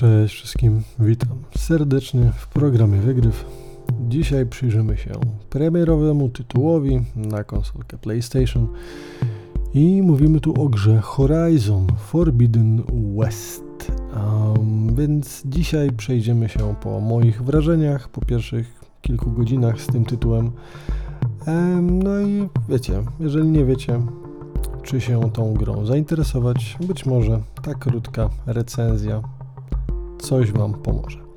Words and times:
Cześć 0.00 0.34
wszystkim, 0.34 0.82
witam 0.98 1.38
serdecznie 1.56 2.32
w 2.36 2.48
programie 2.48 3.00
Wygryw. 3.00 3.44
Dzisiaj 4.08 4.46
przyjrzymy 4.46 4.96
się 4.96 5.10
premierowemu 5.50 6.28
tytułowi 6.28 7.00
na 7.16 7.44
konsolkę 7.44 7.98
PlayStation 7.98 8.66
i 9.74 10.02
mówimy 10.02 10.40
tu 10.40 10.62
o 10.62 10.68
grze 10.68 11.00
Horizon 11.00 11.86
Forbidden 11.98 12.82
West. 13.18 13.92
Um, 14.14 14.94
więc 14.94 15.42
dzisiaj 15.44 15.90
przejdziemy 15.92 16.48
się 16.48 16.74
po 16.82 17.00
moich 17.00 17.42
wrażeniach, 17.42 18.08
po 18.08 18.20
pierwszych 18.20 18.84
kilku 19.02 19.30
godzinach 19.30 19.80
z 19.80 19.86
tym 19.86 20.04
tytułem. 20.04 20.50
Um, 21.46 22.02
no 22.02 22.20
i 22.20 22.48
wiecie, 22.68 23.02
jeżeli 23.18 23.48
nie 23.48 23.64
wiecie, 23.64 24.00
czy 24.82 25.00
się 25.00 25.30
tą 25.32 25.54
grą 25.54 25.86
zainteresować, 25.86 26.76
być 26.86 27.06
może 27.06 27.40
ta 27.62 27.74
krótka 27.74 28.30
recenzja 28.46 29.22
coś 30.20 30.52
Wam 30.52 30.74
pomoże. 30.74 31.30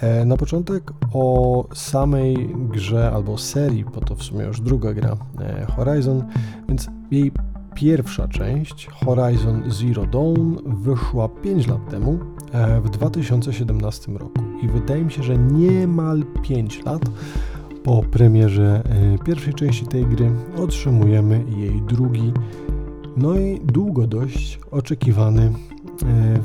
E, 0.00 0.24
na 0.24 0.36
początek 0.36 0.92
o 1.12 1.64
samej 1.74 2.54
grze 2.70 3.10
albo 3.14 3.38
serii, 3.38 3.84
bo 3.84 4.00
to 4.00 4.14
w 4.14 4.22
sumie 4.22 4.44
już 4.44 4.60
druga 4.60 4.94
gra 4.94 5.16
e, 5.40 5.66
Horizon, 5.76 6.24
więc 6.68 6.88
jej 7.10 7.32
pierwsza 7.74 8.28
część 8.28 8.86
Horizon 8.86 9.62
Zero 9.70 10.06
Dawn 10.06 10.56
wyszła 10.66 11.28
5 11.28 11.66
lat 11.66 11.90
temu 11.90 12.18
e, 12.52 12.80
w 12.80 12.90
2017 12.90 14.12
roku 14.12 14.40
i 14.62 14.68
wydaje 14.68 15.04
mi 15.04 15.12
się, 15.12 15.22
że 15.22 15.38
niemal 15.38 16.22
5 16.42 16.84
lat 16.84 17.02
po 17.84 18.02
premierze 18.02 18.82
pierwszej 19.24 19.54
części 19.54 19.86
tej 19.86 20.06
gry 20.06 20.30
otrzymujemy 20.56 21.44
jej 21.56 21.82
drugi, 21.82 22.32
no 23.16 23.38
i 23.38 23.60
długo 23.64 24.06
dość 24.06 24.60
oczekiwany 24.70 25.52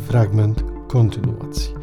fragment 0.08 0.75
kontynuacji. 0.96 1.74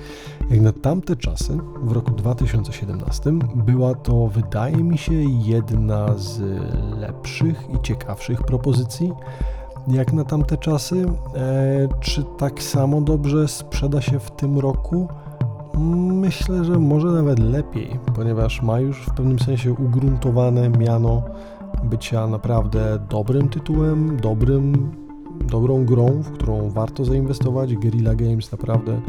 Jak 0.51 0.61
na 0.61 0.73
tamte 0.73 1.17
czasy, 1.17 1.59
w 1.83 1.93
roku 1.93 2.11
2017, 2.11 3.33
była 3.55 3.95
to, 3.95 4.27
wydaje 4.27 4.77
mi 4.77 4.99
się, 4.99 5.15
jedna 5.45 6.15
z 6.17 6.41
lepszych 7.01 7.65
i 7.75 7.83
ciekawszych 7.83 8.43
propozycji. 8.43 9.13
Jak 9.89 10.13
na 10.13 10.25
tamte 10.25 10.57
czasy, 10.57 11.07
e, 11.35 11.89
czy 12.01 12.25
tak 12.39 12.63
samo 12.63 13.01
dobrze 13.01 13.49
sprzeda 13.49 14.01
się 14.01 14.21
w 14.21 14.31
tym 14.31 14.59
roku? 14.59 15.09
Myślę, 16.13 16.65
że 16.65 16.79
może 16.79 17.09
nawet 17.09 17.39
lepiej, 17.39 18.01
ponieważ 18.17 18.63
ma 18.63 18.81
już 18.81 19.03
w 19.03 19.15
pewnym 19.15 19.39
sensie 19.39 19.73
ugruntowane 19.73 20.69
miano 20.69 21.23
bycia 21.85 22.27
naprawdę 22.27 22.99
dobrym 23.11 23.49
tytułem, 23.49 24.17
dobrym 24.17 24.93
dobrą 25.51 25.85
grą, 25.85 26.07
w 26.07 26.31
którą 26.31 26.71
warto 26.71 27.05
zainwestować. 27.05 27.77
Guerrilla 27.77 28.15
Games 28.15 28.53
naprawdę 28.53 29.01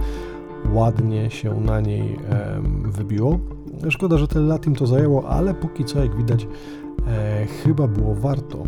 ładnie 0.73 1.31
się 1.31 1.61
na 1.61 1.81
niej 1.81 2.19
wybiło. 2.83 3.39
Szkoda, 3.89 4.17
że 4.17 4.27
tyle 4.27 4.45
lat 4.45 4.67
im 4.67 4.75
to 4.75 4.87
zajęło, 4.87 5.29
ale 5.29 5.53
póki 5.53 5.85
co, 5.85 5.99
jak 5.99 6.15
widać, 6.15 6.47
e, 7.07 7.45
chyba 7.45 7.87
było 7.87 8.15
warto. 8.15 8.63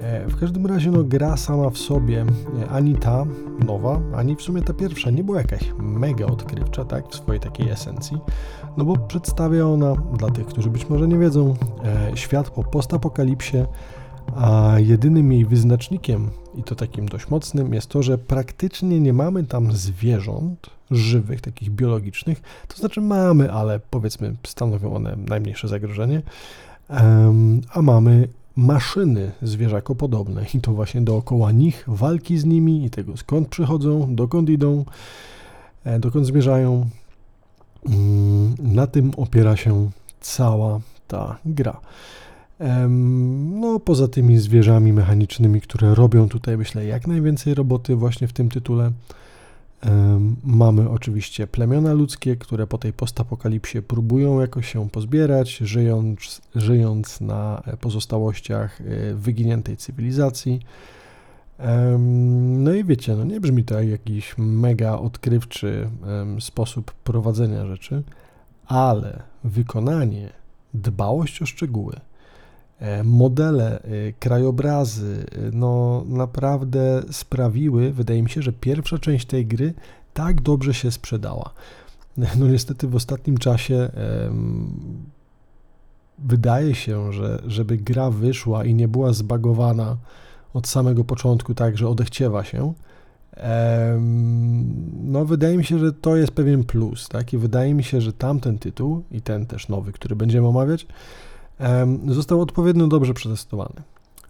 E, 0.00 0.28
w 0.28 0.40
każdym 0.40 0.66
razie, 0.66 0.90
no, 0.90 1.04
gra 1.04 1.36
sama 1.36 1.70
w 1.70 1.78
sobie, 1.78 2.24
e, 2.62 2.68
ani 2.68 2.94
ta 2.94 3.24
nowa, 3.66 4.00
ani 4.16 4.36
w 4.36 4.42
sumie 4.42 4.62
ta 4.62 4.72
pierwsza, 4.72 5.10
nie 5.10 5.24
była 5.24 5.38
jakaś 5.38 5.74
mega 5.78 6.26
odkrywcza, 6.26 6.84
tak, 6.84 7.08
w 7.08 7.14
swojej 7.14 7.40
takiej 7.40 7.70
esencji, 7.70 8.18
no 8.76 8.84
bo 8.84 8.96
przedstawia 8.96 9.66
ona, 9.66 9.94
dla 10.18 10.30
tych, 10.30 10.46
którzy 10.46 10.70
być 10.70 10.88
może 10.88 11.08
nie 11.08 11.18
wiedzą, 11.18 11.54
świat 12.14 12.50
po 12.50 12.64
postapokalipsie, 12.64 13.56
a 14.36 14.74
jedynym 14.78 15.32
jej 15.32 15.44
wyznacznikiem, 15.44 16.30
i 16.54 16.62
to 16.62 16.74
takim 16.74 17.08
dość 17.08 17.28
mocnym, 17.28 17.74
jest 17.74 17.86
to, 17.86 18.02
że 18.02 18.18
praktycznie 18.18 19.00
nie 19.00 19.12
mamy 19.12 19.44
tam 19.44 19.72
zwierząt 19.72 20.70
żywych, 20.90 21.40
takich 21.40 21.70
biologicznych. 21.70 22.42
To 22.68 22.76
znaczy 22.76 23.00
mamy, 23.00 23.52
ale 23.52 23.80
powiedzmy 23.90 24.36
stanowią 24.46 24.94
one 24.94 25.16
najmniejsze 25.16 25.68
zagrożenie. 25.68 26.22
A 27.72 27.82
mamy 27.82 28.28
maszyny 28.56 29.32
zwierzakopodobne 29.42 30.46
i 30.54 30.60
to 30.60 30.72
właśnie 30.72 31.00
dookoła 31.00 31.52
nich, 31.52 31.84
walki 31.86 32.38
z 32.38 32.44
nimi 32.44 32.84
i 32.84 32.90
tego 32.90 33.16
skąd 33.16 33.48
przychodzą, 33.48 34.14
dokąd 34.14 34.50
idą, 34.50 34.84
e, 35.84 35.98
dokąd 35.98 36.26
zmierzają. 36.26 36.86
Mm, 37.86 38.54
na 38.58 38.86
tym 38.86 39.12
opiera 39.16 39.56
się 39.56 39.90
cała 40.20 40.80
ta 41.08 41.36
gra. 41.44 41.80
No, 43.60 43.80
poza 43.80 44.08
tymi 44.08 44.38
zwierzami 44.38 44.92
mechanicznymi, 44.92 45.60
które 45.60 45.94
robią 45.94 46.28
tutaj, 46.28 46.56
myślę, 46.56 46.84
jak 46.84 47.06
najwięcej 47.06 47.54
roboty 47.54 47.96
właśnie 47.96 48.28
w 48.28 48.32
tym 48.32 48.48
tytule. 48.48 48.90
Mamy 50.44 50.90
oczywiście 50.90 51.46
plemiona 51.46 51.92
ludzkie, 51.92 52.36
które 52.36 52.66
po 52.66 52.78
tej 52.78 52.92
postapokalipsie 52.92 53.82
próbują 53.82 54.40
jakoś 54.40 54.72
się 54.72 54.90
pozbierać, 54.90 55.56
żyjąc, 55.56 56.40
żyjąc 56.54 57.20
na 57.20 57.62
pozostałościach 57.80 58.80
e, 58.80 59.14
wyginiętej 59.14 59.76
cywilizacji. 59.76 60.60
No 62.58 62.72
i 62.72 62.84
wiecie, 62.84 63.16
no 63.16 63.24
nie 63.24 63.40
brzmi 63.40 63.64
to 63.64 63.74
jak 63.74 63.90
jakiś 63.90 64.34
mega 64.38 64.98
odkrywczy 64.98 65.90
sposób 66.40 66.92
prowadzenia 66.92 67.66
rzeczy, 67.66 68.02
ale 68.66 69.22
wykonanie, 69.44 70.30
dbałość 70.74 71.42
o 71.42 71.46
szczegóły, 71.46 71.96
modele, 73.04 73.82
e, 73.82 74.12
krajobrazy, 74.12 75.26
e, 75.32 75.50
no 75.52 76.04
naprawdę 76.08 77.02
sprawiły, 77.10 77.92
wydaje 77.92 78.22
mi 78.22 78.30
się, 78.30 78.42
że 78.42 78.52
pierwsza 78.52 78.98
część 78.98 79.26
tej 79.26 79.46
gry 79.46 79.74
tak 80.14 80.40
dobrze 80.40 80.74
się 80.74 80.90
sprzedała. 80.90 81.50
No 82.38 82.48
niestety 82.48 82.88
w 82.88 82.94
ostatnim 82.94 83.38
czasie 83.38 83.90
wydaje 86.18 86.74
się, 86.74 87.12
że 87.12 87.42
żeby 87.46 87.76
gra 87.76 88.10
wyszła 88.10 88.64
i 88.64 88.74
nie 88.74 88.88
była 88.88 89.12
zbagowana 89.12 89.96
od 90.54 90.66
samego 90.68 91.04
początku 91.04 91.54
tak, 91.54 91.78
że 91.78 91.88
odechciewa 91.88 92.44
się, 92.44 92.72
no 95.02 95.24
wydaje 95.24 95.56
mi 95.56 95.64
się, 95.64 95.78
że 95.78 95.92
to 95.92 96.16
jest 96.16 96.32
pewien 96.32 96.64
plus, 96.64 97.08
tak? 97.08 97.32
I 97.32 97.38
wydaje 97.38 97.74
mi 97.74 97.84
się, 97.84 98.00
że 98.00 98.12
tamten 98.12 98.58
tytuł 98.58 99.02
i 99.10 99.22
ten 99.22 99.46
też 99.46 99.68
nowy, 99.68 99.92
który 99.92 100.16
będziemy 100.16 100.48
omawiać, 100.48 100.86
został 102.08 102.40
odpowiednio 102.40 102.86
dobrze 102.86 103.14
przetestowany, 103.14 103.82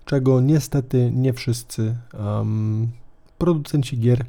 czego 0.05 0.41
niestety 0.41 1.11
nie 1.15 1.33
wszyscy 1.33 1.97
um, 2.19 2.89
producenci 3.39 3.99
gier, 3.99 4.25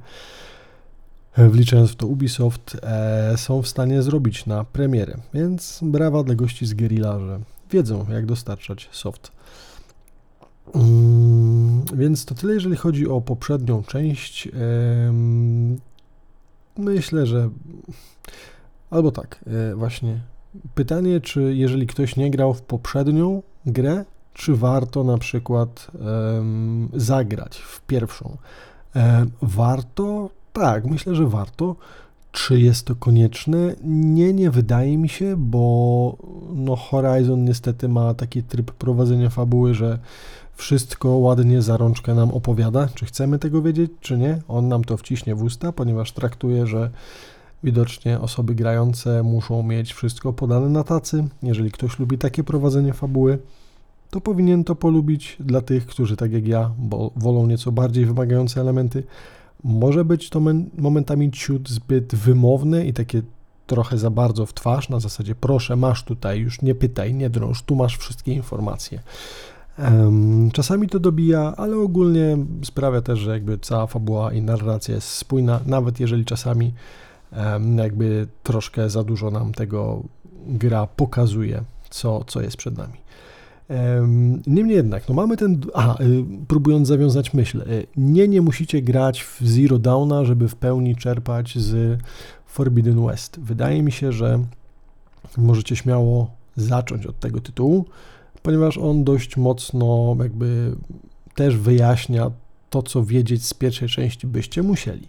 e, 1.33 1.49
wliczając 1.49 1.91
w 1.91 1.95
to 1.95 2.07
Ubisoft, 2.07 2.77
e, 2.83 3.33
są 3.37 3.61
w 3.61 3.67
stanie 3.67 4.01
zrobić 4.01 4.45
na 4.45 4.63
premierę. 4.63 5.17
Więc 5.33 5.79
brawa 5.81 6.23
dla 6.23 6.35
gości 6.35 6.65
z 6.65 6.73
Guerrilla, 6.73 7.19
że 7.19 7.39
wiedzą 7.71 8.05
jak 8.09 8.25
dostarczać 8.25 8.89
soft. 8.91 9.31
Um, 10.73 11.83
więc 11.95 12.25
to 12.25 12.35
tyle, 12.35 12.53
jeżeli 12.53 12.75
chodzi 12.75 13.07
o 13.07 13.21
poprzednią 13.21 13.83
część. 13.83 14.49
Um, 15.05 15.79
myślę, 16.77 17.25
że 17.25 17.49
albo 18.89 19.11
tak, 19.11 19.45
e, 19.47 19.75
właśnie 19.75 20.19
Pytanie, 20.75 21.21
czy 21.21 21.55
jeżeli 21.55 21.87
ktoś 21.87 22.15
nie 22.15 22.31
grał 22.31 22.53
w 22.53 22.61
poprzednią 22.61 23.41
grę, 23.65 24.05
czy 24.33 24.55
warto 24.55 25.03
na 25.03 25.17
przykład 25.17 25.91
um, 25.93 26.89
zagrać 26.93 27.57
w 27.57 27.81
pierwszą? 27.81 28.37
Um, 28.95 29.31
warto? 29.41 30.29
Tak, 30.53 30.85
myślę, 30.85 31.15
że 31.15 31.27
warto. 31.27 31.75
Czy 32.31 32.59
jest 32.59 32.85
to 32.85 32.95
konieczne? 32.95 33.75
Nie, 33.83 34.33
nie 34.33 34.51
wydaje 34.51 34.97
mi 34.97 35.09
się, 35.09 35.35
bo 35.37 36.17
no 36.53 36.75
Horizon 36.75 37.43
niestety 37.43 37.89
ma 37.89 38.13
taki 38.13 38.43
tryb 38.43 38.71
prowadzenia 38.71 39.29
fabuły, 39.29 39.73
że 39.73 39.99
wszystko 40.55 41.09
ładnie 41.09 41.61
za 41.61 41.77
rączkę 41.77 42.15
nam 42.15 42.31
opowiada. 42.31 42.87
Czy 42.95 43.05
chcemy 43.05 43.39
tego 43.39 43.61
wiedzieć, 43.61 43.91
czy 44.01 44.17
nie? 44.17 44.41
On 44.47 44.67
nam 44.67 44.83
to 44.83 44.97
wciśnie 44.97 45.35
w 45.35 45.43
usta, 45.43 45.71
ponieważ 45.71 46.11
traktuje, 46.11 46.67
że 46.67 46.89
Widocznie 47.63 48.19
osoby 48.19 48.55
grające 48.55 49.23
muszą 49.23 49.63
mieć 49.63 49.93
wszystko 49.93 50.33
podane 50.33 50.69
na 50.69 50.83
tacy. 50.83 51.27
Jeżeli 51.43 51.71
ktoś 51.71 51.99
lubi 51.99 52.17
takie 52.17 52.43
prowadzenie 52.43 52.93
fabuły, 52.93 53.39
to 54.09 54.21
powinien 54.21 54.63
to 54.63 54.75
polubić 54.75 55.37
dla 55.39 55.61
tych, 55.61 55.85
którzy 55.85 56.17
tak 56.17 56.31
jak 56.31 56.47
ja, 56.47 56.71
bo 56.77 57.11
wolą 57.15 57.47
nieco 57.47 57.71
bardziej 57.71 58.05
wymagające 58.05 58.61
elementy. 58.61 59.03
Może 59.63 60.05
być 60.05 60.29
to 60.29 60.41
momentami 60.77 61.31
ciut 61.31 61.69
zbyt 61.69 62.15
wymowne 62.15 62.85
i 62.85 62.93
takie 62.93 63.21
trochę 63.67 63.97
za 63.97 64.09
bardzo 64.09 64.45
w 64.45 64.53
twarz, 64.53 64.89
na 64.89 64.99
zasadzie 64.99 65.35
proszę, 65.35 65.75
masz 65.75 66.03
tutaj, 66.03 66.39
już 66.39 66.61
nie 66.61 66.75
pytaj, 66.75 67.13
nie 67.13 67.29
drąż, 67.29 67.63
tu 67.63 67.75
masz 67.75 67.97
wszystkie 67.97 68.33
informacje. 68.33 69.01
Czasami 70.53 70.87
to 70.89 70.99
dobija, 70.99 71.53
ale 71.57 71.77
ogólnie 71.77 72.37
sprawia 72.63 73.01
też, 73.01 73.19
że 73.19 73.31
jakby 73.31 73.57
cała 73.57 73.87
fabuła 73.87 74.33
i 74.33 74.41
narracja 74.41 74.95
jest 74.95 75.07
spójna, 75.07 75.59
nawet 75.65 75.99
jeżeli 75.99 76.25
czasami 76.25 76.73
jakby 77.77 78.27
troszkę 78.43 78.89
za 78.89 79.03
dużo 79.03 79.31
nam 79.31 79.53
tego 79.53 80.03
gra 80.47 80.87
pokazuje, 80.87 81.63
co, 81.89 82.23
co 82.23 82.41
jest 82.41 82.57
przed 82.57 82.77
nami. 82.77 82.97
Niemniej 84.47 84.77
jednak, 84.77 85.09
no 85.09 85.15
mamy 85.15 85.37
ten. 85.37 85.61
Aha, 85.73 85.97
y, 86.01 86.23
próbując 86.47 86.87
zawiązać 86.87 87.33
myśl, 87.33 87.61
y, 87.61 87.87
nie, 87.97 88.27
nie 88.27 88.41
musicie 88.41 88.81
grać 88.81 89.23
w 89.23 89.41
Zero 89.41 89.79
Downa, 89.79 90.25
żeby 90.25 90.47
w 90.47 90.55
pełni 90.55 90.95
czerpać 90.95 91.57
z 91.57 91.99
Forbidden 92.45 93.05
West. 93.05 93.39
Wydaje 93.39 93.83
mi 93.83 93.91
się, 93.91 94.11
że 94.11 94.39
możecie 95.37 95.75
śmiało 95.75 96.31
zacząć 96.55 97.05
od 97.05 97.19
tego 97.19 97.41
tytułu, 97.41 97.85
ponieważ 98.41 98.77
on 98.77 99.03
dość 99.03 99.37
mocno 99.37 100.15
jakby 100.19 100.75
też 101.35 101.57
wyjaśnia 101.57 102.31
to, 102.69 102.83
co 102.83 103.03
wiedzieć 103.03 103.45
z 103.45 103.53
pierwszej 103.53 103.89
części 103.89 104.27
byście 104.27 104.63
musieli. 104.63 105.07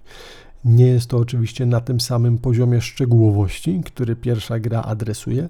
Nie 0.65 0.87
jest 0.87 1.11
to 1.11 1.17
oczywiście 1.17 1.67
na 1.67 1.81
tym 1.81 2.01
samym 2.01 2.39
poziomie 2.39 2.81
szczegółowości, 2.81 3.81
który 3.85 4.17
pierwsza 4.17 4.59
gra 4.59 4.83
adresuje, 4.83 5.49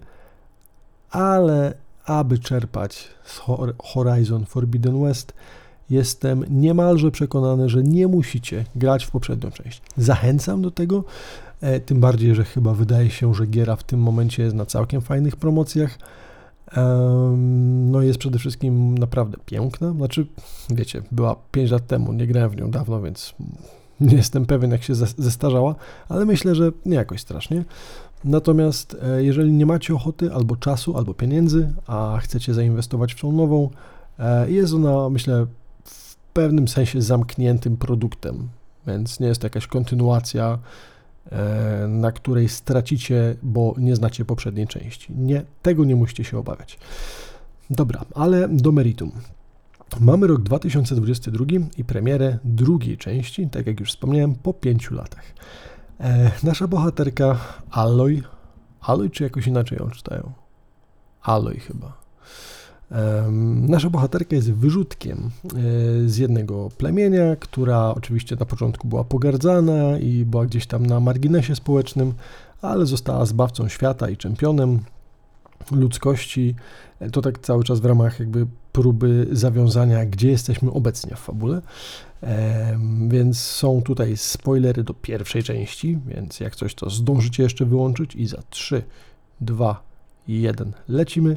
ale 1.11 1.75
aby 2.05 2.39
czerpać 2.39 3.09
z 3.25 3.41
Horizon 3.83 4.47
Forbidden 4.47 5.03
West, 5.03 5.33
jestem 5.91 6.45
niemalże 6.51 7.11
przekonany, 7.11 7.69
że 7.69 7.83
nie 7.83 8.09
musicie 8.09 8.65
grać 8.77 9.05
w 9.05 9.11
poprzednią 9.11 9.51
część. 9.51 9.83
Zachęcam 9.97 10.63
do 10.63 10.71
tego, 10.71 11.05
e, 11.61 11.81
tym 11.81 12.01
bardziej, 12.01 12.35
że 12.35 12.45
chyba 12.45 12.75
wydaje 12.75 13.11
się, 13.11 13.35
że 13.35 13.47
giera 13.47 13.77
w 13.77 13.85
tym 13.85 14.01
momencie 14.01 14.43
jest 14.43 14.57
na 14.57 14.67
całkiem 14.67 15.01
fajnych 15.01 15.37
promocjach. 15.37 15.99
No 17.91 18.03
jest 18.03 18.19
przede 18.19 18.39
wszystkim 18.39 18.99
naprawdę 18.99 19.37
piękna. 19.47 19.93
Znaczy, 19.93 20.27
wiecie, 20.71 21.03
była 21.13 21.37
5 21.53 21.71
lat 21.71 21.87
temu, 21.87 22.13
nie 22.13 22.27
grałem 22.27 22.51
w 22.51 22.57
nią 22.57 22.71
dawno, 22.71 23.03
więc 23.03 23.35
nie 24.01 24.17
jestem 24.17 24.47
pewien, 24.47 24.71
jak 24.71 24.83
się 24.83 24.95
zestarzała, 24.95 25.75
ale 26.09 26.25
myślę, 26.25 26.55
że 26.55 26.73
nie 26.87 26.97
jakoś 26.97 27.21
strasznie. 27.21 27.65
Natomiast 28.25 28.97
e, 29.03 29.25
jeżeli 29.25 29.53
nie 29.53 29.67
macie 29.67 29.95
ochoty 29.95 30.33
albo 30.33 30.57
czasu, 30.57 30.97
albo 30.97 31.15
pieniędzy, 31.15 31.73
a 31.87 32.19
chcecie 32.23 32.55
zainwestować 32.55 33.15
w 33.15 33.21
tą 33.21 33.33
nową, 33.33 33.71
e, 34.19 34.51
jest 34.51 34.75
ona, 34.75 35.11
myślę, 35.11 35.47
w 35.85 36.17
pewnym 36.33 36.69
sensie 36.69 37.03
zamkniętym 37.03 37.77
produktem, 37.77 38.49
więc 38.87 39.21
nie 39.21 39.27
jest 39.27 39.41
to 39.41 39.47
jakaś 39.47 39.67
kontynuacja, 39.67 40.59
e, 41.33 41.87
na 41.89 42.13
której 42.13 42.49
stracicie, 42.49 43.37
bo 43.43 43.75
nie 43.79 43.97
znacie 43.97 44.25
poprzedniej 44.25 44.67
części. 44.67 45.13
Nie, 45.17 45.43
tego 45.63 45.85
nie 45.85 45.97
musicie 45.97 46.25
się 46.25 46.39
obawiać. 46.39 46.79
Dobra, 47.71 48.05
ale 48.15 48.49
do 48.49 48.73
meritum. 48.73 49.13
Mamy 50.01 50.27
rok 50.27 50.43
2022 50.43 51.45
i 51.77 51.85
premierę 51.85 52.39
drugiej 52.45 52.99
części, 52.99 53.49
tak 53.49 53.67
jak 53.67 53.81
już 53.81 53.91
wspomniałem, 53.91 54.35
po 54.35 54.55
pięciu 54.55 54.95
latach. 54.95 55.25
E, 56.01 56.31
nasza 56.43 56.69
bohaterka 56.69 57.39
Aloy, 57.71 58.23
Aloy 58.81 59.11
czy 59.11 59.25
jakoś 59.25 59.47
inaczej 59.47 59.79
ją 59.79 59.91
czytają? 59.91 60.33
Aloy 61.23 61.55
chyba. 61.55 61.99
Nasza 63.55 63.91
bohaterka 63.91 64.37
jest 64.37 64.53
wyrzutkiem 64.53 65.31
e, 65.45 65.51
z 66.09 66.17
jednego 66.17 66.69
plemienia, 66.79 67.37
która 67.37 67.95
oczywiście 67.95 68.37
na 68.37 68.47
początku 68.47 68.89
była 68.89 69.05
pogardzana 69.05 69.99
i 69.99 70.25
była 70.25 70.47
gdzieś 70.47 70.67
tam 70.67 70.87
na 70.87 71.01
marginesie 71.01 71.57
społecznym, 71.57 72.15
ale 72.63 72.87
została 72.87 73.27
zbawcą 73.27 73.69
świata 73.69 74.11
i 74.11 74.17
czempionem 74.17 74.81
ludzkości. 75.71 76.55
To 77.13 77.23
tak 77.23 77.39
cały 77.39 77.65
czas 77.65 77.81
w 77.81 77.85
ramach 77.85 78.21
jakby 78.21 78.47
próby 78.73 79.27
zawiązania, 79.33 80.07
gdzie 80.07 80.31
jesteśmy 80.31 80.71
obecnie 80.71 81.17
w 81.17 81.19
fabule. 81.19 81.63
Więc 83.09 83.39
są 83.39 83.83
tutaj 83.83 84.17
spoilery 84.17 84.85
do 84.85 84.95
pierwszej 84.95 85.43
części, 85.43 85.99
więc 86.07 86.41
jak 86.41 86.57
coś 86.57 86.75
to 86.75 86.91
zdążycie 86.91 87.43
jeszcze 87.43 87.65
wyłączyć 87.65 88.15
i 88.15 88.27
za 88.27 88.43
3, 88.51 88.83
2, 89.41 89.83
1 90.29 90.73
lecimy. 90.89 91.37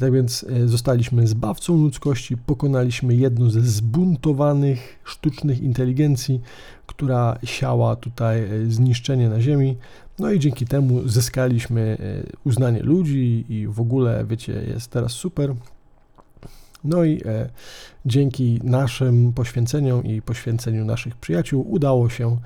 Tak 0.00 0.12
więc 0.12 0.46
e, 0.48 0.68
zostaliśmy 0.68 1.26
zbawcą 1.26 1.76
ludzkości, 1.76 2.36
pokonaliśmy 2.36 3.14
jedną 3.14 3.50
ze 3.50 3.60
zbuntowanych 3.60 4.98
sztucznych 5.04 5.60
inteligencji, 5.60 6.40
która 6.86 7.38
siała 7.44 7.96
tutaj 7.96 8.44
e, 8.44 8.70
zniszczenie 8.70 9.28
na 9.28 9.40
Ziemi. 9.40 9.76
No 10.20 10.30
i 10.30 10.38
dzięki 10.38 10.66
temu 10.66 11.08
zyskaliśmy 11.08 11.98
e, 12.00 12.36
uznanie 12.44 12.82
ludzi 12.82 13.44
i 13.48 13.66
w 13.66 13.80
ogóle, 13.80 14.24
wiecie, 14.24 14.52
jest 14.52 14.90
teraz 14.90 15.12
super. 15.12 15.54
No 16.84 17.04
i 17.04 17.22
e, 17.24 17.48
dzięki 18.06 18.60
naszym 18.64 19.32
poświęceniom 19.32 20.04
i 20.04 20.22
poświęceniu 20.22 20.84
naszych 20.84 21.16
przyjaciół 21.16 21.72
udało 21.72 22.08
się 22.08 22.36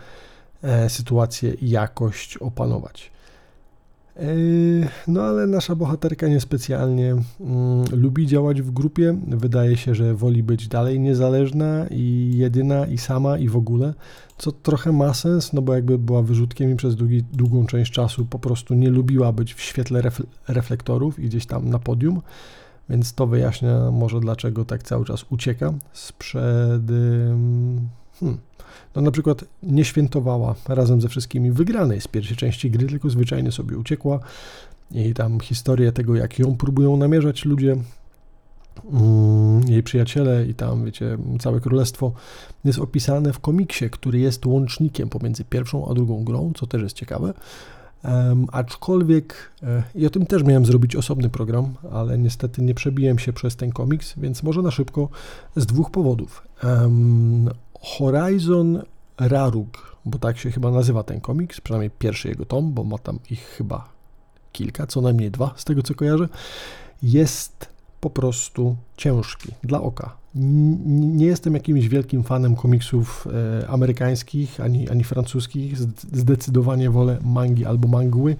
e, 0.63 0.91
sytuację 0.91 1.55
jakość 1.63 2.37
opanować. 2.37 3.11
E, 4.17 4.27
no 5.09 5.23
ale 5.23 5.47
nasza 5.47 5.75
bohaterka 5.75 6.29
niespecjalnie 6.29 7.11
mm, 7.13 7.85
lubi 7.93 8.27
działać 8.27 8.63
w 8.63 8.71
grupie. 8.71 9.17
Wydaje 9.29 9.77
się, 9.77 9.95
że 9.95 10.15
woli 10.15 10.43
być 10.43 10.69
dalej 10.69 11.01
niezależna 11.01 11.87
i 11.91 12.33
jedyna 12.35 12.87
i 12.87 12.99
sama 12.99 13.39
i 13.39 13.49
w 13.49 13.57
ogóle, 13.57 13.95
co 14.39 14.53
trochę 14.53 14.93
ma 14.93 15.15
sens, 15.15 15.53
no 15.53 15.63
bo 15.63 15.75
jakby 15.75 15.99
była 15.99 16.23
wyrzutkiem 16.23 16.71
i 16.71 16.77
przez 16.77 16.97
długi, 16.97 17.25
długą 17.33 17.67
część 17.67 17.93
czasu 17.93 18.27
po 18.27 18.39
prostu 18.39 18.75
nie 18.75 18.91
lubiła 18.91 19.33
być 19.33 19.55
w 19.55 19.61
świetle 19.61 20.03
reflektorów 20.49 21.19
i 21.19 21.23
gdzieś 21.23 21.47
tam 21.47 21.71
na 21.71 21.79
podium. 21.79 22.23
Więc 22.89 23.15
to 23.15 23.27
wyjaśnia 23.27 23.91
może 23.91 24.21
dlaczego 24.21 24.65
tak 24.65 24.83
cały 24.83 25.05
czas 25.05 25.25
ucieka 25.31 25.73
sprzed. 25.93 26.83
Hmm, 28.21 28.39
no 28.97 29.03
na 29.03 29.11
przykład 29.11 29.45
nie 29.63 29.85
świętowała 29.85 30.55
razem 30.69 31.01
ze 31.01 31.09
wszystkimi 31.09 31.51
wygranej 31.51 32.01
z 32.01 32.09
pierwszej 32.09 32.37
części 32.37 32.71
gry, 32.71 32.87
tylko 32.87 33.11
zwyczajnie 33.11 33.53
sobie 33.53 33.79
uciekła. 33.79 34.21
I 34.91 35.15
tam 35.15 35.41
historię 35.41 35.93
tego, 35.93 36.15
jak 36.15 36.39
ją 36.39 36.57
próbują 36.57 36.97
namierzać 36.97 37.45
ludzie, 37.45 37.77
mm, 38.93 39.69
jej 39.69 39.83
przyjaciele 39.83 40.47
i 40.47 40.55
tam, 40.55 40.85
wiecie, 40.85 41.19
całe 41.41 41.61
królestwo 41.61 42.13
jest 42.65 42.79
opisane 42.79 43.33
w 43.33 43.41
komiksie, 43.41 43.91
który 43.91 44.19
jest 44.19 44.47
łącznikiem 44.47 45.09
pomiędzy 45.09 45.45
pierwszą 45.45 45.89
a 45.89 45.95
drugą 45.95 46.25
grą, 46.25 46.53
co 46.57 46.67
też 46.67 46.83
jest 46.83 46.97
ciekawe. 46.97 47.35
Aczkolwiek 48.53 49.53
e, 49.63 49.83
i 49.95 50.07
o 50.07 50.11
tym 50.11 50.27
też 50.27 50.43
miałem 50.43 50.67
zrobić 50.67 50.97
osobny 50.97 51.29
program, 51.29 51.75
ale 51.93 52.19
niestety 52.19 52.63
nie 52.63 52.75
przebiłem 52.75 53.19
się 53.19 53.33
przez 53.33 53.57
ten 53.57 53.73
komiks, 53.73 54.15
więc 54.17 54.43
może 54.43 54.63
na 54.63 54.71
szybko 54.71 55.09
z 55.57 55.67
dwóch 55.67 55.91
powodów. 55.91 56.49
Horizon 57.85 58.83
Raruk, 59.19 59.97
bo 60.05 60.19
tak 60.19 60.39
się 60.39 60.51
chyba 60.51 60.71
nazywa 60.71 61.03
ten 61.03 61.21
komiks, 61.21 61.61
przynajmniej 61.61 61.91
pierwszy 61.91 62.29
jego 62.29 62.45
tom, 62.45 62.73
bo 62.73 62.85
ma 62.85 62.99
tam 62.99 63.19
ich 63.31 63.41
chyba 63.41 63.89
kilka, 64.53 64.87
co 64.87 65.01
najmniej 65.01 65.31
dwa 65.31 65.55
z 65.57 65.65
tego 65.65 65.83
co 65.83 65.95
kojarzę, 65.95 66.29
jest 67.03 67.69
po 68.01 68.11
prostu 68.11 68.77
ciężki 68.97 69.53
dla 69.63 69.83
oka. 69.83 70.17
Nie 70.35 71.27
jestem 71.27 71.55
jakimś 71.55 71.89
wielkim 71.89 72.23
fanem 72.23 72.57
komiksów 72.57 73.29
e, 73.63 73.69
amerykańskich 73.69 74.61
ani, 74.61 74.89
ani 74.89 75.05
francuskich. 75.05 75.79
Zdecydowanie 76.13 76.91
wolę 76.91 77.19
mangi 77.23 77.65
albo 77.65 77.89
mangły. 77.89 78.37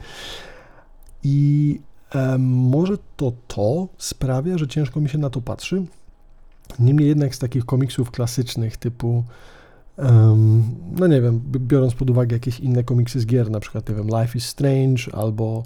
I 1.23 1.81
e, 2.15 2.39
może 2.39 2.99
to 3.17 3.33
to 3.49 3.89
sprawia, 3.99 4.59
że 4.59 4.69
ciężko 4.69 5.01
mi 5.01 5.09
się 5.09 5.19
na 5.19 5.31
to 5.31 5.41
patrzy. 5.41 5.85
Niemniej 6.79 7.09
jednak 7.09 7.35
z 7.35 7.39
takich 7.39 7.65
komiksów 7.65 8.11
klasycznych 8.11 8.77
typu 8.77 9.25
no 10.99 11.07
nie 11.07 11.21
wiem, 11.21 11.41
biorąc 11.47 11.95
pod 11.95 12.11
uwagę 12.11 12.37
jakieś 12.37 12.61
inne 12.61 12.85
komiksy 12.85 13.21
z 13.21 13.27
gier, 13.27 13.51
na 13.51 13.61
przykład 13.61 13.89
nie 13.89 13.95
wiem, 13.95 14.07
Life 14.07 14.39
is 14.39 14.47
Strange 14.47 15.03
albo 15.13 15.63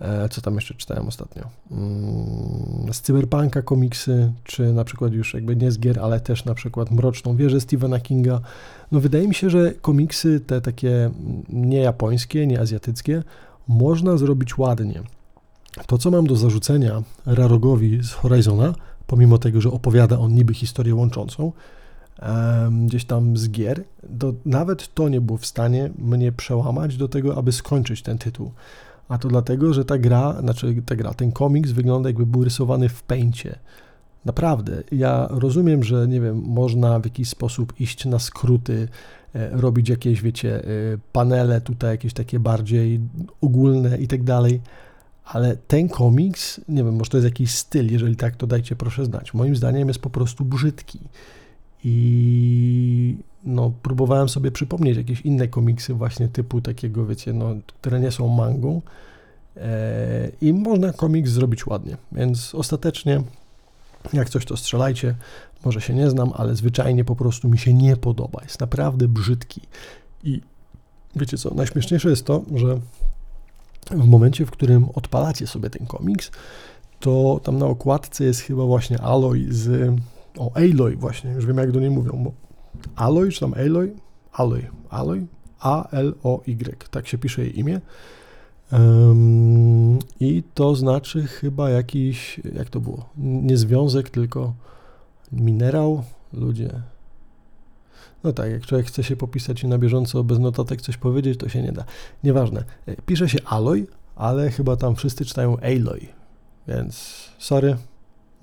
E, 0.00 0.28
co 0.28 0.40
tam 0.40 0.54
jeszcze 0.54 0.74
czytałem 0.74 1.08
ostatnio? 1.08 1.42
Mm, 1.70 2.92
z 2.92 3.00
Cyberpunka 3.00 3.62
komiksy, 3.62 4.32
czy 4.44 4.72
na 4.72 4.84
przykład 4.84 5.12
już 5.12 5.34
jakby 5.34 5.56
nie 5.56 5.70
z 5.70 5.78
gier, 5.78 6.00
ale 6.00 6.20
też 6.20 6.44
na 6.44 6.54
przykład 6.54 6.90
Mroczną 6.90 7.36
Wieżę 7.36 7.60
Stephena 7.60 8.00
Kinga. 8.00 8.40
No 8.92 9.00
wydaje 9.00 9.28
mi 9.28 9.34
się, 9.34 9.50
że 9.50 9.72
komiksy 9.72 10.40
te 10.40 10.60
takie 10.60 11.10
nie 11.48 11.78
japońskie, 11.78 12.46
nie 12.46 12.60
azjatyckie 12.60 13.22
można 13.68 14.16
zrobić 14.16 14.58
ładnie. 14.58 15.02
To, 15.86 15.98
co 15.98 16.10
mam 16.10 16.26
do 16.26 16.36
zarzucenia 16.36 17.02
Rarogowi 17.26 18.02
z 18.02 18.12
Horizona, 18.12 18.74
pomimo 19.10 19.38
tego, 19.38 19.60
że 19.60 19.70
opowiada 19.70 20.18
on 20.18 20.34
niby 20.34 20.54
historię 20.54 20.94
łączącą, 20.94 21.52
gdzieś 22.86 23.04
tam 23.04 23.36
z 23.36 23.50
gier, 23.50 23.84
to 24.18 24.32
nawet 24.44 24.94
to 24.94 25.08
nie 25.08 25.20
było 25.20 25.38
w 25.38 25.46
stanie 25.46 25.90
mnie 25.98 26.32
przełamać 26.32 26.96
do 26.96 27.08
tego, 27.08 27.36
aby 27.36 27.52
skończyć 27.52 28.02
ten 28.02 28.18
tytuł. 28.18 28.52
A 29.08 29.18
to 29.18 29.28
dlatego, 29.28 29.74
że 29.74 29.84
ta 29.84 29.98
gra, 29.98 30.40
znaczy 30.40 30.82
ta 30.86 30.96
gra, 30.96 31.14
ten 31.14 31.32
komiks 31.32 31.70
wygląda 31.70 32.08
jakby 32.08 32.26
był 32.26 32.44
rysowany 32.44 32.88
w 32.88 33.02
pęcie. 33.02 33.58
Naprawdę, 34.24 34.82
ja 34.92 35.28
rozumiem, 35.30 35.82
że 35.84 36.08
nie 36.08 36.20
wiem, 36.20 36.42
można 36.46 37.00
w 37.00 37.04
jakiś 37.04 37.28
sposób 37.28 37.80
iść 37.80 38.04
na 38.04 38.18
skróty, 38.18 38.88
e, 39.34 39.50
robić 39.50 39.88
jakieś, 39.88 40.22
wiecie, 40.22 40.64
e, 40.64 40.68
panele 41.12 41.60
tutaj 41.60 41.90
jakieś 41.90 42.12
takie 42.12 42.40
bardziej 42.40 43.00
ogólne 43.40 43.98
i 43.98 44.08
tak 44.08 44.22
dalej, 44.22 44.60
ale 45.32 45.56
ten 45.56 45.88
komiks, 45.88 46.60
nie 46.68 46.84
wiem, 46.84 46.96
może 46.96 47.10
to 47.10 47.16
jest 47.16 47.24
jakiś 47.24 47.54
styl, 47.54 47.92
jeżeli 47.92 48.16
tak, 48.16 48.36
to 48.36 48.46
dajcie 48.46 48.76
proszę 48.76 49.04
znać. 49.04 49.34
Moim 49.34 49.56
zdaniem 49.56 49.88
jest 49.88 50.00
po 50.00 50.10
prostu 50.10 50.44
brzydki. 50.44 51.00
I 51.84 53.16
no, 53.44 53.72
próbowałem 53.82 54.28
sobie 54.28 54.50
przypomnieć 54.50 54.96
jakieś 54.96 55.20
inne 55.20 55.48
komiksy 55.48 55.94
właśnie 55.94 56.28
typu 56.28 56.60
takiego, 56.60 57.06
wiecie, 57.06 57.32
no, 57.32 57.54
które 57.66 58.00
nie 58.00 58.10
są 58.10 58.28
mangą 58.28 58.82
e, 59.56 60.30
i 60.40 60.52
można 60.52 60.92
komiks 60.92 61.30
zrobić 61.30 61.66
ładnie, 61.66 61.96
więc 62.12 62.54
ostatecznie 62.54 63.22
Jak 64.12 64.30
coś 64.30 64.44
to 64.44 64.56
strzelajcie, 64.56 65.14
może 65.64 65.80
się 65.80 65.94
nie 65.94 66.10
znam, 66.10 66.32
ale 66.34 66.56
zwyczajnie 66.56 67.04
po 67.04 67.16
prostu 67.16 67.48
mi 67.48 67.58
się 67.58 67.74
nie 67.74 67.96
podoba. 67.96 68.40
Jest 68.42 68.60
naprawdę 68.60 69.08
brzydki. 69.08 69.60
I 70.24 70.40
wiecie 71.16 71.38
co, 71.38 71.54
najśmieszniejsze 71.54 72.10
jest 72.10 72.24
to, 72.24 72.42
że 72.54 72.80
w 73.90 74.06
momencie, 74.06 74.46
w 74.46 74.50
którym 74.50 74.88
odpalacie 74.94 75.46
sobie 75.46 75.70
ten 75.70 75.86
komiks, 75.86 76.30
to 77.00 77.40
tam 77.42 77.58
na 77.58 77.66
okładce 77.66 78.24
jest 78.24 78.40
chyba 78.40 78.64
właśnie 78.64 79.00
Aloy 79.00 79.46
z... 79.50 79.94
O, 80.38 80.52
Aloy 80.54 80.96
właśnie, 80.96 81.30
już 81.30 81.46
wiem 81.46 81.56
jak 81.56 81.72
do 81.72 81.80
niej 81.80 81.90
mówią. 81.90 82.24
Bo 82.24 82.32
Aloy, 82.96 83.30
czy 83.30 83.40
tam 83.40 83.54
Aloy? 83.54 83.92
Aloy, 84.32 84.70
Aloy? 84.90 85.26
A-L-O-Y, 85.60 86.76
tak 86.90 87.06
się 87.06 87.18
pisze 87.18 87.42
jej 87.42 87.58
imię. 87.58 87.80
Um, 88.72 89.98
I 90.20 90.42
to 90.54 90.74
znaczy 90.74 91.22
chyba 91.22 91.70
jakiś, 91.70 92.40
jak 92.54 92.70
to 92.70 92.80
było? 92.80 93.08
Nie 93.16 93.56
związek, 93.56 94.10
tylko 94.10 94.54
minerał. 95.32 96.02
Ludzie. 96.32 96.82
No 98.24 98.32
tak, 98.32 98.50
jak 98.50 98.66
człowiek 98.66 98.86
chce 98.86 99.02
się 99.02 99.16
popisać 99.16 99.62
i 99.62 99.68
na 99.68 99.78
bieżąco 99.78 100.24
bez 100.24 100.38
notatek 100.38 100.80
coś 100.80 100.96
powiedzieć, 100.96 101.38
to 101.38 101.48
się 101.48 101.62
nie 101.62 101.72
da. 101.72 101.84
Nieważne. 102.24 102.64
E, 102.86 102.96
pisze 102.96 103.28
się 103.28 103.38
Aloy, 103.44 103.86
ale 104.16 104.50
chyba 104.50 104.76
tam 104.76 104.96
wszyscy 104.96 105.24
czytają 105.24 105.56
Aloy. 105.56 106.06
Więc 106.68 107.24
sorry, 107.38 107.76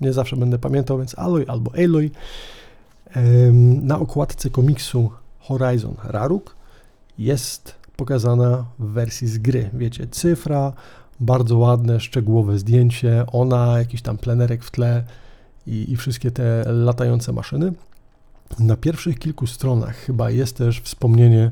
nie 0.00 0.12
zawsze 0.12 0.36
będę 0.36 0.58
pamiętał, 0.58 0.98
więc 0.98 1.18
Aloy 1.18 1.44
albo 1.48 1.72
Aloy. 1.84 2.10
Na 3.82 3.98
okładce 3.98 4.50
komiksu 4.50 5.10
Horizon 5.38 5.94
Raruk 6.04 6.56
jest 7.18 7.74
pokazana 7.96 8.64
w 8.78 8.86
wersji 8.86 9.28
z 9.28 9.38
gry. 9.38 9.70
Wiecie, 9.72 10.06
cyfra, 10.10 10.72
bardzo 11.20 11.58
ładne, 11.58 12.00
szczegółowe 12.00 12.58
zdjęcie, 12.58 13.24
ona, 13.32 13.78
jakiś 13.78 14.02
tam 14.02 14.18
plenerek 14.18 14.64
w 14.64 14.70
tle 14.70 15.04
i, 15.66 15.92
i 15.92 15.96
wszystkie 15.96 16.30
te 16.30 16.64
latające 16.66 17.32
maszyny. 17.32 17.72
Na 18.58 18.76
pierwszych 18.76 19.18
kilku 19.18 19.46
stronach 19.46 19.96
chyba 19.96 20.30
jest 20.30 20.56
też 20.56 20.80
wspomnienie 20.80 21.50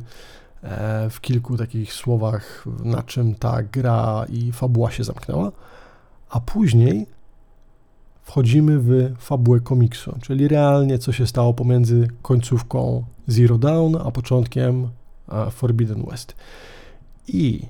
e, 0.62 1.10
w 1.10 1.20
kilku 1.20 1.56
takich 1.56 1.92
słowach, 1.92 2.64
na 2.84 3.02
czym 3.02 3.34
ta 3.34 3.62
gra 3.62 4.26
i 4.28 4.52
fabuła 4.52 4.90
się 4.90 5.04
zamknęła, 5.04 5.52
a 6.30 6.40
później 6.40 7.06
wchodzimy 8.22 8.78
w 8.78 9.14
fabułę 9.18 9.60
komiksu, 9.60 10.18
czyli 10.22 10.48
realnie 10.48 10.98
co 10.98 11.12
się 11.12 11.26
stało 11.26 11.54
pomiędzy 11.54 12.08
końcówką 12.22 13.04
Zero 13.26 13.58
Dawn 13.58 13.96
a 14.04 14.10
początkiem 14.10 14.88
Forbidden 15.50 16.04
West. 16.10 16.34
I 17.28 17.62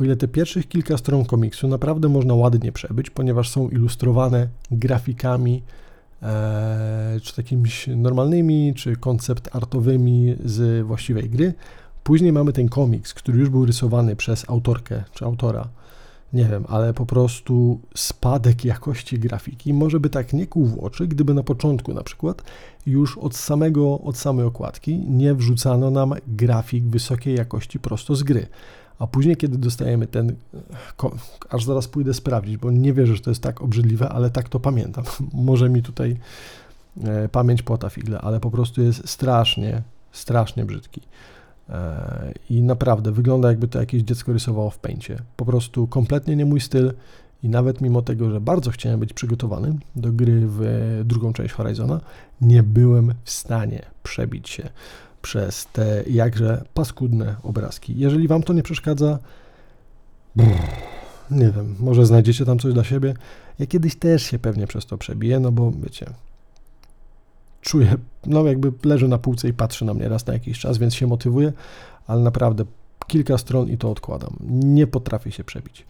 o 0.00 0.04
ile 0.04 0.16
te 0.16 0.28
pierwszych 0.28 0.68
kilka 0.68 0.98
stron 0.98 1.24
komiksu 1.24 1.68
naprawdę 1.68 2.08
można 2.08 2.34
ładnie 2.34 2.72
przebyć, 2.72 3.10
ponieważ 3.10 3.50
są 3.50 3.68
ilustrowane 3.68 4.48
grafikami, 4.70 5.62
e, 5.78 5.81
czy 7.22 7.36
takimi 7.36 7.70
normalnymi, 7.96 8.74
czy 8.74 8.96
koncept 8.96 9.56
artowymi 9.56 10.36
z 10.44 10.86
właściwej 10.86 11.30
gry, 11.30 11.54
później 12.02 12.32
mamy 12.32 12.52
ten 12.52 12.68
komiks, 12.68 13.14
który 13.14 13.38
już 13.38 13.48
był 13.48 13.66
rysowany 13.66 14.16
przez 14.16 14.50
autorkę, 14.50 15.04
czy 15.12 15.24
autora, 15.24 15.68
nie 16.32 16.44
wiem, 16.44 16.64
ale 16.68 16.94
po 16.94 17.06
prostu 17.06 17.80
spadek 17.94 18.64
jakości 18.64 19.18
grafiki. 19.18 19.74
Może 19.74 20.00
by 20.00 20.10
tak 20.10 20.32
nie 20.32 20.46
kłuł 20.46 20.66
w 20.66 20.78
oczy, 20.78 21.06
gdyby 21.06 21.34
na 21.34 21.42
początku 21.42 21.94
na 21.94 22.02
przykład 22.02 22.42
już 22.86 23.18
od 23.18 23.36
samego, 23.36 24.00
od 24.00 24.16
samej 24.16 24.44
okładki 24.44 24.98
nie 24.98 25.34
wrzucano 25.34 25.90
nam 25.90 26.14
grafik 26.26 26.84
wysokiej 26.84 27.36
jakości 27.36 27.80
prosto 27.80 28.16
z 28.16 28.22
gry. 28.22 28.46
A 29.02 29.06
później, 29.06 29.36
kiedy 29.36 29.58
dostajemy 29.58 30.06
ten, 30.06 30.34
aż 31.50 31.64
zaraz 31.64 31.88
pójdę 31.88 32.14
sprawdzić, 32.14 32.56
bo 32.56 32.70
nie 32.70 32.92
wierzę, 32.92 33.16
że 33.16 33.22
to 33.22 33.30
jest 33.30 33.42
tak 33.42 33.62
obrzydliwe, 33.62 34.08
ale 34.08 34.30
tak 34.30 34.48
to 34.48 34.60
pamiętam. 34.60 35.04
Może 35.32 35.68
mi 35.68 35.82
tutaj 35.82 36.16
e, 37.04 37.28
pamięć 37.28 37.62
płata 37.62 37.90
figle, 37.90 38.20
ale 38.20 38.40
po 38.40 38.50
prostu 38.50 38.82
jest 38.82 39.08
strasznie, 39.08 39.82
strasznie 40.12 40.64
brzydki. 40.64 41.00
E, 41.68 42.32
I 42.50 42.62
naprawdę 42.62 43.12
wygląda 43.12 43.48
jakby 43.48 43.68
to 43.68 43.80
jakieś 43.80 44.02
dziecko 44.02 44.32
rysowało 44.32 44.70
w 44.70 44.78
pęcie. 44.78 45.18
Po 45.36 45.44
prostu 45.44 45.86
kompletnie 45.86 46.36
nie 46.36 46.46
mój 46.46 46.60
styl 46.60 46.92
i 47.42 47.48
nawet 47.48 47.80
mimo 47.80 48.02
tego, 48.02 48.30
że 48.30 48.40
bardzo 48.40 48.70
chciałem 48.70 49.00
być 49.00 49.12
przygotowany 49.12 49.78
do 49.96 50.12
gry 50.12 50.42
w 50.44 50.62
drugą 51.04 51.32
część 51.32 51.54
Horizona, 51.54 52.00
nie 52.40 52.62
byłem 52.62 53.14
w 53.24 53.30
stanie 53.30 53.82
przebić 54.02 54.48
się 54.50 54.68
przez 55.22 55.66
te 55.66 56.02
jakże 56.06 56.64
paskudne 56.74 57.36
obrazki. 57.42 57.98
Jeżeli 57.98 58.28
Wam 58.28 58.42
to 58.42 58.52
nie 58.52 58.62
przeszkadza, 58.62 59.18
brrr, 60.36 60.48
nie 61.30 61.50
wiem, 61.50 61.74
może 61.80 62.06
znajdziecie 62.06 62.44
tam 62.44 62.58
coś 62.58 62.74
dla 62.74 62.84
siebie. 62.84 63.14
Ja 63.58 63.66
kiedyś 63.66 63.96
też 63.96 64.22
się 64.22 64.38
pewnie 64.38 64.66
przez 64.66 64.86
to 64.86 64.98
przebiję, 64.98 65.40
no 65.40 65.52
bo 65.52 65.72
wiecie, 65.82 66.06
czuję, 67.60 67.96
no 68.26 68.44
jakby 68.46 68.72
leży 68.84 69.08
na 69.08 69.18
półce 69.18 69.48
i 69.48 69.52
patrzy 69.52 69.84
na 69.84 69.94
mnie 69.94 70.08
raz 70.08 70.26
na 70.26 70.32
jakiś 70.32 70.58
czas, 70.58 70.78
więc 70.78 70.94
się 70.94 71.06
motywuję, 71.06 71.52
ale 72.06 72.22
naprawdę 72.22 72.64
kilka 73.06 73.38
stron 73.38 73.68
i 73.68 73.78
to 73.78 73.90
odkładam. 73.90 74.36
Nie 74.50 74.86
potrafię 74.86 75.32
się 75.32 75.44
przebić. 75.44 75.86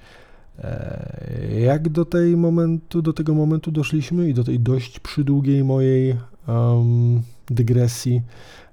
E, 0.58 1.60
jak 1.60 1.88
do 1.88 2.04
tej 2.04 2.36
momentu, 2.36 3.02
do 3.02 3.12
tego 3.12 3.34
momentu 3.34 3.70
doszliśmy 3.70 4.28
i 4.28 4.34
do 4.34 4.44
tej 4.44 4.60
dość 4.60 5.00
przydługiej 5.00 5.64
mojej 5.64 6.16
um, 6.48 7.22
dygresji 7.46 8.22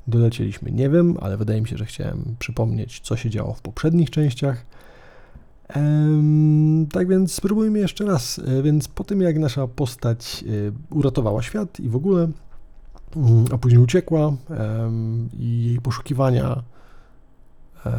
dolecieliśmy? 0.10 0.72
Nie 0.72 0.89
wiem, 0.89 1.18
ale 1.22 1.38
wydaje 1.38 1.62
mi 1.62 1.68
się, 1.68 1.78
że 1.78 1.86
chciałem 1.86 2.36
przypomnieć, 2.39 3.00
co 3.00 3.16
się 3.16 3.30
działo 3.30 3.54
w 3.54 3.62
poprzednich 3.62 4.10
częściach. 4.10 4.66
Um, 5.75 6.88
tak 6.92 7.08
więc 7.08 7.34
spróbujmy 7.34 7.80
jeszcze 7.80 8.06
raz. 8.06 8.39
E, 8.39 8.63
więc 8.63 8.88
po 8.88 9.04
tym, 9.04 9.22
jak 9.22 9.38
nasza 9.38 9.68
postać 9.68 10.44
e, 10.48 10.96
uratowała 10.96 11.42
świat 11.42 11.80
i 11.80 11.89
w 11.89 11.96
ogóle 11.96 12.28
Mm, 13.16 13.46
a 13.51 13.58
później 13.58 13.82
uciekła 13.82 14.34
i 15.39 15.66
jej 15.66 15.82
poszukiwania 15.82 16.63
e, 17.86 17.92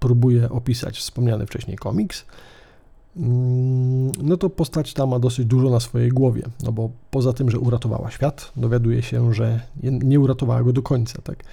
próbuje 0.00 0.48
opisać 0.48 0.98
wspomniany 0.98 1.46
wcześniej 1.46 1.76
komiks, 1.76 2.24
no 4.22 4.36
to 4.36 4.50
postać 4.50 4.94
ta 4.94 5.06
ma 5.06 5.18
dosyć 5.18 5.46
dużo 5.46 5.70
na 5.70 5.80
swojej 5.80 6.08
głowie, 6.08 6.42
no 6.62 6.72
bo 6.72 6.90
poza 7.10 7.32
tym, 7.32 7.50
że 7.50 7.58
uratowała 7.58 8.10
świat, 8.10 8.52
dowiaduje 8.56 9.02
się, 9.02 9.34
że 9.34 9.60
nie 9.82 10.20
uratowała 10.20 10.62
go 10.62 10.72
do 10.72 10.82
końca, 10.82 11.22
tak? 11.22 11.44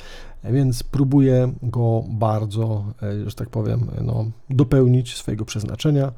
Więc 0.44 0.84
próbuje 0.84 1.54
go 1.64 2.04
bardzo, 2.10 2.86
e, 3.04 3.30
że 3.30 3.36
tak 3.36 3.50
powiem, 3.50 3.88
no, 4.02 4.26
dopełnić 4.50 5.18
swojego 5.18 5.46
przeznaczenia, 5.46 6.12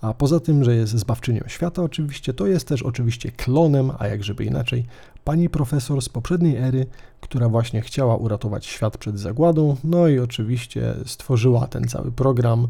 a 0.00 0.14
poza 0.14 0.40
tym, 0.40 0.64
że 0.64 0.76
jest 0.76 0.92
zbawczynią 0.92 1.40
świata 1.46 1.82
oczywiście, 1.82 2.34
to 2.34 2.46
jest 2.46 2.68
też 2.68 2.82
oczywiście 2.82 3.32
klonem, 3.32 3.90
a 3.98 4.06
jak 4.06 4.24
żeby 4.24 4.44
inaczej, 4.44 4.86
pani 5.24 5.48
profesor 5.48 6.02
z 6.02 6.08
poprzedniej 6.08 6.56
ery, 6.56 6.86
która 7.20 7.48
właśnie 7.48 7.80
chciała 7.80 8.16
uratować 8.16 8.66
świat 8.66 8.98
przed 8.98 9.18
zagładą, 9.18 9.76
no 9.84 10.08
i 10.08 10.18
oczywiście 10.18 10.94
stworzyła 11.06 11.66
ten 11.66 11.88
cały 11.88 12.12
program, 12.12 12.68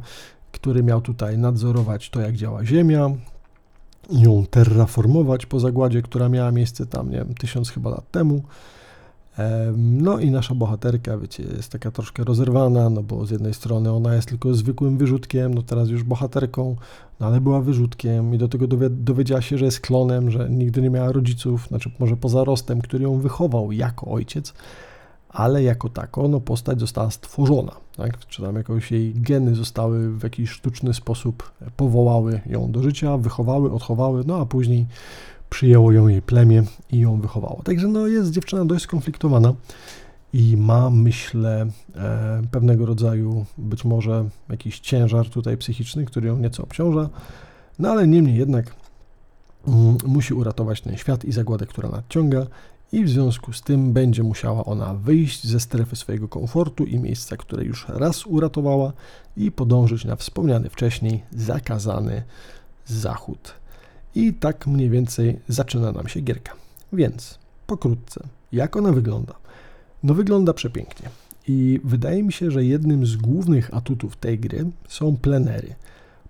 który 0.54 0.82
miał 0.82 1.00
tutaj 1.00 1.38
nadzorować 1.38 2.11
to, 2.11 2.20
jak 2.20 2.37
działa 2.37 2.64
Ziemia, 2.64 3.11
ją 4.11 4.44
terraformować 4.50 5.46
po 5.46 5.61
zagładzie, 5.61 6.02
która 6.02 6.28
miała 6.28 6.50
miejsce 6.52 6.87
tam, 6.87 7.11
nie 7.11 7.16
wiem, 7.16 7.34
tysiąc 7.34 7.70
chyba 7.70 7.90
lat 7.90 8.11
temu. 8.11 8.42
No 9.76 10.18
i 10.18 10.30
nasza 10.30 10.54
bohaterka, 10.54 11.18
wiecie, 11.18 11.42
jest 11.56 11.73
taka 11.73 11.90
troszkę 11.90 12.25
rozerwana, 12.25 12.90
no 12.90 13.02
bo 13.02 13.26
z 13.26 13.30
jednej 13.30 13.54
strony 13.54 13.92
ona 13.92 14.14
jest 14.14 14.28
tylko 14.28 14.54
zwykłym 14.54 14.99
wyrzutkiem, 14.99 15.54
no 15.54 15.62
teraz 15.62 15.88
już 15.88 16.02
bohaterką, 16.02 16.76
no 17.20 17.26
ale 17.26 17.40
była 17.40 17.61
wyrzutkiem 17.61 18.34
i 18.34 18.38
do 18.38 18.49
tego 18.49 18.66
dowiedziała 18.90 19.42
się, 19.42 19.58
że 19.58 19.64
jest 19.64 19.80
klonem, 19.80 20.30
że 20.30 20.50
nigdy 20.50 20.82
nie 20.82 20.90
miała 20.90 21.12
rodziców, 21.12 21.66
znaczy 21.68 21.90
może 21.99 22.16
poza 22.16 22.44
rostem, 22.44 22.80
który 22.80 23.04
ją 23.04 23.18
wychował 23.18 23.73
jako 23.73 24.11
ojciec, 24.11 24.54
ale 25.35 25.62
jako 25.62 25.88
tako, 25.88 26.29
no 26.29 26.41
postać 26.41 26.81
została 26.81 27.11
stworzona, 27.11 27.73
tak? 27.97 28.19
Czy 28.26 28.43
tam 28.43 28.57
jakoś 28.57 28.93
jej 28.93 29.14
geny 29.14 29.55
zostały 29.55 30.19
w 30.19 30.23
jakiś 30.23 30.50
sztuczny 30.50 30.95
sposób 30.95 31.53
powołały 31.76 32.41
ją 32.47 32.73
do 32.73 32.83
życia, 32.83 33.17
wychowały, 33.17 33.73
odchowały, 33.73 34.23
no 34.26 34.41
a 34.41 34.47
później 34.47 34.87
przyjęło 35.50 35.93
ją 35.93 36.09
jej 36.09 36.23
plemię 36.23 36.62
i 36.93 36.99
ją 36.99 37.21
wychowało. 37.21 37.62
Także 37.64 37.88
no, 37.88 38.07
jest 38.07 38.31
dziewczyna 38.31 38.64
dość 38.64 38.85
skonfliktowana 38.85 39.55
i 40.33 40.57
ma, 40.57 40.91
myślę, 40.91 41.67
e, 41.97 42.43
pewnego 42.50 42.87
rodzaju 42.87 43.45
być 43.59 43.85
może 43.85 44.25
jakiś 44.50 44.81
ciężar 44.81 45.31
tutaj 45.31 45.57
psychiczny, 45.57 46.05
który 46.05 46.29
ją 46.29 46.37
nieco 46.37 46.62
obciąża, 46.62 47.09
no 47.79 47.91
ale 47.91 48.07
niemniej 48.09 48.37
jednak 48.37 48.75
mm, 49.69 49.97
musi 50.07 50.35
uratować 50.35 50.81
ten 50.81 50.97
świat 50.97 51.25
i 51.25 51.33
zagładę, 51.33 51.67
która 51.67 51.88
nadciąga 51.88 52.47
i 52.95 53.05
w 53.05 53.11
związku 53.11 53.53
z 53.53 53.63
tym 53.63 53.93
będzie 53.93 54.23
musiała 54.23 54.65
ona 54.65 54.95
wyjść 54.95 55.47
ze 55.47 55.61
strefy 55.61 55.97
swojego 55.97 56.29
komfortu 56.29 56.85
i 56.85 56.99
miejsca, 56.99 57.37
które 57.37 57.65
już 57.65 57.89
raz 57.89 58.27
uratowała 58.27 58.93
i 59.37 59.53
podążyć 59.53 60.05
na 60.05 60.17
wspomniany 60.17 60.69
wcześniej 60.71 61.23
zakazany 61.33 62.23
zachód 62.87 63.55
i 64.15 64.35
tak 64.35 64.67
mniej 64.67 64.91
więcej 64.91 65.39
zaczyna 65.49 65.93
nam 65.93 66.09
się 66.09 66.21
gierka. 66.21 66.53
Więc 66.93 67.39
pokrótce, 67.67 68.21
jak 68.53 68.77
ona 68.77 68.93
wygląda? 68.93 69.35
No 70.03 70.15
wygląda 70.15 70.53
przepięknie. 70.53 71.09
I 71.49 71.81
wydaje 71.85 72.23
mi 72.23 72.33
się, 72.33 72.51
że 72.51 72.65
jednym 72.65 73.07
z 73.07 73.17
głównych 73.17 73.75
atutów 73.75 74.17
tej 74.17 74.39
gry 74.39 74.71
są 74.89 75.17
plenery. 75.17 75.75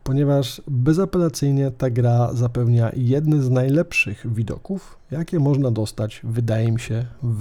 Ponieważ 0.05 0.63
bezapelacyjnie 0.69 1.71
ta 1.71 1.91
gra 1.91 2.33
zapewnia 2.33 2.91
jedne 2.97 3.43
z 3.43 3.51
najlepszych 3.51 4.35
widoków, 4.35 4.99
jakie 5.11 5.41
można 5.41 5.71
dostać, 5.71 6.21
wydaje 6.25 6.73
mi 6.73 6.81
się, 6.81 7.07
w, 7.23 7.41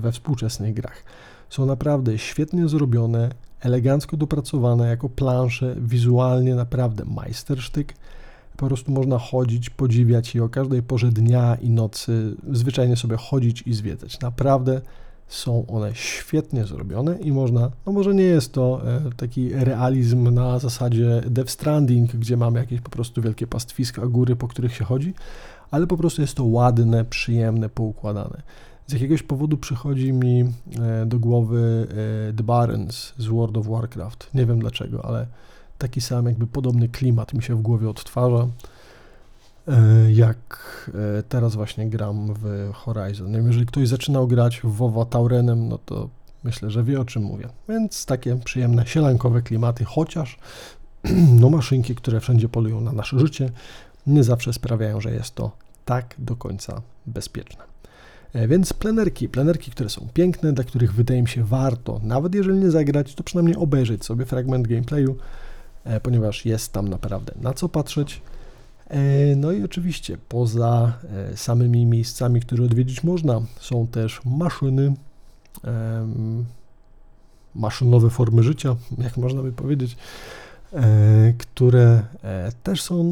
we 0.00 0.12
współczesnych 0.12 0.74
grach. 0.74 1.04
Są 1.50 1.66
naprawdę 1.66 2.18
świetnie 2.18 2.68
zrobione, 2.68 3.30
elegancko 3.60 4.16
dopracowane 4.16 4.88
jako 4.88 5.08
plansze, 5.08 5.76
wizualnie 5.78 6.54
naprawdę 6.54 7.04
majstersztyk. 7.04 7.94
Po 8.56 8.66
prostu 8.66 8.92
można 8.92 9.18
chodzić, 9.18 9.70
podziwiać 9.70 10.34
je 10.34 10.44
o 10.44 10.48
każdej 10.48 10.82
porze 10.82 11.08
dnia 11.08 11.54
i 11.54 11.70
nocy, 11.70 12.36
zwyczajnie 12.52 12.96
sobie 12.96 13.16
chodzić 13.16 13.62
i 13.66 13.74
zwiedzać. 13.74 14.20
Naprawdę 14.20 14.80
są 15.28 15.66
one 15.66 15.94
świetnie 15.94 16.64
zrobione 16.64 17.18
i 17.18 17.32
można, 17.32 17.70
no 17.86 17.92
może 17.92 18.14
nie 18.14 18.24
jest 18.24 18.52
to 18.52 18.80
e, 18.84 19.00
taki 19.16 19.52
realizm 19.52 20.34
na 20.34 20.58
zasadzie 20.58 21.22
Death 21.26 21.50
Stranding, 21.50 22.16
gdzie 22.16 22.36
mamy 22.36 22.58
jakieś 22.58 22.80
po 22.80 22.90
prostu 22.90 23.22
wielkie 23.22 23.46
pastwiska, 23.46 24.06
góry, 24.06 24.36
po 24.36 24.48
których 24.48 24.74
się 24.74 24.84
chodzi, 24.84 25.14
ale 25.70 25.86
po 25.86 25.96
prostu 25.96 26.22
jest 26.22 26.34
to 26.34 26.44
ładne, 26.44 27.04
przyjemne, 27.04 27.68
poukładane. 27.68 28.42
Z 28.86 28.92
jakiegoś 28.92 29.22
powodu 29.22 29.56
przychodzi 29.56 30.12
mi 30.12 30.40
e, 30.40 31.06
do 31.06 31.18
głowy 31.18 31.86
e, 32.30 32.32
The 32.32 32.42
Barons 32.42 33.12
z 33.18 33.26
World 33.26 33.56
of 33.56 33.66
Warcraft. 33.66 34.30
Nie 34.34 34.46
wiem 34.46 34.58
dlaczego, 34.58 35.04
ale 35.04 35.26
taki 35.78 36.00
sam, 36.00 36.26
jakby 36.26 36.46
podobny 36.46 36.88
klimat 36.88 37.34
mi 37.34 37.42
się 37.42 37.56
w 37.56 37.62
głowie 37.62 37.88
odtwarza. 37.88 38.48
E, 39.68 40.12
jak 40.12 40.38
e, 41.18 41.22
teraz 41.22 41.54
właśnie 41.54 41.90
gram 41.90 42.34
w 42.34 42.70
Horizon. 42.74 43.46
Jeżeli 43.46 43.66
ktoś 43.66 43.88
zaczynał 43.88 44.28
grać 44.28 44.60
w 44.64 44.76
WoWa 44.76 45.04
Taurenem, 45.04 45.68
no 45.68 45.78
to 45.78 46.08
myślę, 46.44 46.70
że 46.70 46.84
wie 46.84 47.00
o 47.00 47.04
czym 47.04 47.22
mówię. 47.22 47.48
Więc 47.68 48.06
takie 48.06 48.36
przyjemne, 48.36 48.86
sielankowe 48.86 49.42
klimaty, 49.42 49.84
chociaż 49.84 50.38
no 51.40 51.50
maszynki, 51.50 51.94
które 51.94 52.20
wszędzie 52.20 52.48
polują 52.48 52.80
na 52.80 52.92
nasze 52.92 53.18
życie, 53.18 53.50
nie 54.06 54.24
zawsze 54.24 54.52
sprawiają, 54.52 55.00
że 55.00 55.14
jest 55.14 55.34
to 55.34 55.50
tak 55.84 56.14
do 56.18 56.36
końca 56.36 56.82
bezpieczne. 57.06 57.64
E, 58.32 58.48
więc 58.48 58.72
plenerki, 58.72 59.28
plenerki, 59.28 59.70
które 59.70 59.90
są 59.90 60.08
piękne, 60.14 60.52
dla 60.52 60.64
których 60.64 60.94
wydaje 60.94 61.22
mi 61.22 61.28
się 61.28 61.44
warto, 61.44 62.00
nawet 62.02 62.34
jeżeli 62.34 62.58
nie 62.58 62.70
zagrać, 62.70 63.14
to 63.14 63.22
przynajmniej 63.22 63.56
obejrzeć 63.56 64.04
sobie 64.04 64.26
fragment 64.26 64.68
gameplayu, 64.68 65.16
ponieważ 66.02 66.46
jest 66.46 66.72
tam 66.72 66.88
naprawdę 66.88 67.32
na 67.40 67.52
co 67.52 67.68
patrzeć. 67.68 68.22
E, 68.92 69.36
no 69.36 69.52
i 69.52 69.62
oczywiście 69.62 70.18
poza 70.28 70.92
e, 71.32 71.36
samymi 71.36 71.86
miejscami, 71.86 72.40
które 72.40 72.64
odwiedzić 72.64 73.04
można, 73.04 73.40
są 73.60 73.86
też 73.86 74.20
maszyny, 74.24 74.94
maszynowe 77.54 78.10
formy 78.10 78.42
życia, 78.42 78.76
jak 78.98 79.16
można 79.16 79.42
by 79.42 79.52
powiedzieć, 79.52 79.96
e, 80.72 81.32
które 81.38 82.02
też 82.62 82.82
są 82.82 83.04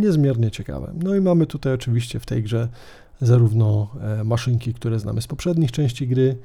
niezmiernie 0.00 0.50
ciekawe. 0.50 0.92
No 1.02 1.14
i 1.14 1.20
mamy 1.20 1.46
tutaj 1.46 1.72
oczywiście 1.72 2.20
w 2.20 2.26
tej 2.26 2.42
grze 2.42 2.68
zarówno 3.20 3.90
maszynki, 4.24 4.74
które 4.74 4.98
znamy 4.98 5.22
z 5.22 5.26
poprzednich 5.26 5.72
części 5.72 6.08
gry, 6.08 6.36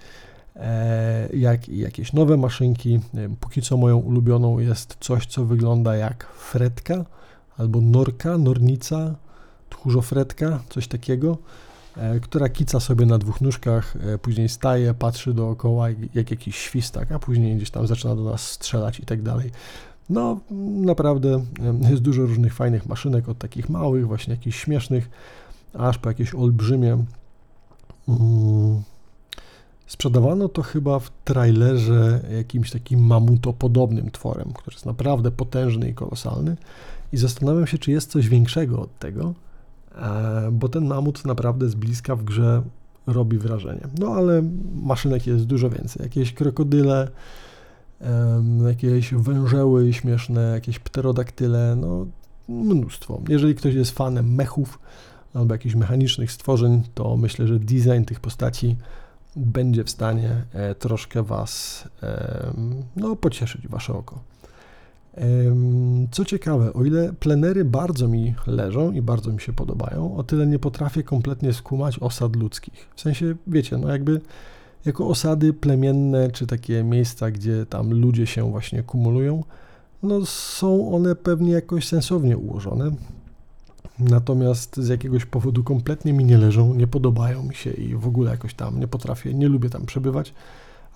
jak 1.33 1.69
i 1.69 1.77
jakieś 1.77 2.13
nowe 2.13 2.37
maszynki. 2.37 2.99
Póki 3.39 3.61
co 3.61 3.77
moją 3.77 3.97
ulubioną 3.97 4.59
jest 4.59 4.97
coś, 4.99 5.25
co 5.25 5.45
wygląda 5.45 5.95
jak 5.95 6.25
fretka, 6.25 7.05
albo 7.57 7.81
norka, 7.81 8.37
nornica, 8.37 9.15
tchórzofretka, 9.69 10.59
coś 10.69 10.87
takiego, 10.87 11.37
e, 11.97 12.19
która 12.19 12.49
kica 12.49 12.79
sobie 12.79 13.05
na 13.05 13.17
dwóch 13.17 13.41
nóżkach, 13.41 13.95
e, 13.95 14.17
później 14.17 14.49
staje, 14.49 14.93
patrzy 14.93 15.33
dookoła 15.33 15.89
jak 16.13 16.31
jakiś 16.31 16.55
świstak, 16.55 17.11
a 17.11 17.19
później 17.19 17.55
gdzieś 17.55 17.69
tam 17.69 17.87
zaczyna 17.87 18.15
do 18.15 18.23
nas 18.23 18.51
strzelać 18.51 18.99
i 18.99 19.05
tak 19.05 19.21
dalej. 19.21 19.51
No, 20.09 20.39
naprawdę 20.81 21.45
e, 21.85 21.89
jest 21.89 22.01
dużo 22.01 22.21
różnych 22.21 22.53
fajnych 22.53 22.85
maszynek, 22.85 23.29
od 23.29 23.37
takich 23.37 23.69
małych, 23.69 24.07
właśnie 24.07 24.33
jakichś 24.33 24.63
śmiesznych, 24.63 25.09
aż 25.73 25.97
po 25.97 26.09
jakieś 26.09 26.35
olbrzymie. 26.35 27.05
Mm. 28.07 28.81
Sprzedawano 29.87 30.49
to 30.49 30.61
chyba 30.61 30.99
w 30.99 31.11
trailerze 31.25 32.19
jakimś 32.37 32.71
takim 32.71 32.99
mamutopodobnym 32.99 34.11
tworem, 34.11 34.53
który 34.53 34.75
jest 34.75 34.85
naprawdę 34.85 35.31
potężny 35.31 35.89
i 35.89 35.93
kolosalny 35.93 36.57
i 37.11 37.17
zastanawiam 37.17 37.67
się, 37.67 37.77
czy 37.77 37.91
jest 37.91 38.11
coś 38.11 38.29
większego 38.29 38.81
od 38.81 38.99
tego, 38.99 39.33
e, 39.95 40.49
bo 40.51 40.69
ten 40.69 40.85
mamut 40.85 41.25
naprawdę 41.25 41.69
z 41.69 41.75
bliska 41.75 42.15
w 42.15 42.23
grze 42.23 42.63
robi 43.07 43.37
wrażenie. 43.37 43.87
No 43.99 44.07
ale 44.07 44.43
maszynek 44.75 45.27
jest 45.27 45.45
dużo 45.45 45.69
więcej. 45.69 46.03
Jakieś 46.03 46.33
krokodyle, 46.33 47.07
jakieś 48.67 49.13
wężeły 49.13 49.93
śmieszne, 49.93 50.41
jakieś 50.41 50.79
pterodaktyle, 50.79 51.75
no 51.75 52.05
mnóstwo. 52.49 53.21
Jeżeli 53.29 53.55
ktoś 53.55 53.73
jest 53.73 53.91
fanem 53.91 54.35
mechów 54.35 54.79
albo 55.33 55.53
jakichś 55.53 55.75
mechanicznych 55.75 56.31
stworzeń, 56.31 56.83
to 56.93 57.17
myślę, 57.17 57.47
że 57.47 57.59
design 57.59 58.03
tych 58.05 58.19
postaci 58.19 58.75
będzie 59.35 59.83
w 59.83 59.89
stanie 59.89 60.43
e, 60.53 60.75
troszkę 60.75 61.23
Was 61.23 61.83
no, 62.95 63.15
pocieszyć, 63.15 63.67
Wasze 63.67 63.93
oko. 63.93 64.19
Co 66.11 66.25
ciekawe, 66.25 66.73
o 66.73 66.85
ile 66.85 67.13
plenery 67.13 67.65
bardzo 67.65 68.07
mi 68.07 68.35
leżą 68.47 68.91
i 68.91 69.01
bardzo 69.01 69.31
mi 69.31 69.41
się 69.41 69.53
podobają, 69.53 70.15
o 70.15 70.23
tyle 70.23 70.47
nie 70.47 70.59
potrafię 70.59 71.03
kompletnie 71.03 71.53
skumać 71.53 71.99
osad 71.99 72.35
ludzkich. 72.35 72.87
W 72.95 73.01
sensie, 73.01 73.35
wiecie, 73.47 73.77
no 73.77 73.91
jakby 73.91 74.21
jako 74.85 75.07
osady 75.07 75.53
plemienne, 75.53 76.31
czy 76.31 76.47
takie 76.47 76.83
miejsca, 76.83 77.31
gdzie 77.31 77.65
tam 77.65 77.93
ludzie 77.93 78.27
się 78.27 78.51
właśnie 78.51 78.83
kumulują, 78.83 79.43
no 80.03 80.25
są 80.25 80.95
one 80.95 81.15
pewnie 81.15 81.51
jakoś 81.51 81.87
sensownie 81.87 82.37
ułożone. 82.37 82.91
Natomiast 83.99 84.77
z 84.77 84.87
jakiegoś 84.87 85.25
powodu 85.25 85.63
kompletnie 85.63 86.13
mi 86.13 86.25
nie 86.25 86.37
leżą, 86.37 86.73
nie 86.73 86.87
podobają 86.87 87.43
mi 87.43 87.55
się 87.55 87.71
i 87.71 87.95
w 87.95 88.07
ogóle 88.07 88.31
jakoś 88.31 88.53
tam 88.53 88.79
nie 88.79 88.87
potrafię, 88.87 89.33
nie 89.33 89.47
lubię 89.47 89.69
tam 89.69 89.85
przebywać 89.85 90.33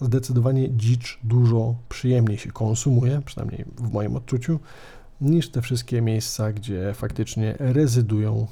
zdecydowanie 0.02 0.76
dzicz 0.78 1.20
dużo 1.24 1.76
przyjemniej 1.90 2.38
się 2.38 2.52
konsumuje, 2.52 3.22
przynajmniej 3.26 3.66
w 3.78 3.92
moim 3.92 4.16
odczuciu, 4.16 4.60
niż 5.22 5.50
te 5.50 5.62
wszystkie 5.62 6.02
miejsca, 6.02 6.54
gdzie 6.54 6.94
faktycznie 6.94 7.56
rezydują, 7.60 8.48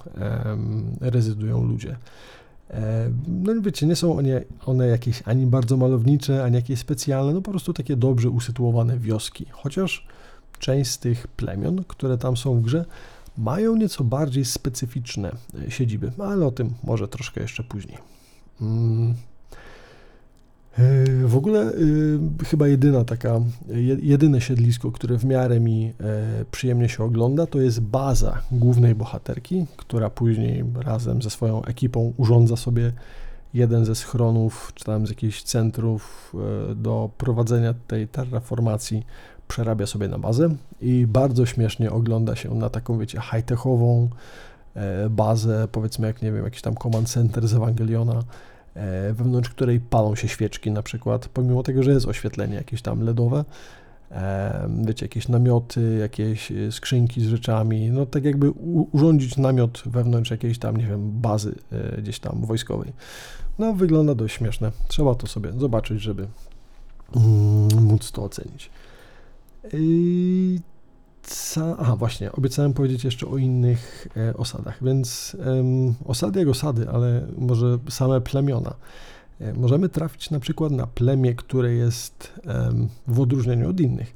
rezydują 1.01 1.63
ludzie. 1.63 1.95
No 3.27 3.61
wiecie, 3.61 3.87
nie 3.87 3.95
są 3.95 4.17
one, 4.17 4.41
one 4.65 4.87
jakieś 4.87 5.21
ani 5.25 5.45
bardzo 5.45 5.77
malownicze, 5.77 6.43
ani 6.43 6.55
jakieś 6.55 6.79
specjalne, 6.79 7.33
no 7.33 7.41
po 7.41 7.51
prostu 7.51 7.73
takie 7.73 7.95
dobrze 7.95 8.29
usytuowane 8.29 8.97
wioski. 8.97 9.45
Chociaż 9.51 10.07
część 10.59 10.91
z 10.91 10.99
tych 10.99 11.27
plemion, 11.27 11.83
które 11.87 12.17
tam 12.17 12.37
są 12.37 12.59
w 12.59 12.61
grze, 12.61 12.85
mają 13.37 13.75
nieco 13.75 14.03
bardziej 14.03 14.45
specyficzne 14.45 15.31
e, 15.67 15.71
siedziby, 15.71 16.11
ale 16.17 16.45
o 16.45 16.51
tym 16.51 16.73
może 16.83 17.07
troszkę 17.07 17.41
jeszcze 17.41 17.63
później. 17.63 17.97
Mm. 18.61 19.13
E, 20.79 21.27
w 21.27 21.37
ogóle 21.37 21.71
y, 21.71 22.45
chyba 22.45 22.67
jedyna 22.67 23.03
taka, 23.03 23.41
jedyne 24.01 24.41
siedlisko, 24.41 24.91
które 24.91 25.17
w 25.17 25.25
miarę 25.25 25.59
mi 25.59 25.93
e, 25.99 26.45
przyjemnie 26.51 26.89
się 26.89 27.03
ogląda, 27.03 27.47
to 27.47 27.61
jest 27.61 27.81
baza 27.81 28.41
głównej 28.51 28.95
bohaterki, 28.95 29.65
która 29.77 30.09
później 30.09 30.63
razem 30.75 31.21
ze 31.21 31.29
swoją 31.29 31.63
ekipą 31.63 32.13
urządza 32.17 32.55
sobie 32.55 32.91
jeden 33.53 33.85
ze 33.85 33.95
schronów, 33.95 34.71
czy 34.75 34.85
tam 34.85 35.07
z 35.07 35.09
jakichś 35.09 35.43
centrów 35.43 36.33
e, 36.71 36.75
do 36.75 37.09
prowadzenia 37.17 37.73
tej 37.87 38.07
terraformacji, 38.07 39.05
przerabia 39.47 39.85
sobie 39.85 40.07
na 40.07 40.19
bazę 40.19 40.49
i 40.81 41.07
bardzo 41.07 41.45
śmiesznie 41.45 41.91
ogląda 41.91 42.35
się 42.35 42.55
na 42.55 42.69
taką, 42.69 42.99
wiecie, 42.99 43.21
high-techową 43.21 44.09
bazę, 45.09 45.67
powiedzmy 45.71 46.07
jak, 46.07 46.21
nie 46.21 46.31
wiem, 46.31 46.43
jakiś 46.43 46.61
tam 46.61 46.75
command 46.75 47.09
center 47.09 47.47
z 47.47 47.53
Ewangeliona, 47.53 48.13
E, 48.13 48.23
wewnątrz 49.13 49.49
której 49.49 49.79
palą 49.79 50.15
się 50.15 50.27
świeczki 50.27 50.71
na 50.71 50.83
przykład, 50.83 51.27
pomimo 51.27 51.63
tego, 51.63 51.83
że 51.83 51.91
jest 51.91 52.07
oświetlenie 52.07 52.55
jakieś 52.55 52.81
tam 52.81 53.01
LEDowe, 53.01 53.45
e, 54.11 54.69
wiecie, 54.85 55.05
jakieś 55.05 55.27
namioty, 55.27 55.97
jakieś 56.01 56.51
e, 56.51 56.71
skrzynki 56.71 57.21
z 57.21 57.27
rzeczami, 57.27 57.89
no 57.89 58.05
tak 58.05 58.23
jakby 58.23 58.51
urządzić 58.91 59.37
namiot 59.37 59.83
wewnątrz 59.85 60.31
jakiejś 60.31 60.59
tam, 60.59 60.77
nie 60.77 60.87
wiem, 60.87 61.11
bazy 61.11 61.55
gdzieś 61.97 62.19
tam 62.19 62.45
wojskowej. 62.45 62.93
No 63.59 63.73
wygląda 63.73 64.15
dość 64.15 64.35
śmieszne, 64.35 64.71
trzeba 64.87 65.15
to 65.15 65.27
sobie 65.27 65.51
zobaczyć, 65.57 66.01
żeby 66.01 66.27
mm, 67.15 67.83
móc 67.83 68.11
to 68.11 68.23
ocenić. 68.23 68.69
I 69.73 70.59
Aha, 71.79 71.95
właśnie, 71.95 72.31
obiecałem 72.31 72.73
powiedzieć 72.73 73.03
jeszcze 73.03 73.27
o 73.27 73.37
innych 73.37 74.07
e, 74.17 74.37
osadach, 74.37 74.83
więc 74.83 75.37
osady 76.05 76.39
jak 76.39 76.49
osady, 76.49 76.89
ale 76.89 77.27
może 77.37 77.77
same 77.89 78.21
plemiona. 78.21 78.73
E, 79.39 79.53
możemy 79.53 79.89
trafić 79.89 80.29
na 80.29 80.39
przykład 80.39 80.71
na 80.71 80.87
plemię, 80.87 81.35
które 81.35 81.73
jest 81.73 82.33
w 83.07 83.19
odróżnieniu 83.19 83.69
od 83.69 83.79
innych. 83.79 84.13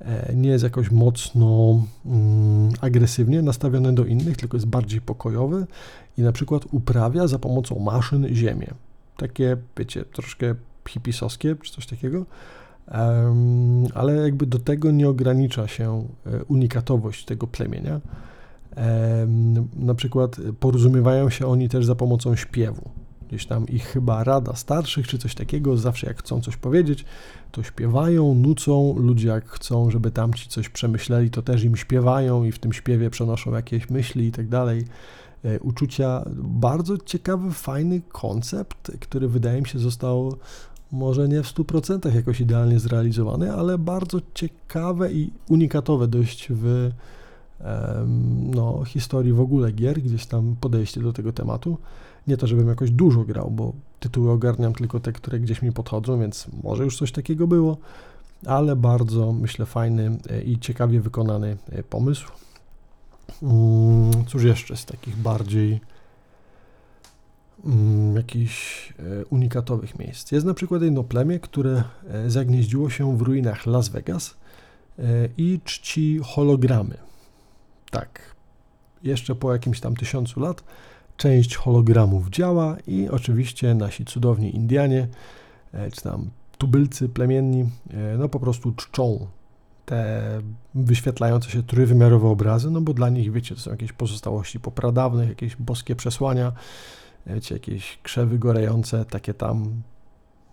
E, 0.00 0.34
nie 0.34 0.48
jest 0.48 0.64
jakoś 0.64 0.90
mocno 0.90 1.46
um, 2.04 2.70
agresywnie 2.80 3.42
nastawione 3.42 3.94
do 3.94 4.04
innych, 4.04 4.36
tylko 4.36 4.56
jest 4.56 4.66
bardziej 4.66 5.00
pokojowe 5.00 5.66
i 6.18 6.22
na 6.22 6.32
przykład 6.32 6.62
uprawia 6.72 7.26
za 7.26 7.38
pomocą 7.38 7.78
maszyn 7.78 8.34
ziemię. 8.34 8.74
Takie, 9.16 9.56
wiecie, 9.76 10.04
troszkę 10.04 10.54
hipisowskie 10.88 11.56
czy 11.62 11.72
coś 11.72 11.86
takiego 11.86 12.26
ale 13.94 14.14
jakby 14.14 14.46
do 14.46 14.58
tego 14.58 14.90
nie 14.90 15.08
ogranicza 15.08 15.68
się 15.68 16.08
e, 16.26 16.44
unikatowość 16.44 17.24
tego 17.24 17.46
plemienia. 17.46 18.00
Na 19.76 19.94
przykład 19.94 20.36
porozumiewają 20.60 21.30
się 21.30 21.46
oni 21.46 21.68
też 21.68 21.86
za 21.86 21.94
pomocą 21.94 22.36
śpiewu. 22.36 22.90
Gdzieś 23.28 23.46
tam 23.46 23.68
ich 23.68 23.84
chyba 23.84 24.24
rada 24.24 24.54
starszych 24.54 25.08
czy 25.08 25.18
coś 25.18 25.34
takiego, 25.34 25.76
zawsze 25.76 26.06
jak 26.06 26.18
chcą 26.18 26.40
coś 26.40 26.56
powiedzieć, 26.56 27.04
to 27.52 27.62
śpiewają, 27.62 28.34
nucą. 28.34 28.94
Ludzie 28.98 29.28
jak 29.28 29.48
chcą, 29.48 29.90
żeby 29.90 30.10
tamci 30.10 30.48
coś 30.48 30.68
przemyśleli, 30.68 31.30
to 31.30 31.42
też 31.42 31.64
im 31.64 31.76
śpiewają 31.76 32.44
i 32.44 32.52
w 32.52 32.58
tym 32.58 32.72
śpiewie 32.72 33.10
przenoszą 33.10 33.54
jakieś 33.54 33.90
myśli 33.90 34.26
i 34.26 34.32
tak 34.32 34.48
dalej. 34.48 34.84
E, 35.44 35.60
uczucia. 35.60 36.24
Bardzo 36.36 36.98
ciekawy, 36.98 37.52
fajny 37.52 38.00
koncept, 38.08 38.92
który 39.00 39.28
wydaje 39.28 39.60
mi 39.60 39.68
się 39.68 39.78
został 39.78 40.36
może 40.94 41.28
nie 41.28 41.42
w 41.42 41.54
100% 41.54 42.14
jakoś 42.14 42.40
idealnie 42.40 42.80
zrealizowany, 42.80 43.52
ale 43.52 43.78
bardzo 43.78 44.18
ciekawe 44.34 45.12
i 45.12 45.30
unikatowe 45.48 46.08
dość 46.08 46.48
w 46.50 46.90
no, 48.54 48.84
historii 48.84 49.32
w 49.32 49.40
ogóle 49.40 49.72
gier, 49.72 50.02
gdzieś 50.02 50.26
tam 50.26 50.56
podejście 50.60 51.00
do 51.00 51.12
tego 51.12 51.32
tematu. 51.32 51.78
Nie 52.26 52.36
to, 52.36 52.46
żebym 52.46 52.68
jakoś 52.68 52.90
dużo 52.90 53.24
grał, 53.24 53.50
bo 53.50 53.72
tytuły 54.00 54.30
ogarniam 54.30 54.72
tylko 54.72 55.00
te, 55.00 55.12
które 55.12 55.40
gdzieś 55.40 55.62
mi 55.62 55.72
podchodzą, 55.72 56.20
więc 56.20 56.46
może 56.62 56.84
już 56.84 56.98
coś 56.98 57.12
takiego 57.12 57.46
było, 57.46 57.76
ale 58.46 58.76
bardzo, 58.76 59.32
myślę, 59.32 59.66
fajny 59.66 60.18
e, 60.30 60.42
i 60.42 60.58
ciekawie 60.58 61.00
wykonany 61.00 61.56
e, 61.68 61.82
pomysł. 61.82 62.26
Mm, 63.42 64.24
cóż 64.26 64.42
jeszcze 64.42 64.76
z 64.76 64.84
takich 64.84 65.16
bardziej 65.16 65.80
jakichś 68.16 68.90
e, 68.90 69.24
unikatowych 69.24 69.98
miejsc? 69.98 70.32
Jest 70.32 70.46
na 70.46 70.54
przykład 70.54 70.82
jedno 70.82 71.04
plemię, 71.04 71.40
które 71.40 71.84
e, 72.08 72.30
zagnieździło 72.30 72.90
się 72.90 73.18
w 73.18 73.22
ruinach 73.22 73.66
Las 73.66 73.88
Vegas 73.88 74.36
e, 74.98 75.02
i 75.36 75.60
czci 75.64 76.20
hologramy. 76.24 76.94
Tak, 77.90 78.34
jeszcze 79.02 79.34
po 79.34 79.52
jakimś 79.52 79.80
tam 79.80 79.96
tysiącu 79.96 80.40
lat 80.40 80.64
część 81.16 81.56
hologramów 81.56 82.30
działa 82.30 82.76
i 82.86 83.08
oczywiście 83.08 83.74
nasi 83.74 84.04
cudowni 84.04 84.56
Indianie, 84.56 85.08
czy 85.92 86.02
tam 86.02 86.30
tubylcy 86.58 87.08
plemienni, 87.08 87.70
no 88.18 88.28
po 88.28 88.40
prostu 88.40 88.72
czczą 88.72 89.26
te 89.86 90.22
wyświetlające 90.74 91.50
się 91.50 91.62
trójwymiarowe 91.62 92.28
obrazy, 92.28 92.70
no 92.70 92.80
bo 92.80 92.94
dla 92.94 93.08
nich, 93.08 93.32
wiecie, 93.32 93.54
to 93.54 93.60
są 93.60 93.70
jakieś 93.70 93.92
pozostałości 93.92 94.60
popradawnych, 94.60 95.28
jakieś 95.28 95.56
boskie 95.56 95.96
przesłania, 95.96 96.52
wiecie, 97.26 97.54
jakieś 97.54 97.98
krzewy 98.02 98.38
gorejące, 98.38 99.04
takie 99.04 99.34
tam, 99.34 99.82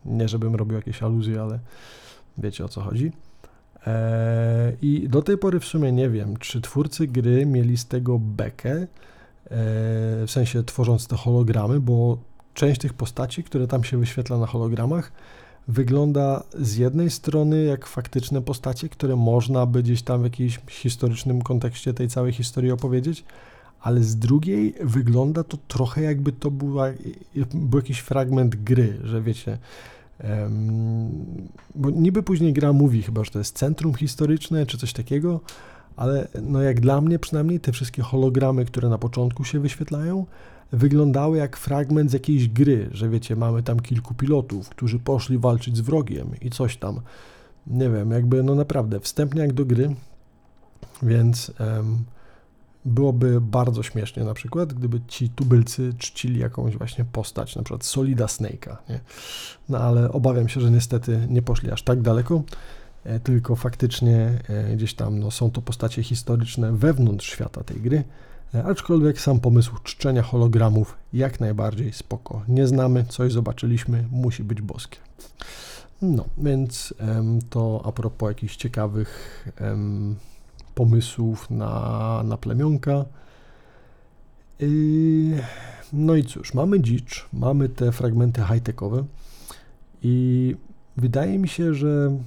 nie 0.05 0.27
żebym 0.27 0.55
robił 0.55 0.75
jakieś 0.75 1.03
aluzje, 1.03 1.41
ale 1.41 1.60
wiecie 2.38 2.65
o 2.65 2.69
co 2.69 2.81
chodzi. 2.81 3.12
Eee, 3.86 4.77
I 4.81 5.10
do 5.10 5.21
tej 5.21 5.38
pory 5.38 5.60
w 5.60 5.65
sumie 5.65 5.91
nie 5.91 6.10
wiem, 6.10 6.38
czy 6.38 6.62
twórcy 6.62 7.07
gry 7.07 7.45
mieli 7.45 7.77
z 7.77 7.86
tego 7.86 8.19
bekę, 8.19 8.71
eee, 8.71 8.88
w 10.27 10.31
sensie 10.31 10.63
tworząc 10.63 11.07
te 11.07 11.15
hologramy, 11.15 11.79
bo 11.79 12.17
część 12.53 12.81
tych 12.81 12.93
postaci, 12.93 13.43
które 13.43 13.67
tam 13.67 13.84
się 13.84 13.97
wyświetla 13.97 14.38
na 14.38 14.45
hologramach, 14.45 15.12
wygląda 15.67 16.43
z 16.60 16.75
jednej 16.75 17.10
strony 17.10 17.63
jak 17.63 17.86
faktyczne 17.88 18.41
postacie, 18.41 18.89
które 18.89 19.15
można 19.15 19.65
by 19.65 19.84
gdzieś 19.84 20.01
tam 20.01 20.21
w 20.21 20.23
jakimś 20.23 20.60
historycznym 20.69 21.41
kontekście 21.41 21.93
tej 21.93 22.07
całej 22.07 22.34
historii 22.34 22.71
opowiedzieć, 22.71 23.23
ale 23.81 24.03
z 24.03 24.15
drugiej 24.15 24.75
wygląda 24.83 25.43
to 25.43 25.57
trochę 25.67 26.01
jakby 26.01 26.31
to 26.31 26.51
była, 26.51 26.87
był 27.53 27.79
jakiś 27.79 27.99
fragment 27.99 28.55
gry, 28.55 28.97
że 29.03 29.21
wiecie, 29.21 29.57
um, 30.23 31.09
bo 31.75 31.89
niby 31.89 32.23
później 32.23 32.53
gra 32.53 32.73
mówi 32.73 33.01
chyba, 33.01 33.23
że 33.23 33.31
to 33.31 33.39
jest 33.39 33.57
centrum 33.57 33.93
historyczne 33.93 34.65
czy 34.65 34.77
coś 34.77 34.93
takiego, 34.93 35.39
ale 35.95 36.27
no 36.41 36.61
jak 36.61 36.79
dla 36.79 37.01
mnie 37.01 37.19
przynajmniej 37.19 37.59
te 37.59 37.71
wszystkie 37.71 38.01
hologramy, 38.01 38.65
które 38.65 38.89
na 38.89 38.97
początku 38.97 39.43
się 39.43 39.59
wyświetlają, 39.59 40.25
wyglądały 40.71 41.37
jak 41.37 41.57
fragment 41.57 42.11
z 42.11 42.13
jakiejś 42.13 42.49
gry, 42.49 42.89
że 42.91 43.09
wiecie, 43.09 43.35
mamy 43.35 43.63
tam 43.63 43.79
kilku 43.79 44.13
pilotów, 44.13 44.69
którzy 44.69 44.99
poszli 44.99 45.37
walczyć 45.37 45.77
z 45.77 45.81
wrogiem 45.81 46.31
i 46.41 46.49
coś 46.49 46.77
tam. 46.77 47.01
Nie 47.67 47.89
wiem, 47.89 48.11
jakby 48.11 48.43
no 48.43 48.55
naprawdę 48.55 48.99
wstępniak 48.99 49.53
do 49.53 49.65
gry, 49.65 49.95
więc 51.03 51.51
um, 51.59 52.03
byłoby 52.85 53.41
bardzo 53.41 53.83
śmiesznie 53.83 54.23
na 54.23 54.33
przykład, 54.33 54.73
gdyby 54.73 55.01
ci 55.07 55.29
tubylcy 55.29 55.93
czcili 55.97 56.39
jakąś 56.39 56.77
właśnie 56.77 57.05
postać, 57.05 57.55
na 57.55 57.63
przykład 57.63 57.85
Solida 57.85 58.25
Snake'a, 58.25 58.75
nie? 58.89 58.99
No 59.69 59.77
ale 59.77 60.11
obawiam 60.11 60.49
się, 60.49 60.61
że 60.61 60.71
niestety 60.71 61.27
nie 61.29 61.41
poszli 61.41 61.71
aż 61.71 61.83
tak 61.83 62.01
daleko, 62.01 62.43
e, 63.03 63.19
tylko 63.19 63.55
faktycznie 63.55 64.39
e, 64.47 64.75
gdzieś 64.75 64.93
tam 64.93 65.19
no, 65.19 65.31
są 65.31 65.51
to 65.51 65.61
postacie 65.61 66.03
historyczne 66.03 66.71
wewnątrz 66.71 67.29
świata 67.29 67.63
tej 67.63 67.81
gry, 67.81 68.03
E, 68.55 68.63
aczkolwiek 68.63 69.21
sam 69.21 69.39
pomysł 69.39 69.71
czczenia 69.83 70.21
hologramów 70.21 70.97
jak 71.13 71.39
najbardziej 71.39 71.93
spoko. 71.93 72.43
Nie 72.47 72.67
znamy, 72.67 73.05
coś 73.09 73.31
zobaczyliśmy, 73.31 74.07
musi 74.11 74.43
być 74.43 74.61
boskie. 74.61 74.97
No, 76.01 76.25
więc 76.37 76.93
to 77.49 77.81
a 77.85 77.91
propos 77.91 78.29
jakichś 78.29 78.55
ciekawych 78.55 79.45
pomysłów 80.75 81.49
na, 81.49 82.23
na 82.25 82.38
plemionka. 82.38 83.05
No 85.93 86.15
i 86.15 86.23
cóż, 86.23 86.53
mamy 86.53 86.81
dzicz, 86.81 87.29
mamy 87.34 87.69
te 87.69 87.91
fragmenty 87.91 88.41
high-techowe 88.41 89.03
i 90.03 90.55
wydaje 90.97 91.39
mi 91.39 91.47
się, 91.47 91.73
że 91.73 92.17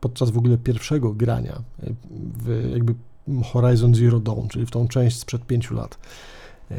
podczas 0.00 0.30
w 0.30 0.38
ogóle 0.38 0.58
pierwszego 0.58 1.12
grania, 1.12 1.62
w 2.16 2.70
jakby 2.72 2.94
Horizon 3.44 3.94
Zero 3.94 4.20
Dawn, 4.20 4.48
czyli 4.48 4.66
w 4.66 4.70
tą 4.70 4.88
część 4.88 5.18
sprzed 5.18 5.46
pięciu 5.46 5.74
lat. 5.74 5.98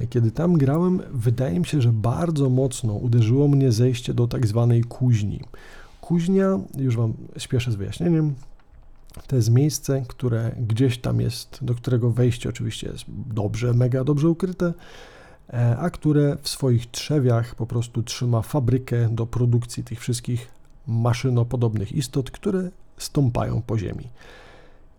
Kiedy 0.09 0.31
tam 0.31 0.53
grałem, 0.53 1.01
wydaje 1.11 1.59
mi 1.59 1.65
się, 1.65 1.81
że 1.81 1.91
bardzo 1.91 2.49
mocno 2.49 2.93
uderzyło 2.93 3.47
mnie 3.47 3.71
zejście 3.71 4.13
do 4.13 4.27
tak 4.27 4.47
zwanej 4.47 4.83
kuźni. 4.83 5.39
Kuźnia, 6.01 6.59
już 6.77 6.97
Wam 6.97 7.13
śpieszę 7.37 7.71
z 7.71 7.75
wyjaśnieniem, 7.75 8.33
to 9.27 9.35
jest 9.35 9.49
miejsce, 9.49 10.03
które 10.07 10.55
gdzieś 10.67 10.97
tam 10.97 11.21
jest, 11.21 11.59
do 11.61 11.75
którego 11.75 12.11
wejście 12.11 12.49
oczywiście 12.49 12.87
jest 12.87 13.05
dobrze, 13.33 13.73
mega 13.73 14.03
dobrze 14.03 14.29
ukryte, 14.29 14.73
e, 15.49 15.77
a 15.77 15.89
które 15.89 16.37
w 16.41 16.49
swoich 16.49 16.91
trzewiach 16.91 17.55
po 17.55 17.65
prostu 17.65 18.03
trzyma 18.03 18.41
fabrykę 18.41 19.09
do 19.09 19.25
produkcji 19.25 19.83
tych 19.83 19.99
wszystkich 19.99 20.47
maszynopodobnych 20.87 21.91
istot, 21.91 22.31
które 22.31 22.69
stąpają 22.97 23.61
po 23.61 23.77
ziemi. 23.77 24.09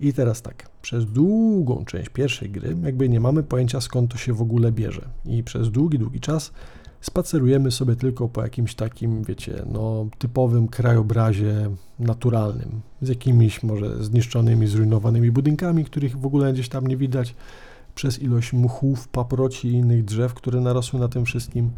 I 0.01 0.13
teraz 0.13 0.43
tak, 0.43 0.69
przez 0.83 1.07
długą 1.07 1.85
część 1.85 2.09
pierwszej 2.09 2.51
gry 2.51 2.77
jakby 2.85 3.09
nie 3.09 3.21
mamy 3.21 3.43
pojęcia 3.43 3.81
skąd 3.81 4.11
to 4.11 4.19
się 4.19 4.33
w 4.33 4.43
ogóle 4.43 4.73
bierze. 4.73 5.09
I 5.25 5.43
przez 5.43 5.71
długi, 5.71 5.99
długi 5.99 6.21
czas 6.21 6.53
spacerujemy 7.01 7.71
sobie 7.71 7.97
tylko 7.97 8.29
po 8.29 8.43
jakimś 8.43 8.75
takim, 8.75 9.25
wiecie, 9.25 9.63
no 9.73 10.07
typowym 10.19 10.69
krajobrazie 10.69 11.71
naturalnym, 11.99 12.81
z 13.03 13.09
jakimiś 13.09 13.63
może 13.63 14.05
zniszczonymi, 14.05 14.67
zrujnowanymi 14.67 15.31
budynkami, 15.31 15.85
których 15.85 16.19
w 16.19 16.27
ogóle 16.27 16.53
gdzieś 16.53 16.69
tam 16.69 16.87
nie 16.87 16.97
widać, 16.97 17.35
przez 17.95 18.23
ilość 18.23 18.53
mchów, 18.53 19.09
paproci 19.09 19.69
i 19.69 19.73
innych 19.73 20.05
drzew, 20.05 20.35
które 20.35 20.61
narosły 20.61 21.01
na 21.01 21.09
tym 21.09 21.25
wszystkim, 21.25 21.71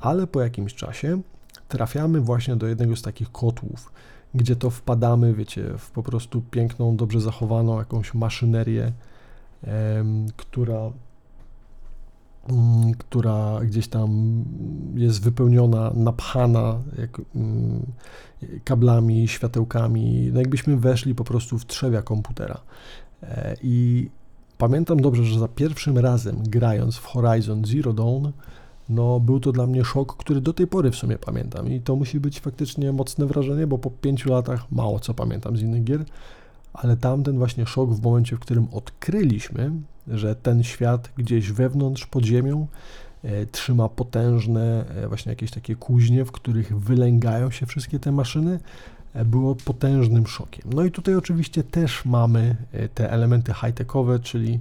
ale 0.00 0.26
po 0.26 0.40
jakimś 0.40 0.74
czasie 0.74 1.20
trafiamy 1.68 2.20
właśnie 2.20 2.56
do 2.56 2.66
jednego 2.66 2.96
z 2.96 3.02
takich 3.02 3.32
kotłów, 3.32 3.92
gdzie 4.34 4.56
to 4.56 4.70
wpadamy, 4.70 5.34
wiecie, 5.34 5.64
w 5.78 5.90
po 5.90 6.02
prostu 6.02 6.40
piękną, 6.50 6.96
dobrze 6.96 7.20
zachowaną 7.20 7.78
jakąś 7.78 8.14
maszynerię, 8.14 8.92
która, 10.36 10.78
mm, 10.78 10.92
która 12.98 13.60
gdzieś 13.60 13.88
tam 13.88 14.44
jest 14.94 15.22
wypełniona, 15.22 15.92
napchana 15.94 16.80
jak, 16.98 17.20
mm, 17.34 17.86
kablami, 18.64 19.28
światełkami, 19.28 20.30
no 20.32 20.38
jakbyśmy 20.38 20.76
weszli 20.76 21.14
po 21.14 21.24
prostu 21.24 21.58
w 21.58 21.66
trzewia 21.66 22.02
komputera. 22.02 22.60
E, 23.22 23.56
I 23.62 24.08
pamiętam 24.58 25.00
dobrze, 25.00 25.24
że 25.24 25.40
za 25.40 25.48
pierwszym 25.48 25.98
razem 25.98 26.42
grając 26.42 26.96
w 26.96 27.04
Horizon 27.04 27.64
Zero 27.64 27.92
Dawn, 27.92 28.26
no 28.88 29.20
był 29.20 29.40
to 29.40 29.52
dla 29.52 29.66
mnie 29.66 29.84
szok, 29.84 30.16
który 30.16 30.40
do 30.40 30.52
tej 30.52 30.66
pory 30.66 30.90
w 30.90 30.96
sumie 30.96 31.18
pamiętam. 31.18 31.68
I 31.68 31.80
to 31.80 31.96
musi 31.96 32.20
być 32.20 32.40
faktycznie 32.40 32.92
mocne 32.92 33.26
wrażenie, 33.26 33.66
bo 33.66 33.78
po 33.78 33.90
pięciu 33.90 34.30
latach 34.30 34.72
mało 34.72 35.00
co 35.00 35.14
pamiętam 35.14 35.56
z 35.56 35.62
innych 35.62 35.84
gier, 35.84 36.04
ale 36.72 36.96
tamten 36.96 37.38
właśnie 37.38 37.66
szok 37.66 37.90
w 37.90 38.02
momencie, 38.02 38.36
w 38.36 38.40
którym 38.40 38.68
odkryliśmy, 38.72 39.70
że 40.10 40.34
ten 40.34 40.62
świat 40.62 41.10
gdzieś 41.16 41.52
wewnątrz, 41.52 42.06
pod 42.06 42.24
ziemią 42.24 42.66
e, 43.24 43.46
trzyma 43.46 43.88
potężne 43.88 44.84
e, 44.88 45.08
właśnie 45.08 45.32
jakieś 45.32 45.50
takie 45.50 45.76
kuźnie, 45.76 46.24
w 46.24 46.32
których 46.32 46.78
wylęgają 46.78 47.50
się 47.50 47.66
wszystkie 47.66 47.98
te 47.98 48.12
maszyny, 48.12 48.60
e, 49.14 49.24
było 49.24 49.54
potężnym 49.54 50.26
szokiem. 50.26 50.64
No 50.74 50.84
i 50.84 50.90
tutaj 50.90 51.14
oczywiście 51.14 51.62
też 51.62 52.04
mamy 52.04 52.56
te 52.94 53.10
elementy 53.10 53.52
high-techowe, 53.52 54.18
czyli 54.18 54.60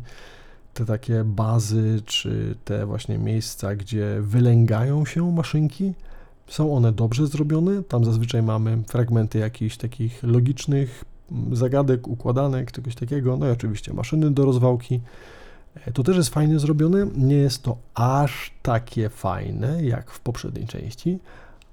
te 0.74 0.86
takie 0.86 1.24
bazy, 1.24 2.02
czy 2.06 2.56
te 2.66 2.86
właśnie 2.86 3.18
miejsca, 3.18 3.76
gdzie 3.76 4.18
wylęgają 4.22 5.06
się 5.06 5.32
maszynki, 5.32 5.94
Są 6.48 6.76
one 6.76 6.92
dobrze 6.92 7.28
zrobione, 7.28 7.84
tam 7.84 8.06
zazwyczaj 8.06 8.44
mamy 8.44 8.84
fragmenty 8.88 9.40
jakichś 9.40 9.78
takich 9.78 10.24
logicznych 10.24 11.04
zagadek, 11.52 12.08
układanek, 12.08 12.72
czegoś 12.72 12.96
takiego, 12.96 13.38
no 13.38 13.48
i 13.48 13.52
oczywiście 13.52 13.94
maszyny 13.94 14.32
do 14.32 14.46
rozwałki. 14.46 15.02
E, 15.86 15.92
to 15.92 16.04
też 16.04 16.18
jest 16.18 16.30
fajnie 16.30 16.60
zrobione, 16.60 17.08
nie 17.16 17.36
jest 17.36 17.64
to 17.64 17.78
aż 17.94 18.54
takie 18.64 19.10
fajne 19.10 19.84
jak 19.84 20.12
w 20.12 20.20
poprzedniej 20.20 20.68
części, 20.68 21.20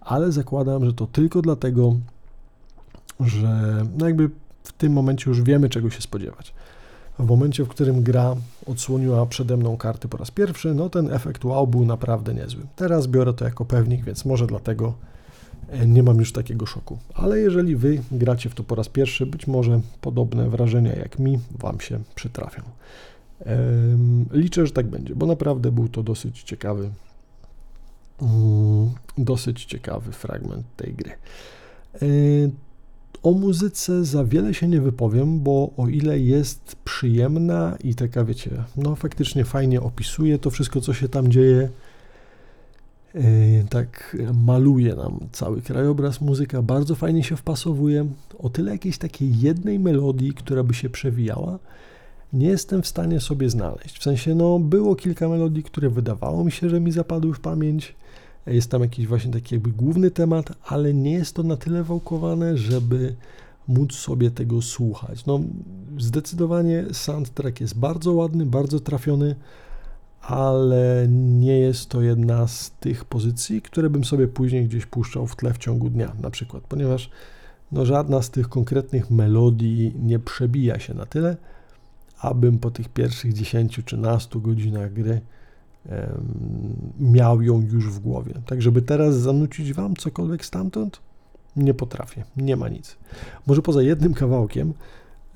ale 0.00 0.32
zakładam, 0.32 0.84
że 0.84 0.92
to 0.92 1.06
tylko 1.06 1.42
dlatego, 1.42 1.96
że 3.20 3.82
no 3.98 4.06
jakby 4.06 4.30
w 4.64 4.72
tym 4.72 4.92
momencie 4.92 5.30
już 5.30 5.42
wiemy 5.42 5.68
czego 5.68 5.90
się 5.90 6.00
spodziewać. 6.00 6.54
W 7.18 7.26
momencie, 7.26 7.64
w 7.64 7.68
którym 7.68 8.02
gra 8.02 8.36
odsłoniła 8.66 9.26
przede 9.26 9.56
mną 9.56 9.76
karty 9.76 10.08
po 10.08 10.16
raz 10.16 10.30
pierwszy, 10.30 10.74
no 10.74 10.90
ten 10.90 11.12
efekt 11.12 11.44
wow 11.44 11.66
był 11.66 11.84
naprawdę 11.84 12.34
niezły. 12.34 12.62
Teraz 12.76 13.06
biorę 13.06 13.32
to 13.32 13.44
jako 13.44 13.64
pewnik, 13.64 14.04
więc 14.04 14.24
może 14.24 14.46
dlatego 14.46 14.94
e, 15.68 15.86
nie 15.86 16.02
mam 16.02 16.18
już 16.18 16.32
takiego 16.32 16.66
szoku. 16.66 16.98
Ale 17.14 17.38
jeżeli 17.38 17.76
wy 17.76 18.02
gracie 18.12 18.50
w 18.50 18.54
to 18.54 18.64
po 18.64 18.74
raz 18.74 18.88
pierwszy, 18.88 19.26
być 19.26 19.46
może 19.46 19.80
podobne 20.00 20.50
wrażenia 20.50 20.94
jak 20.94 21.18
mi 21.18 21.38
wam 21.58 21.80
się 21.80 22.00
przytrafią. 22.14 22.62
Liczę, 24.30 24.66
że 24.66 24.72
tak 24.72 24.86
będzie, 24.86 25.14
bo 25.14 25.26
naprawdę 25.26 25.72
był 25.72 25.88
to 25.88 26.02
dosyć 26.02 26.42
ciekawy, 26.42 26.90
mm, 28.22 28.90
dosyć 29.18 29.64
ciekawy 29.64 30.12
fragment 30.12 30.66
tej 30.76 30.94
gry. 30.94 31.12
O 33.22 33.32
muzyce 33.32 34.04
za 34.04 34.24
wiele 34.24 34.54
się 34.54 34.68
nie 34.68 34.80
wypowiem, 34.80 35.40
bo 35.40 35.70
o 35.76 35.88
ile 35.88 36.18
jest 36.18 36.76
przyjemna 36.84 37.76
i 37.84 37.94
taka, 37.94 38.24
wiecie, 38.24 38.50
no 38.76 38.96
faktycznie 38.96 39.44
fajnie 39.44 39.80
opisuje 39.80 40.38
to 40.38 40.50
wszystko, 40.50 40.80
co 40.80 40.94
się 40.94 41.08
tam 41.08 41.30
dzieje, 41.32 41.68
tak 43.70 44.16
maluje 44.34 44.94
nam 44.94 45.18
cały 45.32 45.62
krajobraz, 45.62 46.20
muzyka 46.20 46.62
bardzo 46.62 46.94
fajnie 46.94 47.24
się 47.24 47.36
wpasowuje. 47.36 48.06
O 48.38 48.50
tyle 48.50 48.72
jakiejś 48.72 48.98
takiej 48.98 49.40
jednej 49.40 49.78
melodii, 49.78 50.34
która 50.34 50.62
by 50.62 50.74
się 50.74 50.90
przewijała, 50.90 51.58
nie 52.34 52.46
jestem 52.46 52.82
w 52.82 52.86
stanie 52.86 53.20
sobie 53.20 53.50
znaleźć. 53.50 53.98
W 53.98 54.02
sensie, 54.02 54.34
no, 54.34 54.58
było 54.58 54.96
kilka 54.96 55.28
melodii, 55.28 55.62
które 55.62 55.90
wydawało 55.90 56.44
mi 56.44 56.52
się, 56.52 56.68
że 56.68 56.80
mi 56.80 56.92
zapadły 56.92 57.34
w 57.34 57.40
pamięć, 57.40 57.94
jest 58.46 58.70
tam 58.70 58.82
jakiś 58.82 59.06
właśnie 59.06 59.32
taki 59.32 59.54
jakby 59.54 59.70
główny 59.70 60.10
temat, 60.10 60.52
ale 60.66 60.94
nie 60.94 61.12
jest 61.12 61.34
to 61.34 61.42
na 61.42 61.56
tyle 61.56 61.84
wałkowane, 61.84 62.56
żeby 62.56 63.16
móc 63.68 63.92
sobie 63.92 64.30
tego 64.30 64.62
słuchać. 64.62 65.26
No, 65.26 65.40
zdecydowanie 65.98 66.84
soundtrack 66.92 67.60
jest 67.60 67.78
bardzo 67.78 68.12
ładny, 68.12 68.46
bardzo 68.46 68.80
trafiony, 68.80 69.36
ale 70.20 71.06
nie 71.10 71.58
jest 71.58 71.88
to 71.88 72.02
jedna 72.02 72.48
z 72.48 72.70
tych 72.70 73.04
pozycji, 73.04 73.62
które 73.62 73.90
bym 73.90 74.04
sobie 74.04 74.28
później 74.28 74.64
gdzieś 74.64 74.86
puszczał 74.86 75.26
w 75.26 75.36
tle 75.36 75.52
w 75.52 75.58
ciągu 75.58 75.90
dnia, 75.90 76.12
na 76.22 76.30
przykład, 76.30 76.62
ponieważ 76.68 77.10
no, 77.72 77.86
żadna 77.86 78.22
z 78.22 78.30
tych 78.30 78.48
konkretnych 78.48 79.10
melodii 79.10 79.94
nie 80.02 80.18
przebija 80.18 80.78
się 80.78 80.94
na 80.94 81.06
tyle, 81.06 81.36
abym 82.24 82.58
po 82.58 82.70
tych 82.70 82.88
pierwszych 82.88 83.32
10 83.32 83.80
czy 83.84 83.96
12 83.96 84.40
godzinach 84.40 84.92
gry 84.92 85.20
miał 87.00 87.42
ją 87.42 87.62
już 87.72 87.90
w 87.90 87.98
głowie. 87.98 88.34
Tak, 88.46 88.62
żeby 88.62 88.82
teraz 88.82 89.14
zanucić 89.14 89.72
Wam 89.72 89.96
cokolwiek 89.96 90.44
stamtąd, 90.44 91.00
nie 91.56 91.74
potrafię, 91.74 92.24
nie 92.36 92.56
ma 92.56 92.68
nic. 92.68 92.96
Może 93.46 93.62
poza 93.62 93.82
jednym 93.82 94.14
kawałkiem, 94.14 94.72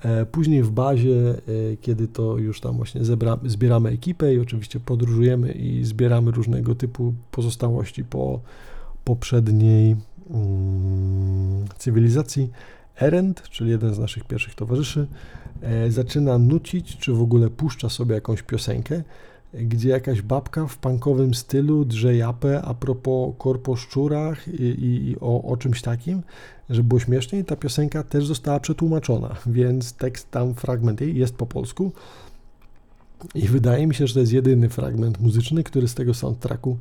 e, 0.03 0.27
później 0.27 0.63
w 0.63 0.71
bazie, 0.71 1.31
e, 1.31 1.77
kiedy 1.81 2.09
to 2.09 2.39
już 2.39 2.61
tam 2.61 2.77
właśnie 2.77 3.05
zebra, 3.05 3.39
zbieramy 3.47 3.89
ekipę 3.89 4.35
i 4.35 4.39
oczywiście 4.39 4.81
podróżujemy 4.81 5.53
i 5.53 5.85
zbieramy 5.85 6.31
różnego 6.31 6.75
typu 6.75 7.15
pozostałości 7.31 8.05
po 8.05 8.41
poprzedniej 9.05 9.97
mm, 10.31 11.65
cywilizacji, 11.79 12.51
Erend, 13.01 13.43
czyli 13.43 13.71
jeden 13.71 13.95
z 13.95 13.99
naszych 13.99 14.25
pierwszych 14.25 14.55
towarzyszy, 14.55 15.07
zaczyna 15.89 16.39
nucić, 16.39 16.97
czy 16.97 17.13
w 17.13 17.23
ogóle 17.23 17.51
puszcza 17.51 17.89
sobie 17.89 18.15
jakąś 18.15 18.43
piosenkę, 18.43 19.03
gdzie 19.55 19.89
jakaś 19.89 20.23
babka 20.23 20.67
w 20.67 20.79
punkowym 20.79 21.35
stylu 21.35 21.85
drze 21.85 22.17
japę 22.17 22.63
a 22.63 22.75
propos 22.75 23.35
korposzczurach 23.39 24.49
i, 24.49 24.63
i, 24.63 25.11
i 25.11 25.17
o, 25.21 25.43
o, 25.43 25.57
czymś 25.57 25.83
takim, 25.83 26.23
że 26.71 26.83
było 26.83 27.01
śmiesznie 27.01 27.39
i 27.39 27.45
ta 27.45 27.57
piosenka 27.57 28.03
też 28.03 28.27
została 28.27 28.61
przetłumaczona, 28.61 29.37
więc 29.47 29.93
tekst 29.93 30.31
tam, 30.31 30.55
fragment 30.55 31.01
jej 31.01 31.17
jest 31.17 31.35
po 31.35 31.47
polsku 31.47 31.93
i 33.35 33.49
wydaje 33.49 33.87
mi 33.87 33.95
się, 33.95 34.07
że 34.07 34.15
to 34.15 34.21
jest 34.21 34.33
jedyny 34.33 34.69
fragment 34.69 35.21
muzyczny, 35.21 35.65
który 35.65 35.89
z 35.89 35.95
tego 35.95 36.15
soundtracku 36.15 36.77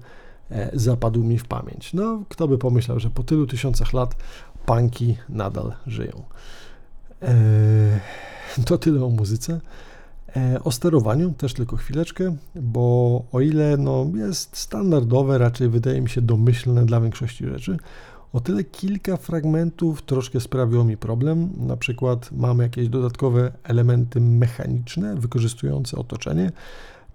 e, 0.51 0.69
zapadł 0.73 1.23
mi 1.23 1.39
w 1.39 1.45
pamięć. 1.45 1.93
No, 1.93 2.23
kto 2.29 2.47
by 2.47 2.57
pomyślał, 2.57 2.99
że 2.99 3.09
po 3.09 3.23
tylu 3.23 3.47
tysiącach 3.47 3.93
lat 3.93 4.15
punki 4.65 5.17
nadal 5.29 5.73
żyją. 5.87 6.23
E, 7.21 7.99
to 8.65 8.77
tyle 8.77 9.05
o 9.05 9.09
muzyce. 9.09 9.61
E, 10.35 10.63
o 10.63 10.71
sterowaniu 10.71 11.33
też 11.33 11.53
tylko 11.53 11.77
chwileczkę, 11.77 12.35
bo 12.55 13.23
o 13.31 13.41
ile 13.41 13.77
no, 13.77 14.05
jest 14.15 14.57
standardowe, 14.57 15.37
raczej 15.37 15.69
wydaje 15.69 16.01
mi 16.01 16.09
się 16.09 16.21
domyślne 16.21 16.85
dla 16.85 17.01
większości 17.01 17.45
rzeczy, 17.45 17.77
o 18.33 18.39
tyle 18.39 18.63
kilka 18.63 19.17
fragmentów 19.17 20.01
troszkę 20.01 20.39
sprawiło 20.39 20.83
mi 20.83 20.97
problem. 20.97 21.49
Na 21.57 21.77
przykład 21.77 22.31
mamy 22.31 22.63
jakieś 22.63 22.89
dodatkowe 22.89 23.51
elementy 23.63 24.21
mechaniczne 24.21 25.15
wykorzystujące 25.15 25.97
otoczenie, 25.97 26.51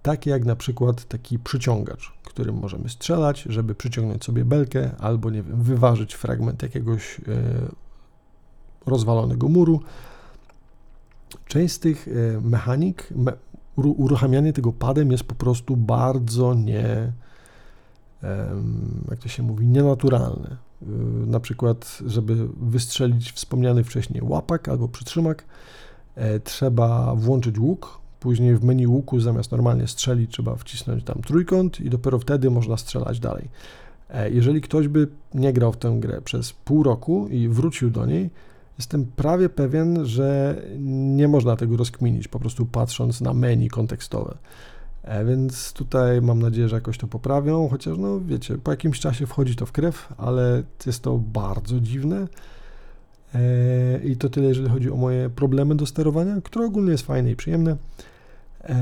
takie 0.01 0.29
jak 0.29 0.45
na 0.45 0.55
przykład 0.55 1.05
taki 1.05 1.39
przyciągacz, 1.39 2.13
którym 2.23 2.55
możemy 2.55 2.89
strzelać, 2.89 3.41
żeby 3.41 3.75
przyciągnąć 3.75 4.23
sobie 4.23 4.45
belkę 4.45 4.91
albo 4.99 5.29
nie 5.29 5.43
wiem, 5.43 5.63
wyważyć 5.63 6.13
fragment 6.13 6.63
jakiegoś 6.63 7.19
e, 7.19 7.21
rozwalonego 8.85 9.49
muru 9.49 9.79
Część 11.45 11.73
z 11.73 11.79
tych 11.79 12.07
e, 12.07 12.41
mechanik, 12.41 13.09
me, 13.15 13.33
uruchamianie 13.75 14.53
tego 14.53 14.73
padem 14.73 15.11
jest 15.11 15.23
po 15.23 15.35
prostu 15.35 15.77
bardzo 15.77 16.53
nie, 16.53 17.11
jak 19.09 19.19
to 19.19 19.27
się 19.27 19.43
mówi, 19.43 19.67
nienaturalne. 19.67 20.49
E, 20.81 20.85
na 21.25 21.39
przykład, 21.39 21.99
żeby 22.05 22.47
wystrzelić 22.61 23.31
wspomniany 23.31 23.83
wcześniej 23.83 24.23
łapak 24.23 24.69
albo 24.69 24.87
przytrzymak, 24.87 25.45
e, 26.15 26.39
trzeba 26.39 27.15
włączyć 27.15 27.59
łuk, 27.59 27.99
później 28.19 28.55
w 28.55 28.63
menu 28.63 28.87
łuku 28.87 29.19
zamiast 29.19 29.51
normalnie 29.51 29.87
strzelić 29.87 30.31
trzeba 30.31 30.55
wcisnąć 30.55 31.03
tam 31.03 31.21
trójkąt 31.21 31.81
i 31.81 31.89
dopiero 31.89 32.19
wtedy 32.19 32.49
można 32.49 32.77
strzelać 32.77 33.19
dalej. 33.19 33.49
Jeżeli 34.31 34.61
ktoś 34.61 34.87
by 34.87 35.07
nie 35.33 35.53
grał 35.53 35.71
w 35.71 35.77
tę 35.77 35.97
grę 35.99 36.21
przez 36.21 36.53
pół 36.53 36.83
roku 36.83 37.27
i 37.27 37.47
wrócił 37.47 37.89
do 37.89 38.05
niej, 38.05 38.29
Jestem 38.77 39.05
prawie 39.05 39.49
pewien, 39.49 40.05
że 40.05 40.61
nie 40.79 41.27
można 41.27 41.55
tego 41.55 41.77
rozkminić, 41.77 42.27
po 42.27 42.39
prostu 42.39 42.65
patrząc 42.65 43.21
na 43.21 43.33
menu 43.33 43.69
kontekstowe. 43.69 44.37
E, 45.03 45.25
więc 45.25 45.73
tutaj 45.73 46.21
mam 46.21 46.41
nadzieję, 46.41 46.69
że 46.69 46.75
jakoś 46.75 46.97
to 46.97 47.07
poprawią, 47.07 47.69
chociaż 47.69 47.97
no 47.97 48.19
wiecie, 48.19 48.57
po 48.57 48.71
jakimś 48.71 48.99
czasie 48.99 49.27
wchodzi 49.27 49.55
to 49.55 49.65
w 49.65 49.71
krew, 49.71 50.13
ale 50.17 50.63
jest 50.85 51.01
to 51.01 51.17
bardzo 51.17 51.79
dziwne. 51.79 52.27
E, 53.35 53.99
I 54.03 54.17
to 54.17 54.29
tyle, 54.29 54.47
jeżeli 54.47 54.69
chodzi 54.69 54.91
o 54.91 54.95
moje 54.95 55.29
problemy 55.29 55.75
do 55.75 55.85
sterowania, 55.85 56.41
które 56.41 56.65
ogólnie 56.65 56.91
jest 56.91 57.05
fajne 57.05 57.31
i 57.31 57.35
przyjemne. 57.35 57.77
E, 58.63 58.75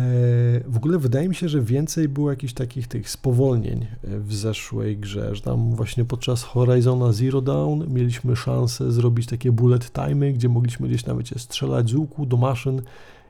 w 0.65 0.77
ogóle 0.77 0.97
wydaje 0.97 1.29
mi 1.29 1.35
się, 1.35 1.49
że 1.49 1.61
więcej 1.61 2.09
było 2.09 2.29
jakichś 2.29 2.53
takich 2.53 2.87
tych 2.87 3.09
spowolnień 3.09 3.87
e, 4.03 4.19
w 4.19 4.33
zeszłej 4.33 4.97
grze, 4.97 5.35
że 5.35 5.41
tam 5.41 5.75
właśnie 5.75 6.05
podczas 6.05 6.43
Horizona 6.43 7.11
Zero 7.11 7.41
Dawn 7.41 7.93
mieliśmy 7.93 8.35
szansę 8.35 8.91
zrobić 8.91 9.27
takie 9.27 9.51
bullet 9.51 9.91
timey, 9.91 10.33
gdzie 10.33 10.49
mogliśmy 10.49 10.87
gdzieś 10.87 11.05
nawet 11.05 11.29
strzelać 11.37 11.89
z 11.89 11.93
łuku 11.93 12.25
do 12.25 12.37
maszyn. 12.37 12.81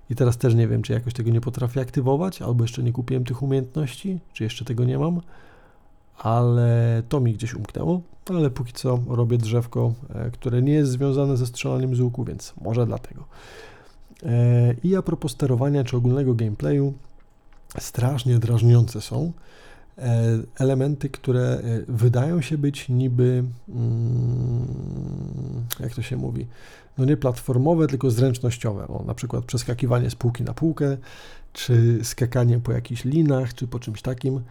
I 0.09 0.15
teraz 0.15 0.37
też 0.37 0.55
nie 0.55 0.67
wiem, 0.67 0.81
czy 0.81 0.93
jakoś 0.93 1.13
tego 1.13 1.31
nie 1.31 1.41
potrafię 1.41 1.81
aktywować, 1.81 2.41
albo 2.41 2.63
jeszcze 2.63 2.83
nie 2.83 2.93
kupiłem 2.93 3.23
tych 3.23 3.43
umiejętności, 3.43 4.19
czy 4.33 4.43
jeszcze 4.43 4.65
tego 4.65 4.83
nie 4.83 4.99
mam, 4.99 5.21
ale 6.17 7.03
to 7.09 7.19
mi 7.19 7.33
gdzieś 7.33 7.53
umknęło, 7.53 8.01
ale 8.29 8.49
póki 8.49 8.73
co 8.73 8.99
robię 9.07 9.37
drzewko, 9.37 9.93
e, 10.09 10.31
które 10.31 10.61
nie 10.61 10.73
jest 10.73 10.91
związane 10.91 11.37
ze 11.37 11.45
strzelaniem 11.45 11.95
z 11.95 11.99
łuku, 11.99 12.23
więc 12.23 12.53
może 12.61 12.85
dlatego. 12.85 13.23
E, 14.23 14.75
I 14.83 14.95
a 14.95 15.01
propos 15.01 15.31
sterowania 15.31 15.83
czy 15.83 15.97
ogólnego 15.97 16.33
gameplayu, 16.33 16.93
strasznie 17.79 18.39
drażniące 18.39 19.01
są 19.01 19.31
e, 19.97 20.39
elementy, 20.59 21.09
które 21.09 21.41
e, 21.41 21.61
wydają 21.87 22.41
się 22.41 22.57
być 22.57 22.89
niby, 22.89 23.43
mm, 23.69 24.67
jak 25.79 25.95
to 25.95 26.01
się 26.01 26.17
mówi, 26.17 26.47
no 26.97 27.05
nie 27.05 27.17
platformowe, 27.17 27.87
tylko 27.87 28.11
zręcznościowe. 28.11 28.87
O, 28.87 29.03
na 29.07 29.13
przykład 29.13 29.45
przeskakiwanie 29.45 30.09
z 30.09 30.15
półki 30.15 30.43
na 30.43 30.53
półkę, 30.53 30.97
czy 31.53 31.99
skakanie 32.03 32.59
po 32.59 32.71
jakichś 32.71 33.05
linach, 33.05 33.53
czy 33.53 33.67
po 33.67 33.79
czymś 33.79 34.01
takim. 34.01 34.41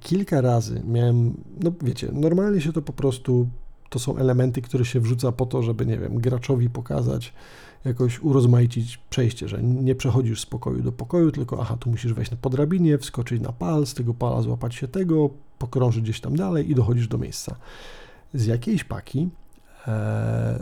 Kilka 0.00 0.40
razy 0.40 0.82
miałem, 0.84 1.34
no 1.60 1.72
wiecie, 1.82 2.08
normalnie 2.12 2.60
się 2.60 2.72
to 2.72 2.82
po 2.82 2.92
prostu 2.92 3.48
to 3.88 3.98
są 3.98 4.16
elementy, 4.16 4.62
które 4.62 4.84
się 4.84 5.00
wrzuca 5.00 5.32
po 5.32 5.46
to, 5.46 5.62
żeby, 5.62 5.86
nie 5.86 5.98
wiem, 5.98 6.18
graczowi 6.18 6.70
pokazać, 6.70 7.32
jakoś 7.88 8.20
urozmaicić 8.20 8.96
przejście, 9.10 9.48
że 9.48 9.62
nie 9.62 9.94
przechodzisz 9.94 10.40
z 10.40 10.46
pokoju 10.46 10.82
do 10.82 10.92
pokoju, 10.92 11.32
tylko 11.32 11.60
aha, 11.60 11.76
tu 11.80 11.90
musisz 11.90 12.12
wejść 12.12 12.30
po 12.40 12.50
drabinie, 12.50 12.98
wskoczyć 12.98 13.42
na 13.42 13.52
pal, 13.52 13.86
z 13.86 13.94
tego 13.94 14.14
pala 14.14 14.42
złapać 14.42 14.74
się 14.74 14.88
tego, 14.88 15.30
pokrążyć 15.58 16.02
gdzieś 16.02 16.20
tam 16.20 16.36
dalej 16.36 16.70
i 16.70 16.74
dochodzisz 16.74 17.08
do 17.08 17.18
miejsca. 17.18 17.56
Z 18.34 18.46
jakiejś 18.46 18.84
paki 18.84 19.28
e, 19.86 20.58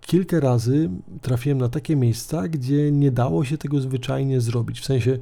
kilka 0.00 0.40
razy 0.40 0.90
trafiłem 1.22 1.58
na 1.58 1.68
takie 1.68 1.96
miejsca, 1.96 2.48
gdzie 2.48 2.92
nie 2.92 3.10
dało 3.10 3.44
się 3.44 3.58
tego 3.58 3.80
zwyczajnie 3.80 4.40
zrobić, 4.40 4.80
w 4.80 4.84
sensie 4.84 5.18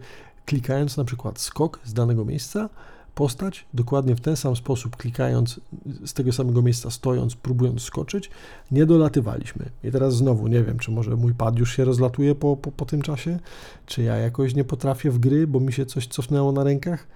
klikając 0.47 0.97
na 0.97 1.05
przykład 1.05 1.41
skok 1.41 1.81
z 1.85 1.93
danego 1.93 2.25
miejsca, 2.25 2.69
postać, 3.14 3.66
dokładnie 3.74 4.16
w 4.16 4.20
ten 4.20 4.37
sam 4.37 4.57
sposób, 4.57 4.96
klikając 4.96 5.61
z 6.05 6.12
tego 6.12 6.33
samego 6.33 6.62
miejsca, 6.62 6.90
stojąc, 6.90 7.35
próbując 7.35 7.83
skoczyć, 7.83 8.31
nie 8.70 8.87
dolatywaliśmy. 8.87 9.70
I 9.85 9.90
teraz 9.90 10.16
znowu 10.16 10.46
nie 10.46 10.62
wiem, 10.62 10.79
czy 10.79 10.90
może 10.90 11.16
mój 11.16 11.35
pad 11.35 11.59
już 11.59 11.77
się 11.77 11.85
rozlatuje 11.85 12.35
po, 12.35 12.57
po, 12.57 12.72
po 12.72 12.85
tym 12.85 13.03
czasie, 13.03 13.38
czy 13.87 14.03
ja 14.03 14.16
jakoś 14.16 14.55
nie 14.55 14.64
potrafię 14.64 15.11
w 15.11 15.18
gry, 15.18 15.46
bo 15.46 15.61
mi 15.61 15.72
się 15.72 15.87
coś 15.87 16.07
cofnęło 16.07 16.53
na 16.53 16.64
rękach. 16.64 17.07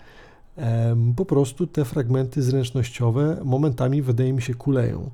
Po 1.16 1.24
prostu 1.24 1.66
te 1.66 1.84
fragmenty 1.84 2.42
zręcznościowe 2.42 3.40
momentami 3.44 4.02
wydaje 4.02 4.32
mi 4.32 4.42
się 4.42 4.54
kuleją. 4.54 5.11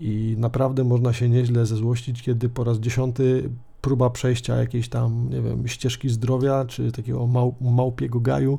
I 0.00 0.36
naprawdę 0.38 0.84
można 0.84 1.12
się 1.12 1.28
nieźle 1.28 1.66
zezłościć, 1.66 2.22
kiedy 2.22 2.48
po 2.48 2.64
raz 2.64 2.78
dziesiąty 2.78 3.50
próba 3.80 4.10
przejścia 4.10 4.56
jakiejś 4.56 4.88
tam, 4.88 5.28
nie 5.30 5.42
wiem, 5.42 5.68
ścieżki 5.68 6.08
zdrowia, 6.08 6.64
czy 6.64 6.92
takiego 6.92 7.26
mał, 7.26 7.54
małpiego 7.60 8.20
gaju 8.20 8.58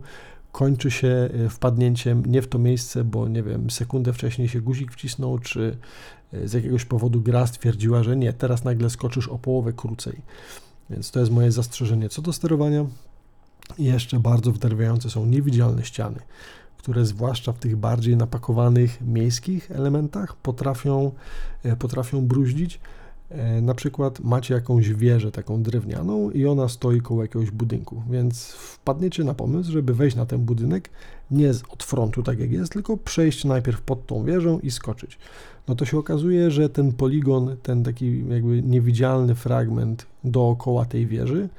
kończy 0.52 0.92
się 0.92 1.08
e, 1.08 1.50
wpadnięciem 1.50 2.24
nie 2.26 2.42
w 2.42 2.48
to 2.48 2.60
miejsce, 2.60 3.04
bo 3.04 3.28
nie 3.28 3.44
wiem, 3.44 3.70
sekundę 3.70 4.14
wcześniej 4.14 4.48
się 4.50 4.62
guzik 4.62 4.92
wcisnął, 4.92 5.40
czy 5.40 5.78
e, 6.34 6.48
z 6.48 6.54
jakiegoś 6.54 6.86
powodu 6.86 7.22
gra 7.22 7.48
stwierdziła, 7.48 8.04
że 8.04 8.18
nie, 8.18 8.34
teraz 8.34 8.64
nagle 8.64 8.90
skoczysz 8.90 9.28
o 9.28 9.40
połowę 9.40 9.74
krócej. 9.74 10.22
Więc 10.90 11.12
to 11.12 11.20
jest 11.20 11.32
moje 11.32 11.52
zastrzeżenie 11.52 12.10
co 12.10 12.22
do 12.22 12.34
sterowania. 12.34 12.86
jeszcze 13.78 14.20
bardzo 14.20 14.52
wderwiające 14.52 15.10
są 15.10 15.26
niewidzialne 15.26 15.86
ściany, 15.86 16.20
które 16.78 17.06
zwłaszcza 17.06 17.52
w 17.52 17.60
tych 17.60 17.76
bardziej 17.76 18.18
napakowanych 18.18 19.02
miejskich 19.02 19.72
elementach 19.72 20.36
potrafią, 20.36 21.12
e, 21.64 21.76
potrafią 21.76 22.28
bruździć 22.28 22.80
na 23.62 23.74
przykład 23.74 24.20
macie 24.20 24.54
jakąś 24.54 24.94
wieżę 24.94 25.32
taką 25.32 25.64
drewnianą 25.64 26.32
i 26.32 26.46
ona 26.46 26.68
stoi 26.68 27.02
koło 27.02 27.22
jakiegoś 27.22 27.52
budynku, 27.52 28.04
więc 28.10 28.52
wpadniecie 28.52 29.24
na 29.24 29.34
pomysł, 29.34 29.72
żeby 29.72 29.94
wejść 29.94 30.16
na 30.16 30.26
ten 30.26 30.40
budynek 30.40 30.90
nie 31.32 31.50
od 31.70 31.84
frontu 31.84 32.24
tak 32.24 32.40
jak 32.40 32.52
jest, 32.52 32.74
tylko 32.74 32.98
przejść 32.98 33.46
najpierw 33.46 33.82
pod 33.82 34.06
tą 34.06 34.24
wieżą 34.24 34.60
i 34.60 34.72
skoczyć. 34.72 35.18
No 35.68 35.76
to 35.76 35.86
się 35.86 35.98
okazuje, 35.98 36.52
że 36.52 36.70
ten 36.70 36.94
poligon, 36.94 37.56
ten 37.64 37.84
taki 37.84 38.24
jakby 38.30 38.62
niewidzialny 38.62 39.36
fragment 39.36 40.06
dookoła 40.24 40.86
tej 40.86 41.08
wieży 41.08 41.50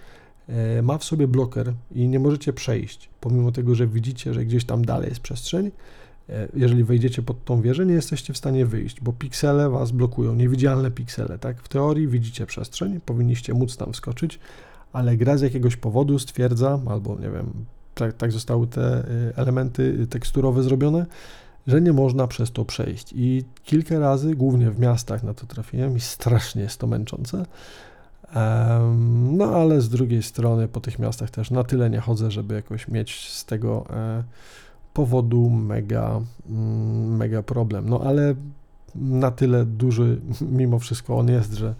e, 0.49 0.83
ma 0.83 0.99
w 0.99 1.05
sobie 1.05 1.29
bloker 1.29 1.73
i 1.95 2.09
nie 2.09 2.21
możecie 2.21 2.53
przejść, 2.53 3.11
pomimo 3.21 3.53
tego, 3.53 3.75
że 3.75 3.87
widzicie, 3.87 4.35
że 4.35 4.45
gdzieś 4.45 4.65
tam 4.65 4.85
dalej 4.85 5.09
jest 5.09 5.21
przestrzeń, 5.21 5.71
E, 5.71 6.02
jeżeli 6.55 6.85
wejdziecie 6.85 7.23
pod 7.23 7.45
tą 7.45 7.63
wieżę, 7.63 7.87
nie 7.87 7.95
jesteście 7.95 8.33
w 8.33 8.39
stanie 8.39 8.67
wyjść, 8.67 9.01
bo 9.01 9.13
piksele 9.13 9.71
was 9.71 9.91
blokują, 9.91 10.35
niewidzialne 10.35 10.91
piksele, 10.91 11.39
tak? 11.39 11.63
W 11.63 11.69
teorii 11.69 12.09
widzicie 12.09 12.47
przestrzeń, 12.47 13.01
powinniście 13.01 13.55
móc 13.55 13.77
tam 13.77 13.93
wskoczyć, 13.93 14.39
ale 14.93 15.17
gra 15.17 15.37
z 15.37 15.41
jakiegoś 15.41 15.77
powodu 15.77 16.19
stwierdza, 16.19 16.81
albo 16.87 17.19
nie 17.19 17.31
wiem, 17.31 17.53
tak, 17.95 18.13
tak 18.13 18.33
zostały 18.33 18.67
te 18.67 18.99
y, 18.99 19.37
elementy 19.37 20.07
teksturowe 20.07 20.63
zrobione, 20.63 21.07
że 21.67 21.81
nie 21.81 21.93
można 21.93 22.27
przez 22.27 22.53
to 22.53 22.65
przejść. 22.65 23.13
I 23.17 23.45
kilka 23.65 23.99
razy, 23.99 24.35
głównie 24.35 24.71
w 24.71 24.79
miastach 24.79 25.23
na 25.23 25.35
to 25.35 25.47
trafiłem 25.47 25.97
i 25.97 26.01
strasznie 26.01 26.63
jest 26.63 26.81
to 26.81 26.87
męczące. 26.87 27.47
No 29.33 29.45
ale 29.45 29.81
z 29.81 29.89
drugiej 29.89 30.23
strony 30.23 30.69
po 30.69 30.81
tych 30.81 30.99
miastach 30.99 31.31
też 31.31 31.51
na 31.51 31.65
tyle 31.65 31.91
nie 31.91 32.01
chodzę, 32.01 32.31
żeby 32.31 32.55
jakoś 32.55 32.89
mieć 32.89 33.29
z 33.31 33.45
tego 33.45 33.87
e, 33.91 34.25
powodu 34.93 35.51
mega, 35.51 36.21
mm, 36.49 37.17
mega 37.17 37.43
problem. 37.43 37.89
No 37.89 38.01
ale 38.01 38.35
na 38.95 39.31
tyle 39.31 39.65
duży 39.65 40.21
mimo 40.59 40.79
wszystko 40.79 41.19
on 41.19 41.29
jest, 41.29 41.53
że 41.53 41.75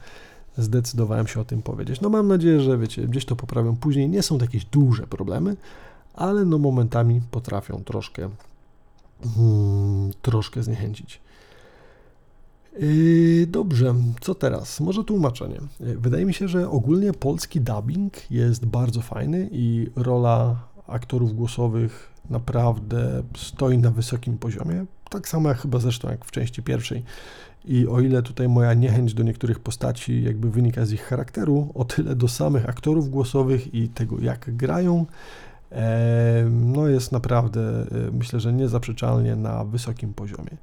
zdecydowałem 0.57 1.27
się 1.27 1.41
o 1.41 1.45
tym 1.45 1.63
powiedzieć. 1.63 2.01
No 2.01 2.09
mam 2.09 2.29
nadzieję, 2.29 2.61
że 2.61 2.79
wiecie, 2.79 3.09
gdzieś 3.09 3.25
to 3.25 3.37
poprawią 3.37 3.77
później. 3.77 4.09
Nie 4.09 4.23
są 4.23 4.39
to 4.39 4.45
jakieś 4.45 4.65
duże 4.65 5.07
problemy, 5.07 5.57
ale 6.15 6.45
no 6.45 6.59
momentami 6.59 7.21
potrafią 7.31 7.83
troszkę 7.85 8.29
hmm, 9.35 10.11
troszkę 10.23 10.63
zniechęcić. 10.63 11.21
Yy, 12.79 13.47
dobrze, 13.47 13.95
co 14.21 14.35
teraz? 14.35 14.81
Może 14.81 15.05
tłumaczenie. 15.05 15.61
Yy, 15.81 15.99
wydaje 15.99 16.25
mi 16.25 16.35
się, 16.35 16.49
że 16.49 16.71
ogólnie 16.71 17.13
polski 17.13 17.61
dubbing 17.61 18.31
jest 18.31 18.67
bardzo 18.67 19.01
fajny 19.01 19.49
i 19.53 19.87
rola 19.97 20.57
aktorów 20.87 21.35
głosowych 21.35 22.12
naprawdę 22.31 23.23
stoi 23.37 23.79
na 23.79 23.91
wysokim 23.91 24.39
poziomie. 24.39 24.85
Tak 25.11 25.29
samo 25.29 25.49
jak 25.49 25.59
chyba 25.59 25.79
zresztą 25.79 26.11
jak 26.11 26.25
w 26.25 26.31
części 26.31 26.63
pierwszej. 26.63 27.05
I 27.65 27.87
o 27.87 28.01
ile 28.01 28.23
tutaj 28.23 28.49
moja 28.49 28.75
niechęć 28.75 29.15
do 29.15 29.23
niektórych 29.23 29.61
postaci 29.61 30.23
jakby 30.23 30.51
wynika 30.51 30.87
z 30.87 30.93
ich 30.93 31.03
charakteru, 31.03 31.73
o 31.75 31.85
tyle 31.85 32.17
do 32.17 32.29
samych 32.29 32.69
aktorów 32.69 33.11
głosowych 33.11 33.75
i 33.75 33.89
tego 33.89 34.21
jak 34.21 34.57
grają, 34.57 35.07
no 36.51 36.89
jest 36.89 37.13
naprawdę 37.13 37.61
e, 37.61 37.87
myślę, 38.13 38.41
że 38.41 38.53
niezaprzeczalnie 38.53 39.37
na 39.37 39.65
wysokim 39.65 40.15
poziomie. 40.15 40.57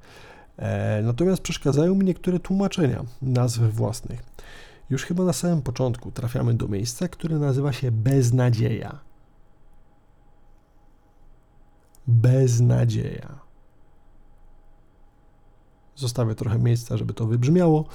E, 0.58 1.02
natomiast 1.04 1.42
przeszkadzają 1.42 1.96
mi 1.96 2.06
niektóre 2.06 2.40
tłumaczenia 2.40 3.04
nazw 3.22 3.60
własnych. 3.60 4.24
Już 4.90 5.06
chyba 5.06 5.24
na 5.24 5.34
samym 5.34 5.62
początku 5.62 6.12
trafiamy 6.12 6.54
do 6.54 6.68
miejsca, 6.68 7.08
które 7.08 7.40
nazywa 7.40 7.74
się 7.74 7.92
Beznadzieja. 7.92 9.09
Beznadzieja. 12.10 13.40
Zostawię 15.96 16.36
trochę 16.36 16.60
miejsca, 16.60 16.98
żeby 16.98 17.14
to 17.14 17.26
wybrzmiało. 17.26 17.86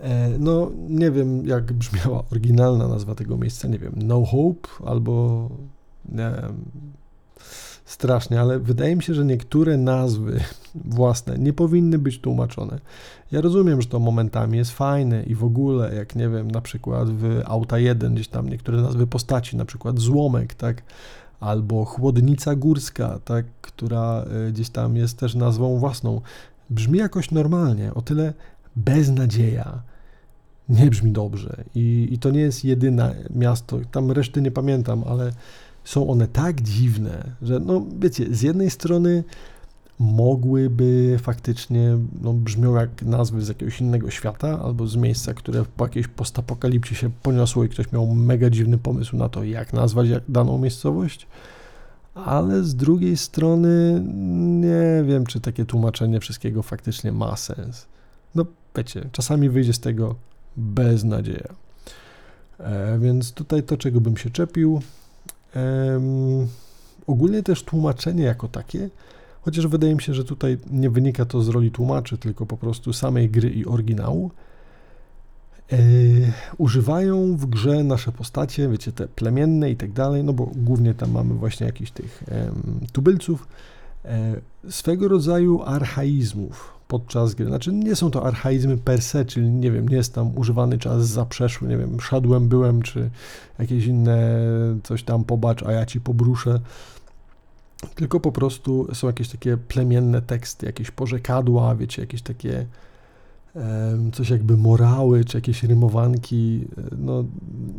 E, 0.00 0.28
no, 0.38 0.70
nie 0.88 1.10
wiem, 1.10 1.46
jak 1.46 1.72
brzmiała 1.72 2.24
oryginalna 2.30 2.88
nazwa 2.88 3.14
tego 3.14 3.36
miejsca, 3.36 3.68
nie 3.68 3.78
wiem, 3.78 3.92
No 3.96 4.24
Hope 4.24 4.68
albo 4.86 5.48
nie 6.08 6.32
wiem, 6.42 6.64
strasznie, 7.84 8.40
ale 8.40 8.58
wydaje 8.58 8.96
mi 8.96 9.02
się, 9.02 9.14
że 9.14 9.24
niektóre 9.24 9.76
nazwy 9.76 10.40
własne 10.74 11.38
nie 11.38 11.52
powinny 11.52 11.98
być 11.98 12.20
tłumaczone. 12.20 12.80
Ja 13.32 13.40
rozumiem, 13.40 13.82
że 13.82 13.88
to 13.88 13.98
momentami 13.98 14.58
jest 14.58 14.70
fajne 14.70 15.22
i 15.22 15.34
w 15.34 15.44
ogóle, 15.44 15.94
jak 15.94 16.16
nie 16.16 16.28
wiem, 16.28 16.50
na 16.50 16.60
przykład 16.60 17.10
w 17.10 17.42
Auta 17.44 17.78
1 17.78 18.14
gdzieś 18.14 18.28
tam 18.28 18.48
niektóre 18.48 18.82
nazwy 18.82 19.06
postaci, 19.06 19.56
na 19.56 19.64
przykład 19.64 19.98
Złomek, 19.98 20.54
tak, 20.54 20.82
albo 21.42 21.84
Chłodnica 21.84 22.54
Górska, 22.54 23.18
tak, 23.24 23.46
która 23.62 24.24
e, 24.48 24.52
gdzieś 24.52 24.68
tam 24.70 24.96
jest 24.96 25.18
też 25.18 25.34
nazwą 25.34 25.78
własną. 25.78 26.20
Brzmi 26.70 26.98
jakoś 26.98 27.30
normalnie, 27.30 27.94
o 27.94 28.02
tyle 28.02 28.32
beznadzieja. 28.76 29.82
Nie 30.68 30.90
brzmi 30.90 31.12
dobrze 31.12 31.64
I, 31.74 32.08
i 32.10 32.18
to 32.18 32.30
nie 32.30 32.40
jest 32.40 32.64
jedyne 32.64 33.14
miasto, 33.34 33.78
tam 33.92 34.10
reszty 34.10 34.42
nie 34.42 34.50
pamiętam, 34.50 35.04
ale 35.06 35.32
są 35.84 36.10
one 36.10 36.28
tak 36.28 36.60
dziwne, 36.60 37.24
że 37.42 37.60
no 37.60 37.86
wiecie, 38.00 38.34
z 38.34 38.42
jednej 38.42 38.70
strony 38.70 39.24
mogłyby 39.98 41.18
faktycznie 41.22 41.98
no, 42.22 42.32
brzmią 42.32 42.74
jak 42.74 43.02
nazwy 43.02 43.42
z 43.42 43.48
jakiegoś 43.48 43.80
innego 43.80 44.10
świata 44.10 44.60
albo 44.64 44.86
z 44.86 44.96
miejsca, 44.96 45.34
które 45.34 45.64
po 45.76 45.84
jakiejś 45.84 46.08
postapokalipsie 46.08 46.94
się 46.94 47.10
poniosło 47.22 47.64
i 47.64 47.68
ktoś 47.68 47.92
miał 47.92 48.06
mega 48.06 48.50
dziwny 48.50 48.78
pomysł 48.78 49.16
na 49.16 49.28
to, 49.28 49.44
jak 49.44 49.72
nazwać 49.72 50.08
daną 50.28 50.58
miejscowość. 50.58 51.26
Ale 52.14 52.64
z 52.64 52.74
drugiej 52.74 53.16
strony 53.16 54.02
nie 54.60 55.04
wiem, 55.06 55.26
czy 55.26 55.40
takie 55.40 55.64
tłumaczenie 55.64 56.20
wszystkiego 56.20 56.62
faktycznie 56.62 57.12
ma 57.12 57.36
sens. 57.36 57.86
No 58.34 58.46
wiecie, 58.76 59.08
czasami 59.12 59.50
wyjdzie 59.50 59.72
z 59.72 59.80
tego 59.80 60.14
beznadzieja. 60.56 61.54
E, 62.58 62.98
więc 62.98 63.32
tutaj 63.32 63.62
to, 63.62 63.76
czego 63.76 64.00
bym 64.00 64.16
się 64.16 64.30
czepił. 64.30 64.82
E, 65.56 66.00
ogólnie 67.06 67.42
też 67.42 67.62
tłumaczenie 67.62 68.24
jako 68.24 68.48
takie 68.48 68.90
Chociaż 69.42 69.66
wydaje 69.66 69.94
mi 69.94 70.02
się, 70.02 70.14
że 70.14 70.24
tutaj 70.24 70.58
nie 70.70 70.90
wynika 70.90 71.24
to 71.24 71.42
z 71.42 71.48
roli 71.48 71.70
tłumaczy, 71.70 72.18
tylko 72.18 72.46
po 72.46 72.56
prostu 72.56 72.92
samej 72.92 73.30
gry 73.30 73.50
i 73.50 73.66
oryginału. 73.66 74.30
Yy, 75.72 75.78
używają 76.58 77.36
w 77.36 77.46
grze 77.46 77.84
nasze 77.84 78.12
postacie, 78.12 78.68
wiecie, 78.68 78.92
te 78.92 79.08
plemienne 79.08 79.70
i 79.70 79.76
tak 79.76 79.92
dalej, 79.92 80.24
no 80.24 80.32
bo 80.32 80.50
głównie 80.56 80.94
tam 80.94 81.10
mamy 81.10 81.34
właśnie 81.34 81.66
jakichś 81.66 81.90
tych 81.90 82.24
tubylców, 82.92 83.48
e, 84.04 84.40
swego 84.70 85.08
rodzaju 85.08 85.62
archaizmów 85.62 86.72
podczas 86.88 87.34
gry. 87.34 87.46
Znaczy 87.46 87.72
nie 87.72 87.96
są 87.96 88.10
to 88.10 88.26
archaizmy 88.26 88.76
per 88.76 89.02
se, 89.02 89.24
czyli 89.24 89.50
nie 89.50 89.70
wiem, 89.70 89.88
nie 89.88 89.96
jest 89.96 90.14
tam 90.14 90.38
używany 90.38 90.78
czas 90.78 91.08
zaprzeszły, 91.08 91.68
nie 91.68 91.76
wiem, 91.76 92.00
szedłem, 92.00 92.48
byłem, 92.48 92.82
czy 92.82 93.10
jakieś 93.58 93.86
inne 93.86 94.40
coś 94.82 95.02
tam 95.02 95.24
pobacz, 95.24 95.62
a 95.62 95.72
ja 95.72 95.86
ci 95.86 96.00
pobruszę 96.00 96.60
tylko 97.94 98.20
po 98.20 98.32
prostu 98.32 98.94
są 98.94 99.06
jakieś 99.06 99.28
takie 99.28 99.56
plemienne 99.56 100.22
teksty, 100.22 100.66
jakieś 100.66 100.90
porzekadła, 100.90 101.74
wiecie, 101.74 102.02
jakieś 102.02 102.22
takie 102.22 102.66
coś 104.12 104.30
jakby 104.30 104.56
morały, 104.56 105.24
czy 105.24 105.36
jakieś 105.36 105.62
rymowanki. 105.62 106.68
No, 106.98 107.24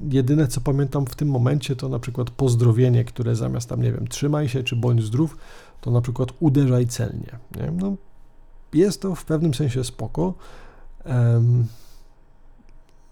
jedyne 0.10 0.48
co 0.48 0.62
pamiętam 0.62 1.06
w 1.06 1.16
tym 1.16 1.28
momencie 1.28 1.76
to 1.76 1.90
na 1.90 2.00
przykład 2.00 2.30
pozdrowienie, 2.30 3.04
które 3.04 3.36
zamiast 3.36 3.70
tam, 3.70 3.82
nie 3.82 3.92
wiem, 3.92 4.08
trzymaj 4.08 4.50
się, 4.50 4.64
czy 4.64 4.76
bądź 4.76 5.04
zdrów, 5.04 5.38
to 5.82 5.92
na 5.92 6.02
przykład 6.02 6.30
uderzaj 6.40 6.88
celnie. 6.88 7.40
Nie? 7.56 7.72
No, 7.72 7.96
jest 8.74 9.02
to 9.02 9.16
w 9.16 9.26
pewnym 9.26 9.54
sensie 9.54 9.84
spoko. 9.84 10.34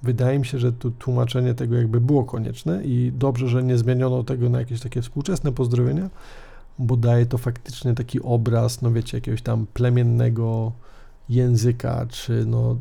Wydaje 0.03 0.39
mi 0.39 0.45
się, 0.45 0.59
że 0.59 0.71
tu 0.71 0.91
tłumaczenie 0.91 1.53
tego 1.53 1.75
jakby 1.75 2.01
było 2.01 2.23
konieczne 2.23 2.83
i 2.83 3.11
dobrze, 3.15 3.47
że 3.47 3.63
nie 3.63 3.77
zmieniono 3.77 4.23
tego 4.23 4.49
na 4.49 4.59
jakieś 4.59 4.81
takie 4.81 5.01
współczesne 5.01 5.51
pozdrowienia, 5.51 6.09
bo 6.81 6.97
daje 6.97 7.25
to 7.25 7.37
faktycznie 7.37 7.93
taki 7.93 8.21
obraz, 8.21 8.81
no 8.81 8.91
wiecie, 8.91 9.17
jakiegoś 9.17 9.41
tam 9.41 9.67
plemiennego 9.73 10.71
języka, 11.29 12.05
czy 12.09 12.45
no 12.45 12.77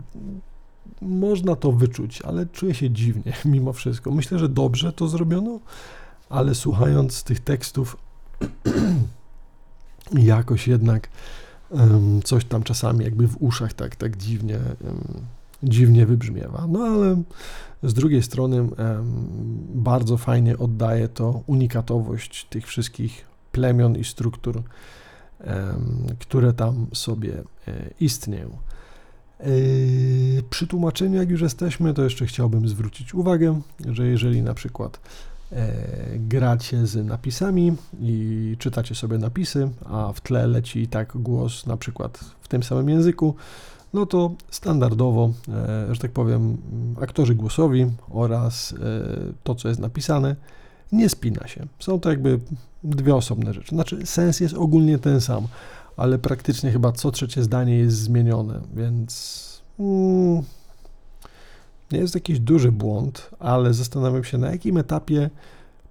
można 1.01 1.57
to 1.57 1.73
wyczuć, 1.73 2.23
ale 2.23 2.47
czuję 2.47 2.75
się 2.75 2.91
dziwnie 2.91 3.33
mimo 3.45 3.73
wszystko. 3.73 4.11
Myślę, 4.11 4.39
że 4.39 4.49
dobrze 4.49 4.93
to 4.93 5.09
zrobiono, 5.09 5.61
ale 6.29 6.55
słuchając 6.55 7.23
tych 7.23 7.41
tekstów 7.41 7.97
jakoś 10.13 10.69
jednak 10.69 11.09
um, 11.71 12.23
coś 12.23 12.45
tam 12.45 12.63
czasami 12.63 13.05
jakby 13.05 13.29
w 13.29 13.43
uszach 13.43 13.73
tak, 13.73 13.97
tak 13.97 14.17
dziwnie 14.17 14.59
um, 14.85 15.25
dziwnie 15.63 16.07
wybrzmiewa. 16.07 16.67
No 16.69 16.85
ale 16.85 17.23
z 17.83 17.95
drugiej 17.95 18.23
strony 18.23 18.69
bardzo 19.75 20.17
fajnie 20.17 20.59
oddaje 20.59 21.09
to 21.09 21.43
unikatowość 21.47 22.45
tych 22.45 22.67
wszystkich 22.67 23.30
plemion 23.61 23.97
i 23.97 24.05
struktur, 24.05 24.63
które 26.19 26.53
tam 26.53 26.87
sobie 26.93 27.33
e, 27.69 27.91
istnieją. 28.01 28.49
E, 29.41 29.47
przy 30.51 30.67
tłumaczeniu, 30.67 31.17
jak 31.17 31.31
już 31.31 31.41
jesteśmy, 31.41 31.95
to 31.95 32.03
jeszcze 32.03 32.27
chciałbym 32.27 32.69
zwrócić 32.69 33.15
uwagę, 33.15 33.61
że 33.89 34.07
jeżeli 34.07 34.43
na 34.43 34.55
przykład 34.55 35.01
e, 35.53 35.73
gracie 36.19 36.87
z 36.87 37.07
napisami 37.07 37.77
i 38.01 38.57
czytacie 38.59 38.95
sobie 38.95 39.19
napisy, 39.19 39.71
a 39.85 40.13
w 40.13 40.21
tle 40.21 40.47
leci 40.47 40.81
i 40.81 40.89
tak 40.89 41.13
głos 41.15 41.67
na 41.67 41.77
przykład 41.77 42.19
w 42.41 42.49
tym 42.49 42.63
samym 42.63 42.89
języku, 42.89 43.35
no 43.95 44.07
to 44.07 44.31
standardowo, 44.51 45.33
że 45.91 46.01
tak 46.01 46.11
powiem, 46.11 46.57
aktorzy 47.01 47.35
głosowi 47.35 47.87
oraz 48.11 48.75
to, 49.45 49.55
co 49.55 49.69
jest 49.69 49.81
napisane, 49.81 50.37
nie 50.93 51.09
spina 51.09 51.47
się. 51.49 51.67
Są 51.79 52.01
to 52.01 52.11
jakby 52.11 52.41
dwie 52.85 53.15
osobne 53.15 53.55
rzeczy. 53.55 53.75
Znaczy, 53.75 54.07
sens 54.07 54.41
jest 54.41 54.55
ogólnie 54.55 54.99
ten 54.99 55.21
sam, 55.21 55.47
ale 55.97 56.19
praktycznie 56.19 56.71
chyba 56.71 56.93
co 56.93 57.11
trzecie 57.11 57.43
zdanie 57.43 57.79
jest 57.79 57.97
zmienione, 57.97 58.61
więc 58.75 59.63
mm, 59.79 60.43
nie 61.93 61.99
jest 61.99 62.15
jakiś 62.15 62.41
duży 62.41 62.73
błąd, 62.73 63.31
ale 63.39 63.75
zastanawiam 63.75 64.25
się, 64.25 64.39
na 64.39 64.51
jakim 64.51 64.77
etapie 64.77 65.31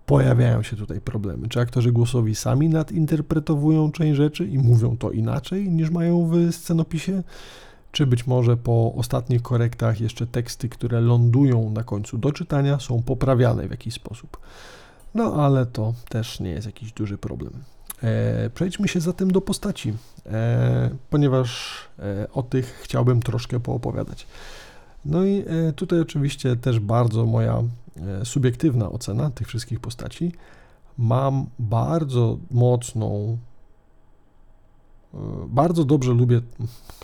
pojawiają 0.05 0.63
się 0.63 0.75
tutaj 0.75 1.01
problemy. 1.01 1.47
Czy 1.47 1.59
aktorzy 1.59 1.91
głosowi 1.91 2.35
sami 2.35 2.69
nadinterpretowują 2.69 3.91
część 3.91 4.17
rzeczy 4.17 4.47
i 4.47 4.57
mówią 4.57 4.97
to 4.97 5.11
inaczej 5.11 5.69
niż 5.69 5.89
mają 5.89 6.27
w 6.27 6.51
scenopisie? 6.51 7.23
Czy 7.91 8.07
być 8.07 8.27
może 8.27 8.57
po 8.57 8.93
ostatnich 8.93 9.41
korektach 9.41 10.01
jeszcze 10.01 10.27
teksty, 10.27 10.69
które 10.69 11.01
lądują 11.01 11.69
na 11.69 11.83
końcu 11.83 12.17
do 12.17 12.31
czytania, 12.31 12.79
są 12.79 13.01
poprawiane 13.01 13.67
w 13.67 13.71
jakiś 13.71 13.93
sposób? 13.93 14.37
No 15.13 15.33
ale 15.45 15.65
to 15.65 15.93
też 16.09 16.39
nie 16.39 16.49
jest 16.49 16.65
jakiś 16.65 16.91
duży 16.91 17.17
problem. 17.17 17.53
E, 18.03 18.49
przejdźmy 18.49 18.87
się 18.87 18.99
zatem 18.99 19.31
do 19.31 19.41
postaci, 19.41 19.93
e, 20.25 20.89
ponieważ 21.09 21.77
e, 21.99 22.27
o 22.33 22.43
tych 22.43 22.79
chciałbym 22.83 23.21
troszkę 23.21 23.59
poopowiadać. 23.59 24.27
No 25.05 25.25
i 25.25 25.45
e, 25.47 25.73
tutaj 25.73 25.99
oczywiście 25.99 26.55
też 26.55 26.79
bardzo 26.79 27.25
moja 27.25 27.63
e, 27.97 28.25
subiektywna 28.25 28.89
ocena 28.89 29.29
tych 29.29 29.47
wszystkich 29.47 29.79
postaci. 29.79 30.31
Mam 30.97 31.45
bardzo 31.59 32.37
mocną, 32.51 33.37
e, 35.13 35.17
bardzo 35.47 35.85
dobrze 35.85 36.11
lubię, 36.11 36.41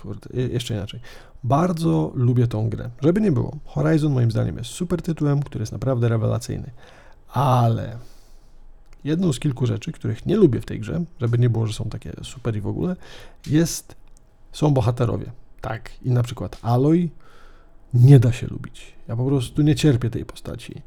kurde, 0.02 0.42
jeszcze 0.42 0.74
inaczej, 0.74 1.00
bardzo 1.44 2.12
lubię 2.16 2.48
tą 2.48 2.70
grę. 2.70 2.90
Żeby 3.02 3.22
nie 3.22 3.32
było, 3.32 3.56
Horizon 3.66 4.14
moim 4.14 4.32
zdaniem 4.32 4.58
jest 4.58 4.70
super 4.70 5.02
tytułem, 5.02 5.44
który 5.44 5.62
jest 5.62 5.72
naprawdę 5.72 6.10
rewelacyjny. 6.10 6.72
Ale 7.36 7.98
jedną 9.04 9.34
z 9.34 9.40
kilku 9.40 9.66
rzeczy, 9.66 9.92
których 9.92 10.26
nie 10.26 10.36
lubię 10.36 10.62
w 10.62 10.66
tej 10.66 10.80
grze, 10.80 11.04
żeby 11.22 11.38
nie 11.38 11.50
było, 11.50 11.68
że 11.68 11.74
są 11.74 11.86
takie 11.86 12.14
super 12.24 12.56
i 12.56 12.62
w 12.62 12.68
ogóle, 12.68 12.96
jest, 13.48 13.96
są 14.52 14.74
bohaterowie. 14.74 15.32
Tak, 15.62 15.92
i 16.02 16.12
na 16.12 16.24
przykład 16.24 16.58
Aloy 16.62 17.10
nie 17.94 18.20
da 18.20 18.32
się 18.32 18.48
lubić. 18.48 18.94
Ja 19.08 19.16
po 19.16 19.26
prostu 19.26 19.62
nie 19.62 19.76
cierpię 19.76 20.10
tej 20.10 20.26
postaci. 20.26 20.82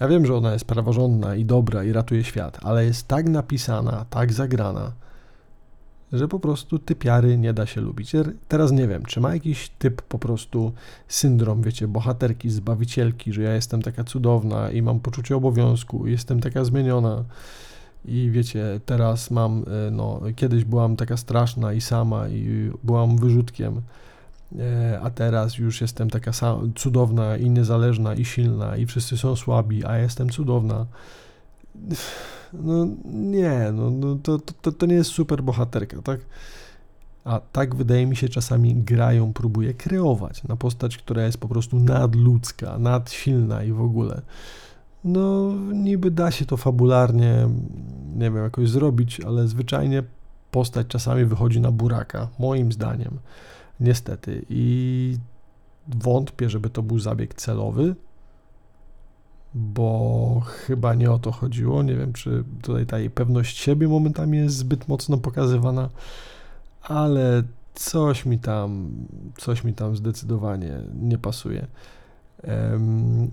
Ja 0.00 0.08
wiem, 0.08 0.26
że 0.26 0.36
ona 0.36 0.52
jest 0.52 0.64
praworządna 0.64 1.34
i 1.34 1.44
dobra 1.44 1.84
i 1.84 1.92
ratuje 1.92 2.24
świat, 2.24 2.58
ale 2.62 2.84
jest 2.84 3.08
tak 3.08 3.28
napisana, 3.28 4.06
tak 4.10 4.32
zagrana, 4.32 4.92
że 6.12 6.28
po 6.28 6.40
prostu 6.40 6.78
typiary 6.78 7.38
nie 7.38 7.52
da 7.52 7.66
się 7.66 7.80
lubić. 7.80 8.12
Teraz 8.48 8.72
nie 8.72 8.88
wiem, 8.88 9.04
czy 9.04 9.20
ma 9.20 9.34
jakiś 9.34 9.68
typ 9.68 10.02
po 10.02 10.18
prostu 10.18 10.72
syndrom, 11.08 11.62
wiecie, 11.62 11.88
bohaterki, 11.88 12.50
zbawicielki, 12.50 13.32
że 13.32 13.42
ja 13.42 13.54
jestem 13.54 13.82
taka 13.82 14.04
cudowna 14.04 14.70
i 14.70 14.82
mam 14.82 15.00
poczucie 15.00 15.36
obowiązku, 15.36 16.06
jestem 16.06 16.40
taka 16.40 16.64
zmieniona 16.64 17.24
i 18.04 18.30
wiecie, 18.30 18.80
teraz 18.86 19.30
mam, 19.30 19.64
e, 19.86 19.90
no, 19.90 20.20
kiedyś 20.36 20.64
byłam 20.64 20.96
taka 20.96 21.16
straszna 21.16 21.72
i 21.72 21.80
sama 21.80 22.28
i 22.28 22.70
byłam 22.84 23.16
wyrzutkiem, 23.16 23.82
e, 24.58 25.00
a 25.02 25.10
teraz 25.10 25.58
już 25.58 25.80
jestem 25.80 26.10
taka 26.10 26.30
cudowna 26.74 27.36
i 27.36 27.50
niezależna 27.50 28.14
i 28.14 28.24
silna 28.24 28.76
i 28.76 28.86
wszyscy 28.86 29.16
są 29.16 29.36
słabi, 29.36 29.84
a 29.84 29.98
jestem 29.98 30.28
cudowna 30.28 30.86
no 32.52 32.86
nie, 33.04 33.72
no, 33.72 33.90
no 33.90 34.16
to, 34.22 34.38
to, 34.38 34.72
to 34.72 34.86
nie 34.86 34.94
jest 34.94 35.10
super 35.10 35.42
bohaterka, 35.42 36.02
tak? 36.02 36.20
A 37.24 37.40
tak 37.52 37.74
wydaje 37.74 38.06
mi 38.06 38.16
się 38.16 38.28
czasami 38.28 38.74
grają, 38.74 39.32
próbuje 39.32 39.74
kreować 39.74 40.44
na 40.44 40.56
postać, 40.56 40.96
która 40.96 41.22
jest 41.22 41.38
po 41.38 41.48
prostu 41.48 41.78
nadludzka, 41.78 42.78
nadsilna 42.78 43.64
i 43.64 43.72
w 43.72 43.80
ogóle. 43.80 44.22
No, 45.04 45.52
niby 45.72 46.10
da 46.10 46.30
się 46.30 46.46
to 46.46 46.56
fabularnie, 46.56 47.48
nie 48.14 48.30
wiem, 48.30 48.44
jakoś 48.44 48.70
zrobić, 48.70 49.20
ale 49.20 49.48
zwyczajnie 49.48 50.02
postać 50.50 50.86
czasami 50.86 51.24
wychodzi 51.24 51.60
na 51.60 51.70
buraka, 51.70 52.28
moim 52.38 52.72
zdaniem. 52.72 53.18
Niestety. 53.80 54.44
I 54.48 55.16
wątpię, 55.88 56.50
żeby 56.50 56.70
to 56.70 56.82
był 56.82 56.98
zabieg 56.98 57.34
celowy, 57.34 57.94
bo 59.54 60.40
chyba 60.44 60.94
nie 60.94 61.10
o 61.10 61.18
to 61.18 61.32
chodziło. 61.32 61.82
Nie 61.82 61.96
wiem, 61.96 62.12
czy 62.12 62.44
tutaj 62.62 62.86
ta 62.86 62.98
jej 62.98 63.10
pewność 63.10 63.58
siebie 63.58 63.88
momentami 63.88 64.38
jest 64.38 64.56
zbyt 64.56 64.88
mocno 64.88 65.18
pokazywana, 65.18 65.88
ale 66.82 67.42
coś 67.74 68.26
mi 68.26 68.38
tam, 68.38 68.90
coś 69.36 69.64
mi 69.64 69.74
tam 69.74 69.96
zdecydowanie 69.96 70.80
nie 70.94 71.18
pasuje. 71.18 71.66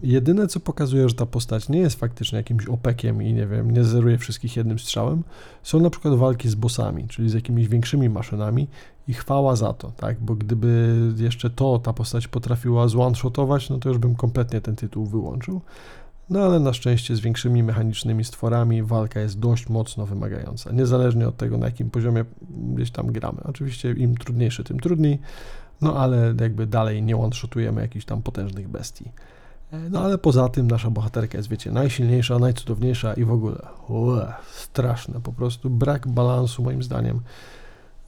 Jedyne, 0.03 0.47
co 0.47 0.59
pokazuje, 0.59 1.09
że 1.09 1.15
ta 1.15 1.25
postać 1.25 1.69
nie 1.69 1.79
jest 1.79 1.99
faktycznie 1.99 2.37
jakimś 2.37 2.65
opekiem 2.65 3.21
i 3.21 3.33
nie 3.33 3.47
wiem, 3.47 3.71
nie 3.71 3.83
zeruje 3.83 4.17
wszystkich 4.17 4.57
jednym 4.57 4.79
strzałem, 4.79 5.23
są 5.63 5.79
na 5.79 5.89
przykład 5.89 6.13
walki 6.13 6.49
z 6.49 6.55
bossami, 6.55 7.07
czyli 7.07 7.29
z 7.29 7.33
jakimiś 7.33 7.67
większymi 7.67 8.09
maszynami 8.09 8.67
i 9.07 9.13
chwała 9.13 9.55
za 9.55 9.73
to, 9.73 9.91
tak? 9.91 10.19
Bo 10.19 10.35
gdyby 10.35 10.95
jeszcze 11.17 11.49
to 11.49 11.79
ta 11.79 11.93
postać 11.93 12.27
potrafiła 12.27 12.87
zone-shotować, 12.87 13.69
no 13.69 13.77
to 13.77 13.89
już 13.89 13.97
bym 13.97 14.15
kompletnie 14.15 14.61
ten 14.61 14.75
tytuł 14.75 15.05
wyłączył. 15.05 15.61
No 16.29 16.39
ale 16.39 16.59
na 16.59 16.73
szczęście 16.73 17.15
z 17.15 17.19
większymi 17.19 17.63
mechanicznymi 17.63 18.23
stworami 18.23 18.83
walka 18.83 19.19
jest 19.19 19.39
dość 19.39 19.69
mocno 19.69 20.05
wymagająca, 20.05 20.71
niezależnie 20.71 21.27
od 21.27 21.37
tego, 21.37 21.57
na 21.57 21.65
jakim 21.65 21.89
poziomie 21.89 22.25
gdzieś 22.75 22.91
tam 22.91 23.07
gramy. 23.07 23.37
Oczywiście 23.43 23.91
im 23.91 24.17
trudniejszy, 24.17 24.63
tym 24.63 24.79
trudniej, 24.79 25.19
no 25.81 25.95
ale 25.95 26.33
jakby 26.41 26.67
dalej 26.67 27.03
nie 27.03 27.17
one-shotujemy 27.17 27.81
jakichś 27.81 28.05
tam 28.05 28.21
potężnych 28.21 28.67
bestii. 28.67 29.11
E, 29.71 29.89
no 29.89 30.01
ale 30.01 30.17
poza 30.17 30.49
tym 30.49 30.67
nasza 30.67 30.89
bohaterka 30.89 31.37
jest, 31.37 31.49
wiecie, 31.49 31.71
najsilniejsza, 31.71 32.39
najcudowniejsza 32.39 33.13
i 33.13 33.25
w 33.25 33.31
ogóle 33.31 33.57
ue, 33.87 34.33
straszne, 34.51 35.21
po 35.21 35.33
prostu 35.33 35.69
brak 35.69 36.07
balansu 36.07 36.63
moim 36.63 36.83
zdaniem, 36.83 37.19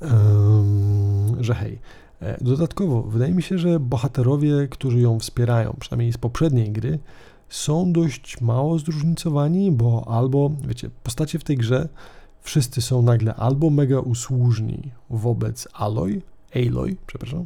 um, 0.02 1.44
że 1.44 1.56
hej. 1.56 1.80
E, 2.22 2.44
dodatkowo, 2.44 3.02
wydaje 3.02 3.34
mi 3.34 3.44
się, 3.44 3.58
że 3.58 3.80
bohaterowie, 3.80 4.68
którzy 4.68 5.00
ją 5.00 5.20
wspierają, 5.20 5.76
przynajmniej 5.80 6.14
z 6.14 6.18
poprzedniej 6.18 6.72
gry, 6.72 7.00
są 7.52 7.94
dość 7.94 8.42
mało 8.42 8.80
zróżnicowani, 8.80 9.72
bo 9.72 10.08
albo, 10.08 10.52
wiecie, 10.68 10.90
postacie 11.04 11.40
w 11.40 11.44
tej 11.44 11.58
grze 11.58 11.90
wszyscy 12.42 12.82
są 12.82 13.02
nagle 13.02 13.36
albo 13.36 13.70
mega 13.70 14.00
usłużni 14.00 14.92
wobec 15.10 15.68
Aloy, 15.74 16.22
Aloy, 16.56 16.96
przepraszam, 17.08 17.46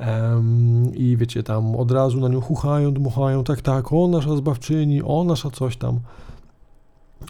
um, 0.00 0.94
i 0.94 1.16
wiecie, 1.16 1.42
tam 1.42 1.76
od 1.76 1.90
razu 1.90 2.20
na 2.20 2.28
nią 2.28 2.40
chuchają, 2.40 2.94
dmuchają, 2.94 3.44
tak, 3.44 3.60
tak, 3.60 3.92
o 3.92 4.08
nasza 4.08 4.36
zbawczyni, 4.36 5.02
o 5.02 5.24
nasza 5.24 5.50
coś 5.50 5.76
tam, 5.76 6.00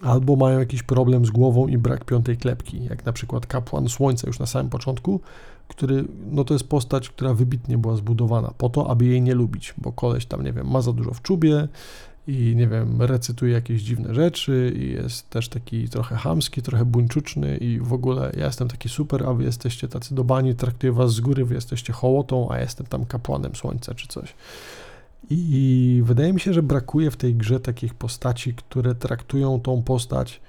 albo 0.02 0.36
mają 0.36 0.58
jakiś 0.58 0.82
problem 0.82 1.26
z 1.26 1.30
głową 1.30 1.66
i 1.66 1.78
brak 1.78 2.04
piątej 2.04 2.36
klepki, 2.36 2.84
jak 2.84 3.06
na 3.06 3.12
przykład 3.12 3.46
kapłan 3.46 3.88
słońca 3.88 4.26
już 4.26 4.38
na 4.38 4.46
samym 4.46 4.70
początku, 4.70 5.20
który, 5.68 6.04
no 6.30 6.44
to 6.44 6.54
jest 6.54 6.68
postać, 6.68 7.08
która 7.08 7.34
wybitnie 7.34 7.78
była 7.78 7.96
zbudowana 7.96 8.52
po 8.58 8.68
to, 8.68 8.90
aby 8.90 9.04
jej 9.04 9.22
nie 9.22 9.34
lubić, 9.34 9.74
bo 9.78 9.92
koleś 9.92 10.26
tam, 10.26 10.44
nie 10.44 10.52
wiem, 10.52 10.70
ma 10.70 10.82
za 10.82 10.92
dużo 10.92 11.14
w 11.14 11.22
czubie 11.22 11.68
i, 12.26 12.56
nie 12.56 12.68
wiem, 12.68 13.02
recytuje 13.02 13.52
jakieś 13.52 13.82
dziwne 13.82 14.14
rzeczy 14.14 14.72
i 14.76 14.90
jest 14.90 15.30
też 15.30 15.48
taki 15.48 15.88
trochę 15.88 16.16
hamski, 16.16 16.62
trochę 16.62 16.84
buńczuczny 16.84 17.56
i 17.56 17.78
w 17.78 17.92
ogóle 17.92 18.32
ja 18.36 18.46
jestem 18.46 18.68
taki 18.68 18.88
super, 18.88 19.26
a 19.26 19.34
wy 19.34 19.44
jesteście 19.44 19.88
tacy 19.88 20.14
dobani, 20.14 20.54
traktuję 20.54 20.92
was 20.92 21.12
z 21.12 21.20
góry, 21.20 21.44
wy 21.44 21.54
jesteście 21.54 21.92
hołotą, 21.92 22.48
a 22.50 22.58
jestem 22.58 22.86
tam 22.86 23.04
kapłanem 23.04 23.54
słońca 23.54 23.94
czy 23.94 24.08
coś. 24.08 24.34
I 25.30 26.02
wydaje 26.04 26.32
mi 26.32 26.40
się, 26.40 26.52
że 26.52 26.62
brakuje 26.62 27.10
w 27.10 27.16
tej 27.16 27.34
grze 27.34 27.60
takich 27.60 27.94
postaci, 27.94 28.54
które 28.54 28.94
traktują 28.94 29.60
tą 29.60 29.82
postać 29.82 30.40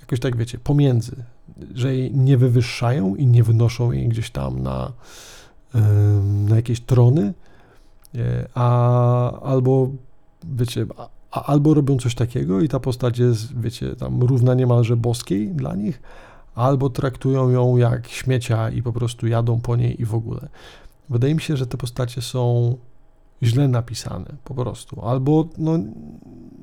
jakoś 0.00 0.20
tak, 0.20 0.36
wiecie, 0.36 0.58
pomiędzy, 0.58 1.16
że 1.74 1.96
jej 1.96 2.14
nie 2.14 2.36
wywyższają 2.36 3.14
i 3.14 3.26
nie 3.26 3.42
wynoszą 3.42 3.92
jej 3.92 4.08
gdzieś 4.08 4.30
tam 4.30 4.62
na, 4.62 4.92
na 6.48 6.56
jakieś 6.56 6.80
trony, 6.80 7.34
e, 8.14 8.48
a 8.54 9.40
albo, 9.40 9.90
wiecie, 10.44 10.86
a, 11.30 11.42
albo 11.44 11.74
robią 11.74 11.98
coś 11.98 12.14
takiego 12.14 12.60
i 12.60 12.68
ta 12.68 12.80
postać 12.80 13.18
jest, 13.18 13.60
wiecie, 13.60 13.96
tam 13.96 14.22
równa 14.22 14.54
niemalże 14.54 14.96
boskiej 14.96 15.48
dla 15.48 15.74
nich, 15.74 16.02
albo 16.54 16.90
traktują 16.90 17.50
ją 17.50 17.76
jak 17.76 18.08
śmiecia 18.08 18.70
i 18.70 18.82
po 18.82 18.92
prostu 18.92 19.26
jadą 19.26 19.60
po 19.60 19.76
niej 19.76 20.02
i 20.02 20.04
w 20.04 20.14
ogóle. 20.14 20.48
Wydaje 21.10 21.34
mi 21.34 21.40
się, 21.40 21.56
że 21.56 21.66
te 21.66 21.76
postacie 21.76 22.22
są 22.22 22.76
źle 23.42 23.68
napisane 23.68 24.36
po 24.44 24.54
prostu, 24.54 25.00
albo 25.00 25.48
no 25.58 25.78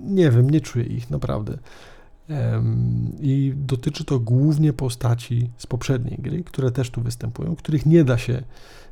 nie 0.02 0.32
wiem, 0.32 0.50
nie 0.50 0.62
czuję 0.62 0.86
ich 0.86 1.10
naprawdę. 1.10 1.58
I 3.20 3.54
dotyczy 3.56 4.06
to 4.06 4.20
głównie 4.20 4.74
postaci 4.74 5.50
z 5.58 5.68
poprzedniej 5.68 6.18
gry, 6.20 6.44
które 6.44 6.72
też 6.72 6.90
tu 6.90 7.02
występują, 7.02 7.56
których 7.56 7.86
nie 7.86 8.04
da 8.04 8.18
się 8.18 8.44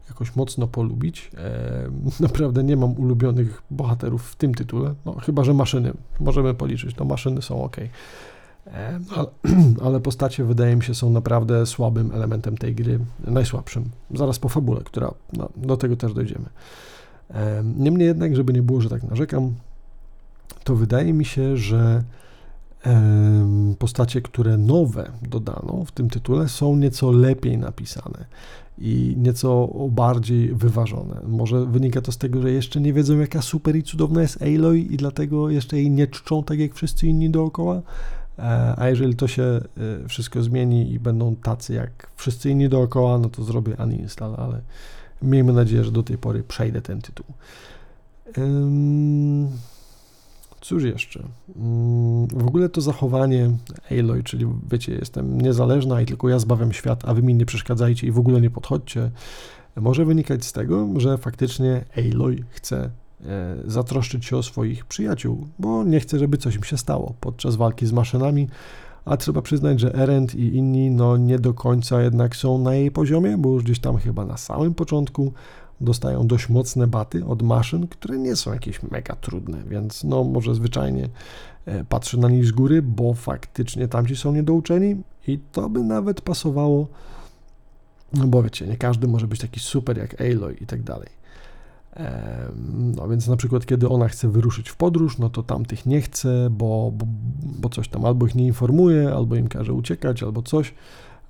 jakoś 0.10 0.36
mocno 0.36 0.68
polubić. 0.68 1.32
Naprawdę 2.20 2.64
nie 2.64 2.78
mam 2.78 2.92
ulubionych 2.92 3.62
bohaterów 3.72 4.32
w 4.32 4.36
tym 4.36 4.56
tytule, 4.56 4.94
no, 5.06 5.14
chyba 5.14 5.44
że 5.44 5.54
maszyny 5.54 5.94
możemy 6.20 6.54
policzyć, 6.54 6.96
no 6.96 7.06
maszyny 7.06 7.42
są 7.42 7.64
ok. 7.64 7.78
Ale, 9.16 9.28
ale 9.86 10.00
postacie 10.00 10.44
wydaje 10.44 10.76
mi 10.76 10.84
się 10.84 10.96
są 10.96 11.10
naprawdę 11.10 11.66
słabym 11.66 12.12
elementem 12.12 12.58
tej 12.58 12.76
gry, 12.76 13.00
najsłabszym, 13.28 13.90
zaraz 14.14 14.40
po 14.40 14.50
fabule, 14.50 14.82
która 14.84 15.14
no, 15.34 15.50
do 15.56 15.78
tego 15.78 15.96
też 15.96 16.14
dojdziemy. 16.14 16.46
Niemniej 17.78 18.08
jednak, 18.08 18.36
żeby 18.36 18.54
nie 18.54 18.62
było, 18.62 18.82
że 18.82 18.90
tak 18.90 19.04
narzekam, 19.04 19.54
to 20.64 20.76
wydaje 20.76 21.14
mi 21.14 21.26
się, 21.26 21.58
że 21.58 22.04
postacie, 23.80 24.22
które 24.22 24.58
nowe 24.58 25.12
dodano 25.22 25.84
w 25.86 25.92
tym 25.92 26.10
tytule, 26.10 26.50
są 26.50 26.76
nieco 26.76 27.12
lepiej 27.12 27.58
napisane 27.58 28.26
i 28.78 29.16
nieco 29.18 29.70
bardziej 29.90 30.56
wyważone. 30.56 31.22
Może 31.28 31.66
wynika 31.66 32.02
to 32.02 32.12
z 32.12 32.18
tego, 32.18 32.42
że 32.42 32.52
jeszcze 32.52 32.82
nie 32.82 32.94
wiedzą, 32.94 33.20
jaka 33.20 33.42
super 33.42 33.76
i 33.76 33.84
cudowna 33.84 34.22
jest 34.22 34.42
Aloy 34.42 34.80
i 34.80 34.98
dlatego 34.98 35.50
jeszcze 35.50 35.78
jej 35.78 35.92
nie 35.92 36.08
czczą 36.08 36.44
tak 36.44 36.60
jak 36.60 36.74
wszyscy 36.74 37.08
inni 37.08 37.30
dookoła. 37.30 37.82
E, 38.40 38.74
a 38.78 38.90
jeżeli 38.90 39.16
to 39.16 39.28
się 39.28 39.44
e, 39.44 39.62
wszystko 40.08 40.44
zmieni 40.44 40.92
i 40.92 41.00
będą 41.00 41.36
tacy 41.36 41.74
jak 41.74 42.08
wszyscy 42.16 42.50
inni 42.50 42.70
dookoła, 42.70 43.18
no 43.18 43.30
to 43.30 43.44
zrobię 43.44 43.76
uninstall, 43.80 44.36
ale 44.38 44.62
Miejmy 45.24 45.54
nadzieję, 45.54 45.84
że 45.84 45.92
do 45.92 46.04
tej 46.04 46.18
pory 46.18 46.44
przejdę 46.44 46.82
ten 46.82 47.02
tytuł. 47.02 47.26
Cóż 50.64 50.84
jeszcze? 50.84 51.24
W 52.34 52.48
ogóle 52.48 52.70
to 52.70 52.82
zachowanie 52.82 53.52
Aloy, 53.92 54.24
czyli 54.24 54.48
wiecie, 54.72 54.94
jestem 54.94 55.42
niezależna 55.42 56.02
i 56.02 56.06
tylko 56.06 56.30
ja 56.30 56.40
zbawiam 56.40 56.74
świat, 56.74 57.04
a 57.06 57.14
wy 57.14 57.24
mi 57.24 57.36
nie 57.36 57.46
przeszkadzajcie 57.46 58.08
i 58.08 58.12
w 58.12 58.20
ogóle 58.20 58.42
nie 58.42 58.50
podchodźcie, 58.50 59.12
może 59.76 60.06
wynikać 60.06 60.46
z 60.46 60.54
tego, 60.54 60.88
że 60.98 61.18
faktycznie 61.18 61.86
Aloy 61.98 62.44
chce 62.50 62.90
e, 63.26 63.56
zatroszczyć 63.66 64.26
się 64.26 64.38
o 64.38 64.44
swoich 64.44 64.86
przyjaciół, 64.86 65.48
bo 65.60 65.84
nie 65.84 66.00
chce, 66.00 66.20
żeby 66.20 66.38
coś 66.38 66.56
im 66.56 66.64
się 66.64 66.78
stało 66.78 67.14
podczas 67.20 67.56
walki 67.56 67.86
z 67.86 67.92
maszynami, 67.92 68.48
a 69.06 69.18
trzeba 69.18 69.42
przyznać, 69.42 69.80
że 69.80 69.96
Erend 69.96 70.36
i 70.36 70.56
inni 70.56 70.92
no 70.92 71.18
nie 71.18 71.40
do 71.40 71.54
końca 71.54 72.02
jednak 72.02 72.36
są 72.36 72.58
na 72.58 72.76
jej 72.76 72.92
poziomie, 72.92 73.38
bo 73.38 73.50
już 73.50 73.64
gdzieś 73.64 73.80
tam 73.80 73.98
chyba 73.98 74.26
na 74.26 74.38
samym 74.38 74.74
początku 74.74 75.34
dostają 75.84 76.28
dość 76.28 76.50
mocne 76.50 76.88
baty 76.88 77.26
od 77.26 77.42
maszyn, 77.42 77.88
które 77.88 78.18
nie 78.18 78.36
są 78.36 78.54
jakieś 78.54 78.84
mega 78.84 79.16
trudne, 79.16 79.64
więc 79.68 80.04
no 80.04 80.24
może 80.24 80.56
zwyczajnie 80.56 81.10
e, 81.66 81.84
patrzę 81.84 82.18
na 82.18 82.30
nich 82.30 82.46
z 82.46 82.52
góry, 82.52 82.82
bo 82.82 83.14
faktycznie 83.14 83.88
tamci 83.88 84.16
są 84.16 84.34
niedouczeni 84.34 85.02
i 85.28 85.40
to 85.52 85.70
by 85.70 85.84
nawet 85.84 86.22
pasowało, 86.22 86.88
no 88.14 88.28
bo 88.28 88.44
wiecie, 88.44 88.68
nie 88.68 88.78
każdy 88.78 89.08
może 89.08 89.28
być 89.28 89.40
taki 89.40 89.60
super 89.60 89.98
jak 89.98 90.22
Aloy 90.22 90.54
i 90.62 90.66
tak 90.66 90.84
dalej. 90.84 91.24
No 92.74 93.08
więc 93.08 93.28
na 93.28 93.38
przykład, 93.38 93.66
kiedy 93.66 93.90
ona 93.90 94.08
chce 94.08 94.30
wyruszyć 94.30 94.70
w 94.70 94.76
podróż, 94.76 95.18
no 95.18 95.30
to 95.30 95.44
tamtych 95.44 95.86
nie 95.86 96.02
chce, 96.02 96.48
bo, 96.52 96.92
bo, 96.94 97.06
bo 97.44 97.70
coś 97.70 97.88
tam 97.88 98.06
albo 98.06 98.28
ich 98.28 98.36
nie 98.36 98.48
informuje, 98.48 99.14
albo 99.14 99.36
im 99.36 99.48
każe 99.48 99.74
uciekać, 99.74 100.24
albo 100.24 100.42
coś, 100.42 100.74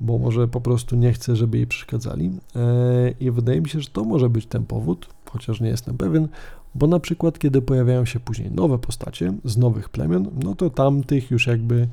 bo 0.04 0.18
może 0.18 0.48
po 0.48 0.62
prostu 0.62 0.96
nie 0.96 1.14
chce, 1.14 1.36
żeby 1.36 1.58
jej 1.58 1.68
przeszkadzali. 1.68 2.32
E, 2.56 3.12
I 3.20 3.32
wydaje 3.32 3.62
mi 3.62 3.70
się, 3.70 3.82
że 3.82 3.90
to 3.90 4.04
może 4.04 4.30
być 4.30 4.46
ten 4.46 4.66
powód, 4.66 5.08
chociaż 5.30 5.62
nie 5.62 5.70
jestem 5.70 5.98
pewien, 5.98 6.28
bo 6.76 6.88
na 6.88 7.00
przykład, 7.00 7.40
kiedy 7.40 7.62
pojawiają 7.62 8.06
się 8.06 8.20
później 8.20 8.52
nowe 8.52 8.80
postacie 8.80 9.34
z 9.46 9.58
nowych 9.58 9.90
plemion, 9.90 10.30
no 10.44 10.56
to 10.56 10.70
tamtych 10.70 11.32
już 11.32 11.48
jakby 11.48 11.88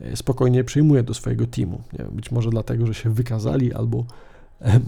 e, 0.00 0.16
spokojnie 0.16 0.64
przyjmuje 0.64 1.02
do 1.02 1.14
swojego 1.14 1.46
teamu. 1.46 1.80
Nie 1.98 2.04
być 2.04 2.30
może 2.30 2.50
dlatego, 2.50 2.86
że 2.86 2.94
się 2.94 3.10
wykazali 3.10 3.72
albo 3.72 4.04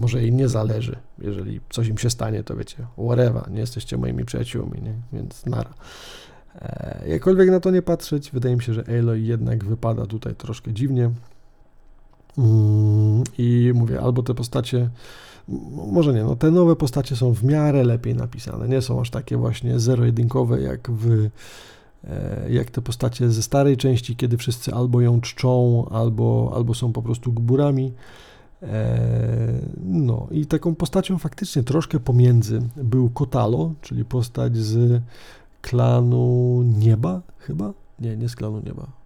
może 0.01 0.25
im 0.25 0.37
nie 0.37 0.47
zależy. 0.47 0.95
Jeżeli 1.19 1.59
coś 1.69 1.87
im 1.87 1.97
się 1.97 2.09
stanie, 2.09 2.43
to 2.43 2.55
wiecie, 2.55 2.87
whatever, 3.07 3.51
nie 3.51 3.59
jesteście 3.59 3.97
moimi 3.97 4.25
przyjaciółmi, 4.25 4.81
nie? 4.81 4.93
więc 5.13 5.45
nara. 5.45 5.73
E, 6.61 7.03
jakkolwiek 7.07 7.49
na 7.49 7.59
to 7.59 7.71
nie 7.71 7.81
patrzeć, 7.81 8.31
wydaje 8.31 8.55
mi 8.55 8.63
się, 8.63 8.73
że 8.73 8.83
Aloy 8.99 9.19
jednak 9.19 9.65
wypada 9.65 10.05
tutaj 10.05 10.35
troszkę 10.35 10.73
dziwnie. 10.73 11.11
Mm, 12.37 13.23
I 13.37 13.71
mówię, 13.75 14.01
albo 14.01 14.23
te 14.23 14.33
postacie, 14.33 14.89
może 15.91 16.13
nie, 16.13 16.23
no 16.23 16.35
te 16.35 16.51
nowe 16.51 16.75
postacie 16.75 17.15
są 17.15 17.33
w 17.33 17.43
miarę 17.43 17.83
lepiej 17.83 18.15
napisane, 18.15 18.67
nie 18.67 18.81
są 18.81 19.01
aż 19.01 19.09
takie 19.09 19.37
właśnie 19.37 19.79
zero-jedynkowe 19.79 20.61
jak 20.61 20.91
w 20.91 21.29
e, 22.03 22.45
jak 22.49 22.71
te 22.71 22.81
postacie 22.81 23.29
ze 23.29 23.43
starej 23.43 23.77
części, 23.77 24.15
kiedy 24.15 24.37
wszyscy 24.37 24.73
albo 24.73 25.01
ją 25.01 25.21
czczą, 25.21 25.85
albo, 25.89 26.51
albo 26.55 26.73
są 26.73 26.93
po 26.93 27.01
prostu 27.01 27.33
gburami. 27.33 27.93
E, 28.63 28.99
no 29.83 30.27
i 30.31 30.45
taką 30.45 30.75
postacią 30.75 31.17
faktycznie 31.17 31.63
troszkę 31.63 31.99
pomiędzy 31.99 32.61
był 32.75 33.09
Kotalo, 33.09 33.73
czyli 33.81 34.05
postać 34.05 34.57
z 34.57 35.01
klanu 35.61 36.63
Nieba 36.77 37.21
chyba? 37.37 37.73
Nie, 37.99 38.17
nie 38.17 38.29
z 38.29 38.35
klanu 38.35 38.61
Nieba. 38.65 38.96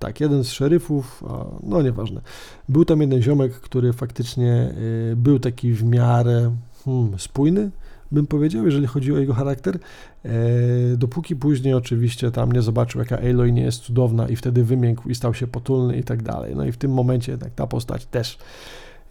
Tak, 0.00 0.20
jeden 0.20 0.44
z 0.44 0.50
szeryfów, 0.50 1.24
a, 1.28 1.44
no 1.62 1.82
nieważne. 1.82 2.20
Był 2.68 2.84
tam 2.84 3.00
jeden 3.00 3.22
ziomek, 3.22 3.52
który 3.52 3.92
faktycznie 3.92 4.74
y, 5.12 5.16
był 5.16 5.38
taki 5.38 5.72
w 5.72 5.84
miarę 5.84 6.56
hmm, 6.84 7.18
spójny, 7.18 7.70
bym 8.12 8.26
powiedział, 8.26 8.64
jeżeli 8.64 8.86
chodzi 8.86 9.12
o 9.12 9.18
jego 9.18 9.34
charakter, 9.34 9.78
e, 10.24 10.30
dopóki 10.96 11.36
później 11.36 11.74
oczywiście 11.74 12.30
tam 12.30 12.52
nie 12.52 12.62
zobaczył, 12.62 12.98
jaka 12.98 13.18
Aloy 13.18 13.52
nie 13.52 13.62
jest 13.62 13.82
cudowna 13.82 14.28
i 14.28 14.36
wtedy 14.36 14.64
wymiękł 14.64 15.08
i 15.08 15.14
stał 15.14 15.34
się 15.34 15.46
potulny 15.46 15.96
i 15.96 16.04
tak 16.04 16.22
dalej. 16.22 16.56
No 16.56 16.64
i 16.64 16.72
w 16.72 16.76
tym 16.76 16.92
momencie 16.92 17.32
jednak 17.32 17.54
ta 17.54 17.66
postać 17.66 18.06
też 18.06 18.38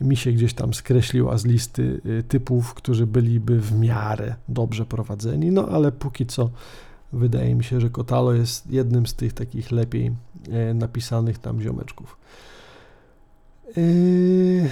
mi 0.02 0.18
się 0.18 0.32
gdzieś 0.32 0.54
tam 0.54 0.74
skreśliła 0.74 1.38
z 1.38 1.46
listy 1.46 2.02
y, 2.06 2.24
typów, 2.24 2.74
którzy 2.74 3.08
byliby 3.08 3.60
w 3.60 3.80
miarę 3.80 4.36
dobrze 4.48 4.86
prowadzeni, 4.86 5.52
no 5.52 5.68
ale 5.68 5.92
póki 5.92 6.26
co 6.26 6.50
wydaje 7.14 7.56
mi 7.56 7.64
się, 7.64 7.82
że 7.82 7.90
Kotalo 7.90 8.34
jest 8.34 8.72
jednym 8.72 9.08
z 9.08 9.14
tych 9.14 9.34
takich 9.34 9.72
lepiej 9.72 10.12
napisanych 10.74 11.38
tam 11.38 11.62
ziomeczków. 11.62 12.18
Yy, 13.78 14.70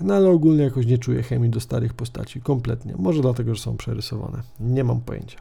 no 0.00 0.14
ale 0.14 0.28
ogólnie 0.28 0.62
jakoś 0.62 0.86
nie 0.86 0.98
czuję 0.98 1.22
chemii 1.22 1.50
do 1.50 1.60
starych 1.60 1.94
postaci, 1.94 2.40
kompletnie. 2.40 2.94
Może 2.98 3.22
dlatego, 3.22 3.54
że 3.54 3.62
są 3.62 3.76
przerysowane. 3.76 4.42
Nie 4.60 4.84
mam 4.84 5.00
pojęcia. 5.00 5.38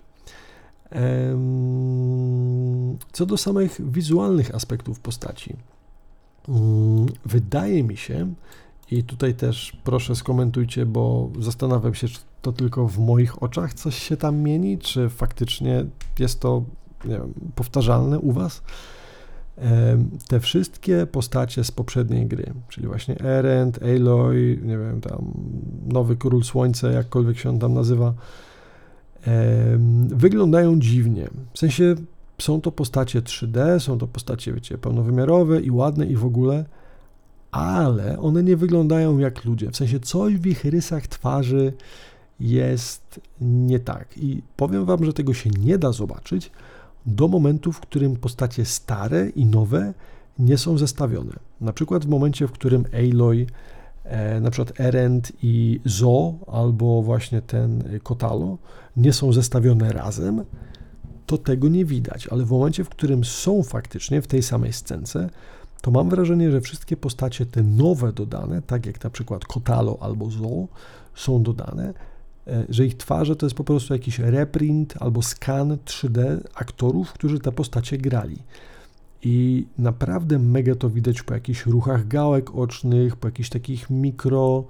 Co 3.12 3.26
do 3.26 3.38
samych 3.38 3.92
wizualnych 3.92 4.56
aspektów 4.56 5.00
postaci, 5.00 5.56
mm, 6.50 7.06
wydaje 7.26 7.84
mi 7.84 7.98
się, 7.98 8.34
i 8.92 9.04
tutaj 9.04 9.34
też 9.34 9.78
proszę 9.84 10.16
skomentujcie, 10.16 10.86
bo 10.86 11.30
zastanawiam 11.40 11.94
się, 11.94 12.08
czy 12.08 12.20
to 12.42 12.52
tylko 12.52 12.88
w 12.88 13.00
moich 13.00 13.44
oczach 13.44 13.74
coś 13.74 13.96
się 13.96 14.18
tam 14.18 14.38
mieni, 14.38 14.78
czy 14.78 15.10
faktycznie 15.10 15.86
jest 16.20 16.40
to 16.40 16.64
wiem, 17.06 17.34
powtarzalne 17.56 18.20
u 18.20 18.32
Was. 18.32 18.62
Te 20.28 20.39
wszystkie 20.39 21.07
postacie 21.12 21.64
z 21.64 21.72
poprzedniej 21.72 22.26
gry, 22.26 22.53
czyli 22.70 22.88
właśnie 22.88 23.20
Erend, 23.20 23.80
Aloy, 23.84 24.60
nie 24.64 24.78
wiem, 24.78 25.01
tam 25.01 25.34
Nowy 25.88 26.16
Król 26.16 26.43
Słońca, 26.43 26.91
jakkolwiek 26.91 27.38
się 27.38 27.49
on 27.49 27.60
tam 27.60 27.74
nazywa, 27.74 28.14
wyglądają 30.07 30.80
dziwnie. 30.80 31.30
W 31.53 31.60
sensie 31.60 31.95
są 32.41 32.62
to 32.62 32.72
postacie 32.72 33.22
3D, 33.22 33.80
są 33.80 33.97
to 33.97 34.07
postacie, 34.07 34.53
wiecie, 34.53 34.78
pełnowymiarowe 34.78 35.62
i 35.62 35.72
ładne 35.72 36.05
i 36.05 36.16
w 36.16 36.26
ogóle, 36.26 36.66
ale 37.51 38.20
one 38.20 38.43
nie 38.43 38.57
wyglądają 38.57 39.18
jak 39.18 39.45
ludzie. 39.45 39.72
W 39.72 39.78
sensie 39.78 39.99
coś 39.99 40.38
w 40.38 40.45
ich 40.45 40.66
rysach 40.66 41.07
twarzy 41.07 41.74
jest 42.39 43.20
nie 43.41 43.80
tak. 43.80 44.18
I 44.18 44.41
powiem 44.57 44.86
Wam, 44.86 45.05
że 45.05 45.14
tego 45.14 45.34
się 45.34 45.49
nie 45.49 45.78
da 45.78 45.91
zobaczyć 45.91 46.51
do 47.06 47.28
momentu, 47.28 47.72
w 47.72 47.80
którym 47.80 48.16
postacie 48.16 48.66
stare 48.66 49.30
i 49.30 49.45
nowe 49.45 49.93
nie 50.39 50.58
są 50.58 50.78
zestawione. 50.78 51.34
Na 51.62 51.74
przykład 51.74 52.06
w 52.06 52.08
momencie, 52.08 52.47
w 52.47 52.52
którym 52.52 52.86
Aloy, 52.93 53.45
e, 54.04 54.39
na 54.39 54.52
przykład 54.52 54.80
Erend 54.80 55.32
i 55.43 55.80
Zo, 55.86 56.34
albo 56.47 57.02
właśnie 57.02 57.41
ten 57.41 58.00
Kotalo 58.04 58.58
nie 58.97 59.14
są 59.14 59.34
zestawione 59.34 59.91
razem, 59.91 60.45
to 61.26 61.38
tego 61.38 61.68
nie 61.68 61.86
widać, 61.86 62.28
ale 62.28 62.45
w 62.45 62.52
momencie, 62.52 62.84
w 62.84 62.89
którym 62.89 63.24
są 63.24 63.64
faktycznie 63.64 64.22
w 64.22 64.28
tej 64.28 64.43
samej 64.43 64.74
scence, 64.74 65.30
to 65.82 65.91
mam 65.91 66.10
wrażenie, 66.10 66.52
że 66.52 66.62
wszystkie 66.62 66.97
postacie 66.97 67.45
te 67.45 67.64
nowe 67.64 68.14
dodane, 68.14 68.62
tak 68.62 68.86
jak 68.86 69.04
na 69.04 69.10
przykład 69.10 69.45
Kotalo 69.45 69.97
albo 70.02 70.30
Zo, 70.30 70.68
są 71.16 71.43
dodane, 71.43 71.89
e, 71.89 71.93
że 72.70 72.86
ich 72.86 72.97
twarze 72.97 73.36
to 73.36 73.45
jest 73.45 73.56
po 73.56 73.64
prostu 73.64 73.93
jakiś 73.93 74.20
reprint 74.20 74.93
albo 75.00 75.22
skan 75.22 75.78
3D 75.86 76.39
aktorów, 76.54 77.14
którzy 77.14 77.39
te 77.39 77.52
postacie 77.52 77.97
grali. 77.97 78.38
I 79.24 79.66
naprawdę 79.78 80.39
mega 80.39 80.76
to 80.76 80.89
widać 80.89 81.24
po 81.24 81.34
jakichś 81.34 81.66
ruchach 81.66 82.08
gałek 82.08 82.56
ocznych, 82.56 83.16
po 83.16 83.28
jakichś 83.28 83.50
takich 83.50 83.89
mikro, 83.89 84.64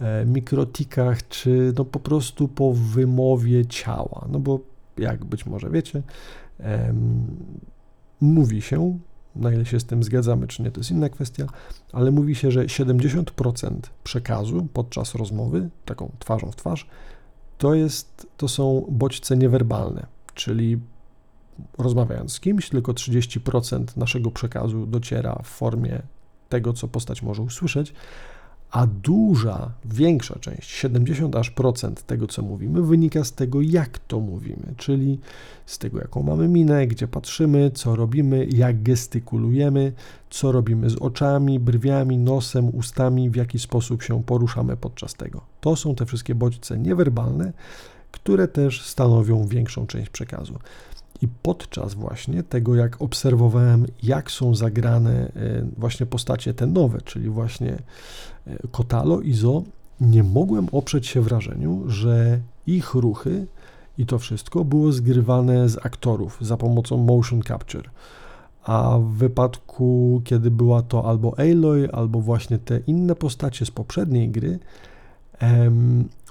e, 0.00 0.26
mikrotikach, 0.26 1.28
czy 1.28 1.72
no 1.78 1.84
po 1.84 2.00
prostu 2.00 2.48
po 2.48 2.72
wymowie 2.72 3.66
ciała. 3.66 4.28
No 4.30 4.38
bo 4.38 4.60
jak 4.98 5.24
być 5.24 5.46
może 5.46 5.70
wiecie, 5.70 6.02
em, 6.58 7.26
mówi 8.20 8.62
się, 8.62 8.98
na 9.36 9.52
ile 9.52 9.66
się 9.66 9.80
z 9.80 9.84
tym 9.84 10.02
zgadzamy, 10.02 10.46
czy 10.46 10.62
nie, 10.62 10.70
to 10.70 10.80
jest 10.80 10.90
inna 10.90 11.08
kwestia, 11.08 11.46
ale 11.92 12.10
mówi 12.10 12.34
się, 12.34 12.50
że 12.50 12.66
70% 12.66 13.76
przekazu 14.04 14.68
podczas 14.72 15.14
rozmowy, 15.14 15.70
taką 15.84 16.12
twarzą 16.18 16.50
w 16.50 16.56
twarz, 16.56 16.86
to, 17.58 17.74
jest, 17.74 18.26
to 18.36 18.48
są 18.48 18.86
bodźce 18.90 19.36
niewerbalne, 19.36 20.06
czyli 20.34 20.78
rozmawiając 21.78 22.32
z 22.32 22.40
kimś, 22.40 22.68
tylko 22.68 22.92
30% 22.92 23.96
naszego 23.96 24.30
przekazu 24.30 24.86
dociera 24.86 25.40
w 25.44 25.48
formie 25.48 26.02
tego, 26.48 26.72
co 26.72 26.88
postać 26.88 27.22
może 27.22 27.42
usłyszeć, 27.42 27.92
a 28.76 28.86
duża, 28.86 29.70
większa 29.84 30.38
część, 30.38 30.70
70 30.70 31.36
aż 31.36 31.50
procent 31.50 32.06
tego, 32.06 32.26
co 32.26 32.42
mówimy, 32.42 32.82
wynika 32.82 33.24
z 33.24 33.32
tego, 33.32 33.60
jak 33.60 33.98
to 33.98 34.20
mówimy, 34.20 34.74
czyli 34.76 35.18
z 35.66 35.78
tego, 35.78 35.98
jaką 35.98 36.22
mamy 36.22 36.48
minę, 36.48 36.86
gdzie 36.86 37.08
patrzymy, 37.08 37.70
co 37.70 37.96
robimy, 37.96 38.46
jak 38.46 38.82
gestykulujemy, 38.82 39.92
co 40.30 40.52
robimy 40.52 40.90
z 40.90 40.96
oczami, 40.96 41.60
brwiami, 41.60 42.18
nosem, 42.18 42.68
ustami, 42.68 43.30
w 43.30 43.36
jaki 43.36 43.58
sposób 43.58 44.02
się 44.02 44.22
poruszamy 44.22 44.76
podczas 44.76 45.14
tego. 45.14 45.40
To 45.60 45.76
są 45.76 45.94
te 45.94 46.06
wszystkie 46.06 46.34
bodźce 46.34 46.78
niewerbalne, 46.78 47.52
które 48.12 48.48
też 48.48 48.82
stanowią 48.82 49.46
większą 49.46 49.86
część 49.86 50.10
przekazu. 50.10 50.58
I 51.22 51.28
podczas 51.42 51.94
właśnie 51.94 52.42
tego, 52.42 52.74
jak 52.74 53.02
obserwowałem, 53.02 53.86
jak 54.02 54.30
są 54.30 54.54
zagrane 54.54 55.12
e, 55.12 55.30
właśnie 55.78 56.06
postacie 56.06 56.54
te 56.54 56.66
nowe, 56.66 57.00
czyli 57.00 57.28
właśnie 57.28 57.78
e, 58.46 58.58
Kotalo 58.70 59.20
i 59.20 59.34
Zo, 59.34 59.62
nie 60.00 60.22
mogłem 60.22 60.68
oprzeć 60.72 61.06
się 61.06 61.20
wrażeniu, 61.20 61.82
że 61.86 62.40
ich 62.66 62.94
ruchy 62.94 63.46
i 63.98 64.06
to 64.06 64.18
wszystko 64.18 64.64
było 64.64 64.92
zgrywane 64.92 65.68
z 65.68 65.86
aktorów 65.86 66.38
za 66.40 66.56
pomocą 66.56 66.96
motion 66.96 67.42
capture. 67.42 67.90
A 68.64 68.98
w 68.98 69.08
wypadku, 69.08 70.20
kiedy 70.24 70.50
była 70.50 70.82
to 70.82 71.08
albo 71.08 71.38
Aloy, 71.38 71.92
albo 71.92 72.20
właśnie 72.20 72.58
te 72.58 72.78
inne 72.86 73.14
postacie 73.14 73.66
z 73.66 73.70
poprzedniej 73.70 74.28
gry, 74.28 74.58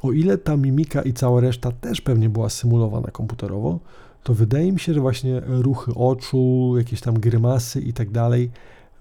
o 0.02 0.12
ile 0.12 0.38
ta 0.38 0.58
mimika 0.58 1.02
i 1.02 1.14
cała 1.14 1.42
reszta 1.42 1.72
też 1.72 2.02
pewnie 2.02 2.30
była 2.30 2.50
symulowana 2.50 3.12
komputerowo, 3.12 3.80
to 4.26 4.34
wydaje 4.34 4.72
mi 4.72 4.80
się, 4.80 4.94
że 4.94 5.00
właśnie 5.00 5.42
ruchy 5.46 5.94
oczu, 5.96 6.74
jakieś 6.78 7.02
tam 7.02 7.20
grymasy 7.20 7.82
i 7.82 7.94
tak 7.94 8.12
dalej 8.12 8.52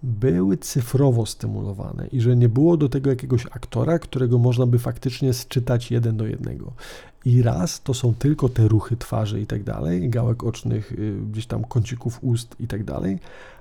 były 0.02 0.56
cyfrowo 0.56 1.26
stymulowane 1.26 2.06
i 2.06 2.20
że 2.20 2.36
nie 2.36 2.48
było 2.48 2.76
do 2.76 2.88
tego 2.88 3.10
jakiegoś 3.10 3.46
aktora, 3.46 3.98
którego 3.98 4.38
można 4.38 4.66
by 4.66 4.78
faktycznie 4.78 5.32
sczytać 5.32 5.90
jeden 5.90 6.16
do 6.16 6.26
jednego. 6.26 6.72
I 7.24 7.42
raz 7.42 7.82
to 7.82 7.94
są 7.94 8.14
tylko 8.14 8.48
te 8.48 8.68
ruchy 8.68 8.96
twarzy 8.96 9.40
i 9.40 9.46
tak 9.46 9.62
dalej, 9.62 10.10
gałek 10.10 10.44
ocznych, 10.44 10.92
y, 10.92 11.16
gdzieś 11.32 11.46
tam 11.46 11.64
kącików 11.64 12.18
ust 12.22 12.56
i 12.60 12.66
tak 12.66 12.84
dalej, 12.84 13.18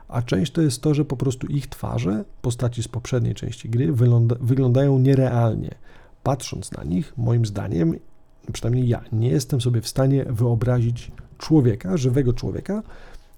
a 0.07 0.22
część 0.22 0.51
to 0.51 0.61
jest 0.61 0.82
to, 0.82 0.93
że 0.93 1.05
po 1.05 1.18
prostu 1.18 1.47
ich 1.47 1.68
twarze, 1.68 2.26
postaci 2.41 2.84
z 2.84 2.88
poprzedniej 2.88 3.36
części 3.36 3.70
gry, 3.70 3.93
wygląda, 3.93 4.36
wyglądają 4.41 4.99
nierealnie. 4.99 5.76
Patrząc 6.24 6.72
na 6.72 6.84
nich, 6.84 7.14
moim 7.18 7.45
zdaniem, 7.45 7.95
przynajmniej 8.53 8.88
ja, 8.88 9.01
nie 9.11 9.30
jestem 9.30 9.61
sobie 9.61 9.82
w 9.82 9.88
stanie 9.88 10.26
wyobrazić 10.30 11.11
człowieka, 11.38 11.97
żywego 11.97 12.34
człowieka, 12.34 12.84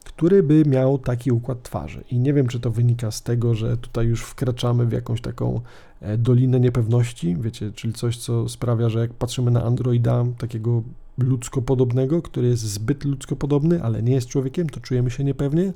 który 0.03 0.43
by 0.43 0.63
miał 0.65 0.97
taki 0.97 1.31
układ 1.31 1.63
twarzy. 1.63 2.03
I 2.11 2.19
nie 2.19 2.33
wiem, 2.33 2.47
czy 2.47 2.59
to 2.59 2.71
wynika 2.71 3.11
z 3.11 3.23
tego, 3.23 3.55
że 3.55 3.77
tutaj 3.77 4.07
już 4.07 4.21
wkraczamy 4.21 4.85
w 4.85 4.91
jakąś 4.91 5.21
taką 5.21 5.61
e, 6.01 6.17
dolinę 6.17 6.59
niepewności, 6.59 7.37
wiecie, 7.39 7.71
czyli 7.71 7.93
coś, 7.93 8.17
co 8.17 8.49
sprawia, 8.49 8.89
że 8.89 8.99
jak 8.99 9.13
patrzymy 9.13 9.51
na 9.51 9.63
androida 9.63 10.25
takiego 10.37 10.83
ludzko 11.17 11.61
podobnego, 11.61 12.21
który 12.21 12.47
jest 12.47 12.63
zbyt 12.63 13.05
ludzko 13.05 13.35
podobny, 13.35 13.83
ale 13.83 14.03
nie 14.03 14.13
jest 14.13 14.27
człowiekiem, 14.27 14.69
to 14.69 14.79
czujemy 14.79 15.11
się 15.11 15.23
niepewnie. 15.23 15.73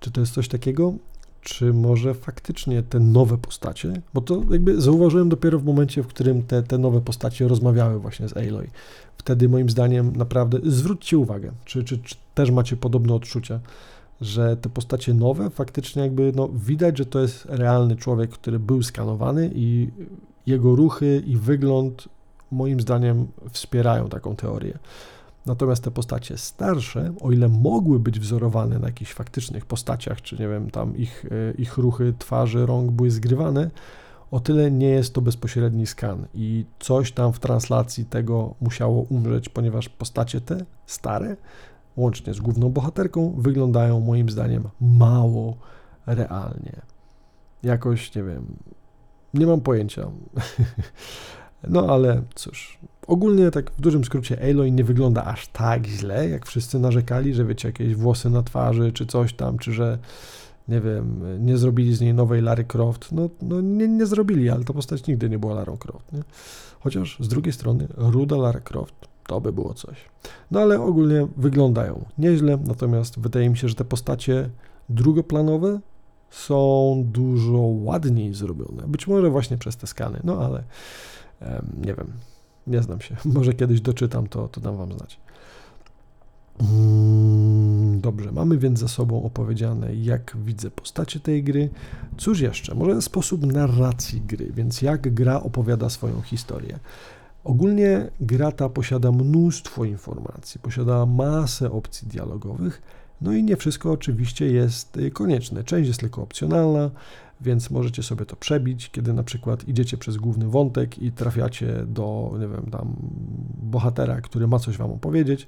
Czy 0.00 0.10
to 0.10 0.20
jest 0.20 0.34
coś 0.34 0.48
takiego? 0.48 0.94
Czy 1.42 1.72
może 1.72 2.14
faktycznie 2.14 2.82
te 2.82 3.00
nowe 3.00 3.38
postacie, 3.38 3.92
bo 4.14 4.20
to 4.20 4.42
jakby 4.50 4.80
zauważyłem 4.80 5.28
dopiero 5.28 5.58
w 5.58 5.64
momencie, 5.64 6.02
w 6.02 6.06
którym 6.06 6.42
te, 6.42 6.62
te 6.62 6.78
nowe 6.78 7.00
postacie 7.00 7.48
rozmawiały 7.48 7.98
właśnie 7.98 8.28
z 8.28 8.36
Aloy. 8.36 8.70
Wtedy 9.18 9.48
moim 9.48 9.70
zdaniem 9.70 10.16
naprawdę 10.16 10.58
zwróćcie 10.64 11.18
uwagę, 11.18 11.52
czy, 11.64 11.84
czy, 11.84 11.98
czy 11.98 12.14
też 12.34 12.50
macie 12.50 12.76
podobne 12.76 13.14
odczucia, 13.14 13.60
że 14.20 14.56
te 14.56 14.68
postacie 14.68 15.14
nowe 15.14 15.50
faktycznie 15.50 16.02
jakby 16.02 16.32
no, 16.36 16.48
widać, 16.48 16.98
że 16.98 17.06
to 17.06 17.20
jest 17.20 17.44
realny 17.44 17.96
człowiek, 17.96 18.30
który 18.30 18.58
był 18.58 18.82
skanowany 18.82 19.50
i 19.54 19.88
jego 20.46 20.76
ruchy 20.76 21.22
i 21.26 21.36
wygląd 21.36 22.08
moim 22.50 22.80
zdaniem 22.80 23.26
wspierają 23.50 24.08
taką 24.08 24.36
teorię. 24.36 24.78
Natomiast 25.46 25.84
te 25.84 25.90
postacie 25.90 26.38
starsze, 26.38 27.14
o 27.20 27.32
ile 27.32 27.48
mogły 27.48 28.00
być 28.00 28.20
wzorowane 28.20 28.78
na 28.78 28.86
jakichś 28.86 29.12
faktycznych 29.12 29.66
postaciach, 29.66 30.22
czy 30.22 30.38
nie 30.38 30.48
wiem, 30.48 30.70
tam 30.70 30.96
ich, 30.96 31.24
e, 31.24 31.52
ich 31.52 31.78
ruchy 31.78 32.14
twarzy, 32.18 32.66
rąk 32.66 32.90
były 32.90 33.10
zgrywane, 33.10 33.70
o 34.30 34.40
tyle 34.40 34.70
nie 34.70 34.88
jest 34.88 35.14
to 35.14 35.20
bezpośredni 35.20 35.86
skan 35.86 36.26
i 36.34 36.64
coś 36.78 37.12
tam 37.12 37.32
w 37.32 37.38
translacji 37.38 38.04
tego 38.04 38.54
musiało 38.60 39.02
umrzeć, 39.02 39.48
ponieważ 39.48 39.88
postacie 39.88 40.40
te 40.40 40.64
stare, 40.86 41.36
łącznie 41.96 42.34
z 42.34 42.40
główną 42.40 42.70
bohaterką, 42.70 43.34
wyglądają 43.38 44.00
moim 44.00 44.30
zdaniem 44.30 44.68
mało 44.80 45.56
realnie. 46.06 46.80
Jakoś, 47.62 48.14
nie 48.14 48.22
wiem, 48.22 48.46
nie 49.34 49.46
mam 49.46 49.60
pojęcia. 49.60 50.02
no 51.68 51.86
ale 51.86 52.22
cóż, 52.34 52.78
Ogólnie 53.06 53.50
tak 53.50 53.70
w 53.70 53.80
dużym 53.80 54.04
skrócie 54.04 54.50
Aloy 54.50 54.70
nie 54.70 54.84
wygląda 54.84 55.24
aż 55.24 55.48
tak 55.48 55.86
źle, 55.86 56.28
jak 56.28 56.46
wszyscy 56.46 56.78
narzekali, 56.78 57.34
że 57.34 57.44
wiecie, 57.44 57.68
jakieś 57.68 57.94
włosy 57.94 58.30
na 58.30 58.42
twarzy, 58.42 58.92
czy 58.92 59.06
coś 59.06 59.34
tam, 59.34 59.58
czy 59.58 59.72
że 59.72 59.98
nie 60.68 60.80
wiem, 60.80 61.20
nie 61.46 61.56
zrobili 61.56 61.94
z 61.94 62.00
niej 62.00 62.14
nowej 62.14 62.42
Lary 62.42 62.64
Croft. 62.64 63.12
No, 63.12 63.28
no 63.42 63.60
nie, 63.60 63.88
nie 63.88 64.06
zrobili, 64.06 64.50
ale 64.50 64.64
ta 64.64 64.72
postać 64.72 65.06
nigdy 65.06 65.30
nie 65.30 65.38
była 65.38 65.54
Larą 65.54 65.76
Croft. 65.76 66.12
Nie? 66.12 66.22
Chociaż 66.80 67.16
z 67.20 67.28
drugiej 67.28 67.52
strony 67.52 67.88
ruda 67.96 68.36
Lara 68.36 68.60
Croft 68.60 68.94
to 69.26 69.40
by 69.40 69.52
było 69.52 69.74
coś. 69.74 69.96
No 70.50 70.60
ale 70.60 70.80
ogólnie 70.80 71.26
wyglądają 71.36 72.04
nieźle, 72.18 72.58
natomiast 72.66 73.20
wydaje 73.20 73.50
mi 73.50 73.56
się, 73.56 73.68
że 73.68 73.74
te 73.74 73.84
postacie 73.84 74.50
drugoplanowe 74.88 75.80
są 76.30 77.02
dużo 77.06 77.58
ładniej 77.58 78.34
zrobione. 78.34 78.82
Być 78.86 79.06
może 79.06 79.30
właśnie 79.30 79.58
przez 79.58 79.76
te 79.76 79.86
skany, 79.86 80.20
no 80.24 80.38
ale 80.40 80.64
nie 81.84 81.94
wiem. 81.94 82.12
Nie 82.66 82.82
znam 82.82 83.00
się. 83.00 83.16
Może 83.34 83.54
kiedyś 83.54 83.80
doczytam, 83.80 84.26
to, 84.26 84.48
to 84.48 84.60
dam 84.60 84.76
Wam 84.76 84.92
znać. 84.92 85.20
Mm, 86.60 88.00
dobrze, 88.00 88.32
mamy 88.32 88.58
więc 88.58 88.78
za 88.80 88.88
sobą 88.88 89.22
opowiedziane, 89.22 89.94
jak 89.94 90.36
widzę 90.44 90.70
postacie 90.70 91.20
tej 91.20 91.44
gry. 91.44 91.70
Cóż 92.16 92.40
jeszcze? 92.40 92.74
Może 92.74 93.02
sposób 93.02 93.46
narracji 93.46 94.20
gry, 94.20 94.52
więc 94.54 94.82
jak 94.82 95.14
gra 95.14 95.42
opowiada 95.42 95.90
swoją 95.90 96.20
historię. 96.20 96.78
Ogólnie 97.44 98.10
gra 98.20 98.52
ta 98.52 98.68
posiada 98.68 99.12
mnóstwo 99.12 99.84
informacji, 99.84 100.60
posiada 100.60 101.06
masę 101.06 101.70
opcji 101.70 102.08
dialogowych, 102.08 102.82
no 103.20 103.32
i 103.32 103.42
nie 103.42 103.56
wszystko 103.56 103.92
oczywiście 103.92 104.46
jest 104.46 104.96
y, 104.96 105.10
konieczne. 105.10 105.64
Część 105.64 105.88
jest 105.88 106.00
tylko 106.00 106.22
opcjonalna, 106.22 106.90
więc 107.42 107.70
możecie 107.70 108.02
sobie 108.02 108.26
to 108.26 108.36
przebić, 108.36 108.90
kiedy 108.90 109.12
na 109.12 109.22
przykład 109.22 109.68
idziecie 109.68 109.96
przez 109.96 110.16
główny 110.16 110.46
wątek 110.46 110.98
i 110.98 111.12
trafiacie 111.12 111.84
do, 111.86 112.34
nie 112.40 112.48
wiem, 112.48 112.70
tam 112.70 112.96
bohatera, 113.62 114.20
który 114.20 114.46
ma 114.46 114.58
coś 114.58 114.76
wam 114.76 114.90
opowiedzieć, 114.90 115.46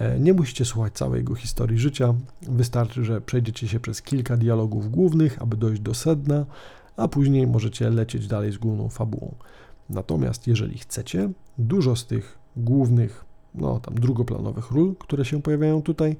E, 0.00 0.20
nie 0.20 0.34
musicie 0.34 0.64
słuchać 0.64 0.92
całej 0.92 1.18
jego 1.18 1.34
historii 1.34 1.78
życia, 1.78 2.14
wystarczy, 2.42 3.04
że 3.04 3.20
przejdziecie 3.20 3.68
się 3.68 3.80
przez 3.80 4.02
kilka 4.02 4.36
dialogów 4.36 4.90
głównych, 4.90 5.42
aby 5.42 5.56
dojść 5.56 5.80
do 5.80 5.94
sedna, 5.94 6.46
a 6.96 7.08
później 7.08 7.46
możecie 7.46 7.90
lecieć 7.90 8.26
dalej 8.26 8.52
z 8.52 8.58
główną 8.58 8.88
fabułą. 8.88 9.34
Natomiast 9.90 10.46
jeżeli 10.46 10.78
chcecie, 10.78 11.30
dużo 11.58 11.96
z 11.96 12.06
tych 12.06 12.38
głównych, 12.56 13.24
no 13.54 13.80
tam 13.80 13.94
drugoplanowych 13.94 14.70
ról, 14.70 14.94
które 14.98 15.24
się 15.24 15.42
pojawiają 15.42 15.82
tutaj, 15.82 16.16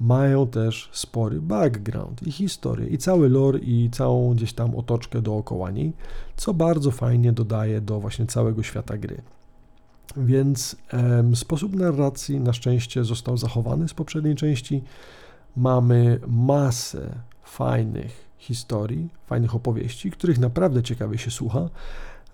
mają 0.00 0.46
też 0.46 0.90
spory 0.92 1.40
background 1.40 2.26
i 2.26 2.32
historię, 2.32 2.86
i 2.86 2.98
cały 2.98 3.28
lore, 3.28 3.58
i 3.58 3.90
całą 3.92 4.34
gdzieś 4.34 4.52
tam 4.52 4.76
otoczkę 4.76 5.22
dookoła 5.22 5.70
niej, 5.70 5.92
co 6.36 6.54
bardzo 6.54 6.90
fajnie 6.90 7.32
dodaje 7.32 7.80
do 7.80 8.00
właśnie 8.00 8.26
całego 8.26 8.62
świata 8.62 8.96
gry. 8.96 9.22
Więc 10.16 10.76
em, 10.90 11.36
sposób 11.36 11.76
narracji 11.76 12.40
na 12.40 12.52
szczęście 12.52 13.04
został 13.04 13.36
zachowany 13.36 13.88
z 13.88 13.94
poprzedniej 13.94 14.34
części. 14.34 14.82
Mamy 15.56 16.20
masę 16.26 17.14
fajnych 17.42 18.30
historii, 18.38 19.08
fajnych 19.26 19.54
opowieści, 19.54 20.10
których 20.10 20.38
naprawdę 20.38 20.82
ciekawie 20.82 21.18
się 21.18 21.30
słucha. 21.30 21.68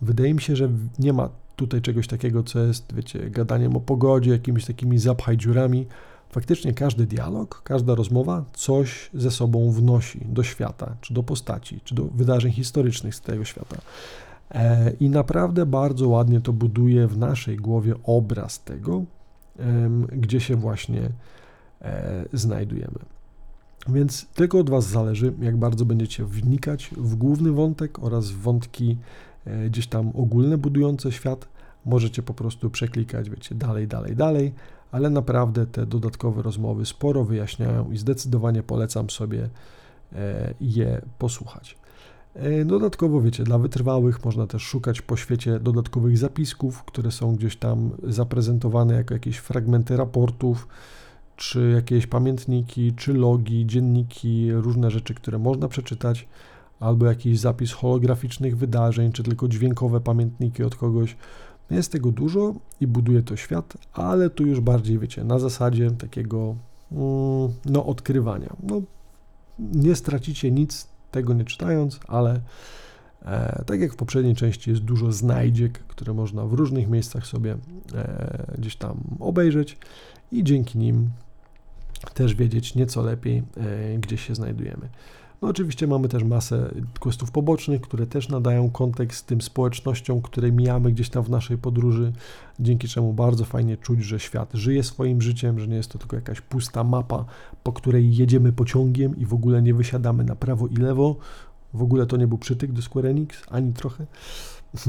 Wydaje 0.03 0.35
mi 0.35 0.41
się, 0.43 0.57
że 0.57 0.69
nie 0.99 1.13
ma 1.13 1.29
tutaj 1.57 1.83
czegoś 1.83 2.07
takiego, 2.07 2.43
co 2.43 2.59
jest, 2.59 2.95
wiecie, 2.95 3.31
gadaniem 3.31 3.77
o 3.77 3.81
pogodzie, 3.81 4.31
jakimiś 4.31 4.65
takimi 4.65 4.99
zapchaj 4.99 5.37
dziurami. 5.37 5.87
Faktycznie 6.31 6.75
każdy 6.75 7.07
dialog, 7.07 7.63
każda 7.63 7.95
rozmowa 7.95 8.45
coś 8.53 9.11
ze 9.15 9.31
sobą 9.31 9.71
wnosi 9.71 10.21
do 10.25 10.43
świata, 10.43 10.97
czy 11.01 11.15
do 11.15 11.23
postaci, 11.23 11.81
czy 11.85 11.95
do 11.95 12.05
wydarzeń 12.05 12.53
historycznych 12.53 13.15
z 13.15 13.21
tego 13.21 13.45
świata. 13.45 13.77
E, 14.51 14.93
I 15.01 15.11
naprawdę 15.11 15.67
bardzo 15.67 16.09
ładnie 16.09 16.41
to 16.41 16.53
buduje 16.53 17.07
w 17.07 17.19
naszej 17.19 17.57
głowie 17.57 17.95
obraz 18.05 18.65
tego, 18.65 19.05
gdzie 20.13 20.41
się 20.41 20.57
właśnie 20.57 21.11
e, 21.83 22.25
znajdujemy. 22.33 22.99
Więc 23.89 24.27
tylko 24.35 24.59
od 24.59 24.71
Was 24.71 24.87
zależy, 24.87 25.33
jak 25.41 25.57
bardzo 25.57 25.85
będziecie 25.85 26.25
wnikać 26.25 26.91
w 26.97 27.15
główny 27.15 27.53
wątek 27.53 27.99
oraz 27.99 28.31
wątki 28.31 28.99
e, 29.45 29.71
gdzieś 29.71 29.87
tam 29.87 30.13
ogólne 30.15 30.59
budujące 30.59 31.13
świat. 31.13 31.49
Możecie 31.85 32.23
po 32.23 32.35
prostu 32.35 32.71
przeklikać, 32.71 33.31
wiecie, 33.31 33.55
dalej, 33.55 33.89
dalej, 33.89 34.17
dalej, 34.17 34.55
ale 34.97 35.11
naprawdę 35.11 35.67
te 35.67 35.87
dodatkowe 35.87 36.43
rozmowy 36.43 36.87
sporo 36.87 37.25
wyjaśniają 37.25 37.93
i 37.93 37.97
zdecydowanie 37.97 38.63
polecam 38.63 39.11
sobie 39.11 39.49
je 40.61 41.03
posłuchać. 41.19 41.79
E, 42.35 42.65
dodatkowo, 42.65 43.21
wiecie, 43.21 43.45
dla 43.45 43.59
wytrwałych 43.59 44.25
można 44.25 44.47
też 44.47 44.63
szukać 44.63 45.03
po 45.03 45.17
świecie 45.17 45.61
dodatkowych 45.61 46.19
zapisków, 46.19 46.85
które 46.85 47.11
są 47.11 47.37
gdzieś 47.37 47.57
tam 47.57 47.91
zaprezentowane 48.03 48.95
jako 48.95 49.15
jakieś 49.15 49.37
fragmenty 49.37 49.97
raportów, 49.97 50.69
czy 51.37 51.71
jakieś 51.75 52.07
pamiętniki, 52.07 52.93
czy 52.93 53.15
logi, 53.15 53.67
dzienniki, 53.67 54.53
różne 54.53 54.91
rzeczy, 54.91 55.15
które 55.15 55.39
można 55.39 55.69
przeczytać, 55.69 56.29
albo 56.81 57.07
jakiś 57.07 57.39
zapis 57.39 57.73
holograficznych 57.73 58.57
wydarzeń, 58.59 59.13
czy 59.13 59.23
tylko 59.23 59.49
dźwiękowe 59.49 60.01
pamiętniki 60.01 60.63
od 60.63 60.77
kogoś. 60.77 61.17
Jest 61.71 61.93
tego 61.93 62.13
dużo 62.13 62.55
i 62.81 62.87
buduje 62.87 63.23
to 63.23 63.37
świat, 63.37 63.77
ale 63.93 64.31
tu 64.31 64.47
już 64.47 64.61
bardziej, 64.61 64.99
wiecie, 64.99 65.25
na 65.25 65.39
zasadzie 65.39 65.91
takiego 65.91 66.57
mm, 66.93 67.53
no, 67.65 67.87
odkrywania. 67.87 68.57
No, 68.63 68.83
nie 69.59 69.97
stracicie 69.97 70.51
nic 70.51 70.89
tego 71.11 71.35
nie 71.35 71.45
czytając, 71.45 72.01
ale 72.09 72.41
e, 73.25 73.65
tak 73.67 73.81
jak 73.81 73.93
w 73.93 73.97
poprzedniej 73.97 74.35
części 74.35 74.71
jest 74.71 74.83
dużo 74.83 75.13
znajdziek, 75.13 75.79
które 75.79 76.15
można 76.15 76.45
w 76.45 76.53
różnych 76.53 76.89
miejscach 76.89 77.27
sobie 77.27 77.57
e, 77.95 78.55
gdzieś 78.59 78.77
tam 78.77 79.01
obejrzeć 79.21 79.79
i 80.33 80.45
dzięki 80.45 80.79
nim 80.79 81.11
też 82.15 82.35
wiedzieć 82.35 82.75
nieco 82.75 83.03
lepiej, 83.03 83.43
e, 83.57 83.99
gdzie 83.99 84.17
się 84.17 84.35
znajdujemy. 84.35 84.89
No 85.43 85.49
oczywiście 85.49 85.87
mamy 85.87 86.09
też 86.09 86.25
masę 86.25 86.75
questów 87.01 87.31
pobocznych, 87.31 87.81
które 87.81 88.07
też 88.07 88.29
nadają 88.29 88.71
kontekst 88.71 89.27
tym 89.27 89.41
społecznościom, 89.41 90.23
które 90.23 90.53
mijamy 90.53 90.93
gdzieś 90.93 91.09
tam 91.11 91.23
w 91.23 91.31
naszej 91.31 91.59
podróży, 91.59 92.13
dzięki 92.61 92.89
czemu 92.89 93.13
bardzo 93.13 93.45
fajnie 93.45 93.77
czuć, 93.77 94.05
że 94.05 94.21
świat 94.21 94.51
żyje 94.55 94.83
swoim 94.83 95.23
życiem, 95.23 95.61
że 95.61 95.69
nie 95.69 95.77
jest 95.77 95.93
to 95.93 95.99
tylko 95.99 96.17
jakaś 96.17 96.41
pusta 96.41 96.85
mapa, 96.85 97.25
po 97.63 97.73
której 97.73 98.17
jedziemy 98.17 98.53
pociągiem 98.53 99.17
i 99.17 99.27
w 99.27 99.35
ogóle 99.35 99.63
nie 99.63 99.75
wysiadamy 99.75 100.25
na 100.25 100.37
prawo 100.37 100.67
i 100.67 100.77
lewo. 100.77 101.17
W 101.75 101.83
ogóle 101.83 102.07
to 102.07 102.17
nie 102.17 102.27
był 102.27 102.39
przytyk 102.39 102.73
do 102.73 102.83
Square 102.83 103.07
Enix, 103.07 103.43
ani 103.51 103.73
trochę. 103.73 104.07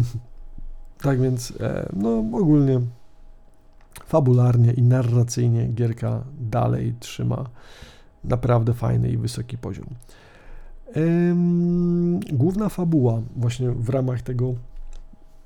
tak 1.03 1.21
więc, 1.21 1.53
e, 1.59 1.89
no 1.93 2.17
ogólnie 2.19 2.81
fabularnie 4.05 4.73
i 4.73 4.81
narracyjnie 4.81 5.67
gierka 5.67 6.23
dalej 6.39 6.95
trzyma 6.99 7.49
naprawdę 8.23 8.73
fajny 8.73 9.09
i 9.09 9.17
wysoki 9.17 9.57
poziom. 9.57 9.85
Główna 12.33 12.69
fabuła, 12.69 13.21
właśnie 13.35 13.71
w 13.71 13.89
ramach 13.89 14.21
tego 14.21 14.53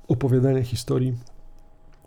opowiadania 0.08 0.62
historii, 0.62 1.14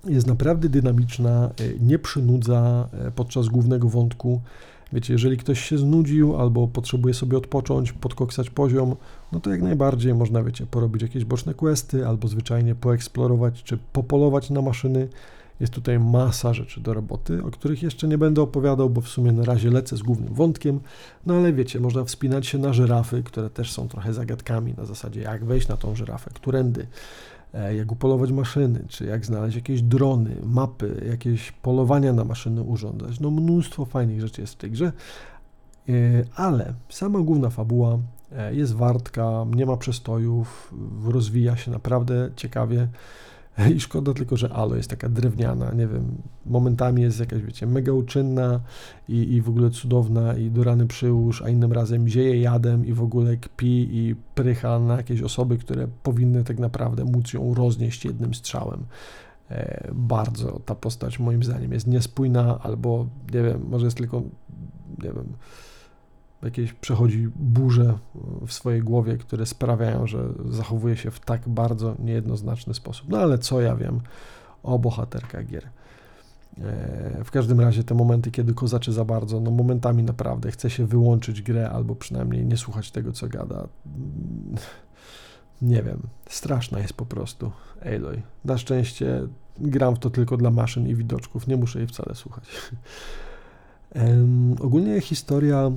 jest 0.07 0.27
naprawdę 0.27 0.69
dynamiczna, 0.69 1.49
e, 1.59 1.85
nie 1.85 1.99
przynudza 1.99 2.89
e, 2.93 3.11
podczas 3.11 3.47
głównego 3.47 3.89
wątku. 3.89 4.41
Wiecie, 4.93 5.13
jeżeli 5.13 5.37
ktoś 5.37 5.59
się 5.59 5.77
znudził 5.77 6.37
albo 6.37 6.67
potrzebuje 6.67 7.13
sobie 7.13 7.37
odpocząć, 7.37 7.93
podkoksać 7.93 8.49
poziom, 8.49 8.95
no 9.31 9.39
to 9.39 9.51
jak 9.51 9.61
najbardziej 9.61 10.13
można, 10.13 10.43
wiecie, 10.43 10.65
porobić 10.65 11.01
jakieś 11.01 11.25
boczne 11.25 11.53
questy 11.53 12.07
albo 12.07 12.27
zwyczajnie 12.27 12.75
poeksplorować 12.75 13.63
czy 13.63 13.77
popolować 13.93 14.49
na 14.49 14.61
maszyny. 14.61 15.07
Jest 15.59 15.73
tutaj 15.73 15.99
masa 15.99 16.53
rzeczy 16.53 16.81
do 16.81 16.93
roboty, 16.93 17.43
o 17.43 17.51
których 17.51 17.83
jeszcze 17.83 18.07
nie 18.07 18.17
będę 18.17 18.41
opowiadał, 18.41 18.89
bo 18.89 19.01
w 19.01 19.07
sumie 19.07 19.31
na 19.31 19.43
razie 19.43 19.71
lecę 19.71 19.97
z 19.97 20.01
głównym 20.01 20.33
wątkiem. 20.33 20.79
No 21.25 21.33
ale 21.33 21.53
wiecie, 21.53 21.79
można 21.79 22.03
wspinać 22.03 22.47
się 22.47 22.57
na 22.57 22.73
żyrafy, 22.73 23.23
które 23.23 23.49
też 23.49 23.71
są 23.71 23.87
trochę 23.87 24.13
zagadkami 24.13 24.73
na 24.77 24.85
zasadzie 24.85 25.21
jak 25.21 25.45
wejść 25.45 25.67
na 25.67 25.77
tą 25.77 25.95
żyrafę, 25.95 26.31
którędy, 26.33 26.87
e, 27.53 27.75
jak 27.75 27.91
upolować 27.91 28.31
maszyny, 28.31 28.85
czy 28.87 29.05
jak 29.05 29.25
znaleźć 29.25 29.55
jakieś 29.55 29.81
drony, 29.81 30.35
mapy, 30.43 31.05
jakieś 31.09 31.51
polowania 31.51 32.13
na 32.13 32.23
maszyny 32.23 32.61
urządzać. 32.61 33.19
No 33.19 33.31
mnóstwo 33.31 33.85
fajnych 33.85 34.21
rzeczy 34.21 34.41
jest 34.41 34.53
w 34.53 34.57
tej 34.57 34.71
grze, 34.71 34.91
e, 35.89 35.93
ale 36.35 36.73
sama 36.89 37.19
główna 37.19 37.49
fabuła 37.49 37.97
e, 38.31 38.55
jest 38.55 38.73
wartka, 38.73 39.45
nie 39.55 39.65
ma 39.65 39.77
przestojów, 39.77 40.73
rozwija 41.05 41.57
się 41.57 41.71
naprawdę 41.71 42.29
ciekawie. 42.35 42.87
I 43.75 43.79
szkoda 43.79 44.13
tylko, 44.13 44.37
że 44.37 44.49
Alo 44.53 44.75
jest 44.75 44.89
taka 44.89 45.09
drewniana, 45.09 45.71
nie 45.71 45.87
wiem, 45.87 46.17
momentami 46.45 47.01
jest 47.01 47.19
jakaś, 47.19 47.41
wiecie, 47.41 47.67
mega 47.67 47.91
uczynna 47.91 48.59
i, 49.09 49.33
i 49.33 49.41
w 49.41 49.49
ogóle 49.49 49.69
cudowna 49.69 50.37
i 50.37 50.51
do 50.51 50.63
rany 50.63 50.87
przyłóż, 50.87 51.41
a 51.41 51.49
innym 51.49 51.73
razem 51.73 52.07
zieje 52.07 52.41
jadem 52.41 52.85
i 52.85 52.93
w 52.93 53.01
ogóle 53.01 53.37
kpi 53.37 53.87
i 53.91 54.15
prycha 54.35 54.79
na 54.79 54.97
jakieś 54.97 55.21
osoby, 55.21 55.57
które 55.57 55.87
powinny 56.03 56.43
tak 56.43 56.59
naprawdę 56.59 57.05
móc 57.05 57.33
ją 57.33 57.53
roznieść 57.53 58.05
jednym 58.05 58.33
strzałem. 58.33 58.85
E, 59.49 59.91
bardzo 59.93 60.59
ta 60.65 60.75
postać 60.75 61.19
moim 61.19 61.43
zdaniem 61.43 61.73
jest 61.73 61.87
niespójna 61.87 62.59
albo, 62.59 63.07
nie 63.33 63.43
wiem, 63.43 63.65
może 63.69 63.85
jest 63.85 63.97
tylko, 63.97 64.21
nie 65.03 65.13
wiem, 65.13 65.33
jakieś 66.45 66.73
przechodzi 66.73 67.27
burze 67.35 67.97
w 68.47 68.53
swojej 68.53 68.81
głowie, 68.81 69.17
które 69.17 69.45
sprawiają, 69.45 70.07
że 70.07 70.29
zachowuje 70.49 70.97
się 70.97 71.11
w 71.11 71.19
tak 71.19 71.49
bardzo 71.49 71.95
niejednoznaczny 71.99 72.73
sposób. 72.73 73.09
No 73.09 73.17
ale 73.17 73.37
co 73.37 73.61
ja 73.61 73.75
wiem 73.75 74.01
o 74.63 74.79
bohaterkach 74.79 75.45
gier. 75.45 75.69
E, 76.61 77.23
w 77.23 77.31
każdym 77.31 77.61
razie 77.61 77.83
te 77.83 77.95
momenty, 77.95 78.31
kiedy 78.31 78.53
kozaczy 78.53 78.93
za 78.93 79.05
bardzo, 79.05 79.39
no 79.39 79.51
momentami 79.51 80.03
naprawdę 80.03 80.51
chce 80.51 80.69
się 80.69 80.85
wyłączyć 80.85 81.41
grę 81.41 81.69
albo 81.69 81.95
przynajmniej 81.95 82.45
nie 82.45 82.57
słuchać 82.57 82.91
tego, 82.91 83.11
co 83.11 83.27
gada. 83.27 83.67
Nie 85.61 85.83
wiem, 85.83 85.99
straszna 86.29 86.79
jest 86.79 86.93
po 86.93 87.05
prostu 87.05 87.51
Aloy. 87.81 88.21
Na 88.45 88.57
szczęście 88.57 89.27
gram 89.57 89.95
w 89.95 89.99
to 89.99 90.09
tylko 90.09 90.37
dla 90.37 90.51
maszyn 90.51 90.87
i 90.87 90.95
widoczków, 90.95 91.47
nie 91.47 91.57
muszę 91.57 91.79
jej 91.79 91.87
wcale 91.87 92.15
słuchać. 92.15 92.43
Ogólnie 94.61 95.01
historia 95.01 95.57
e, 95.57 95.71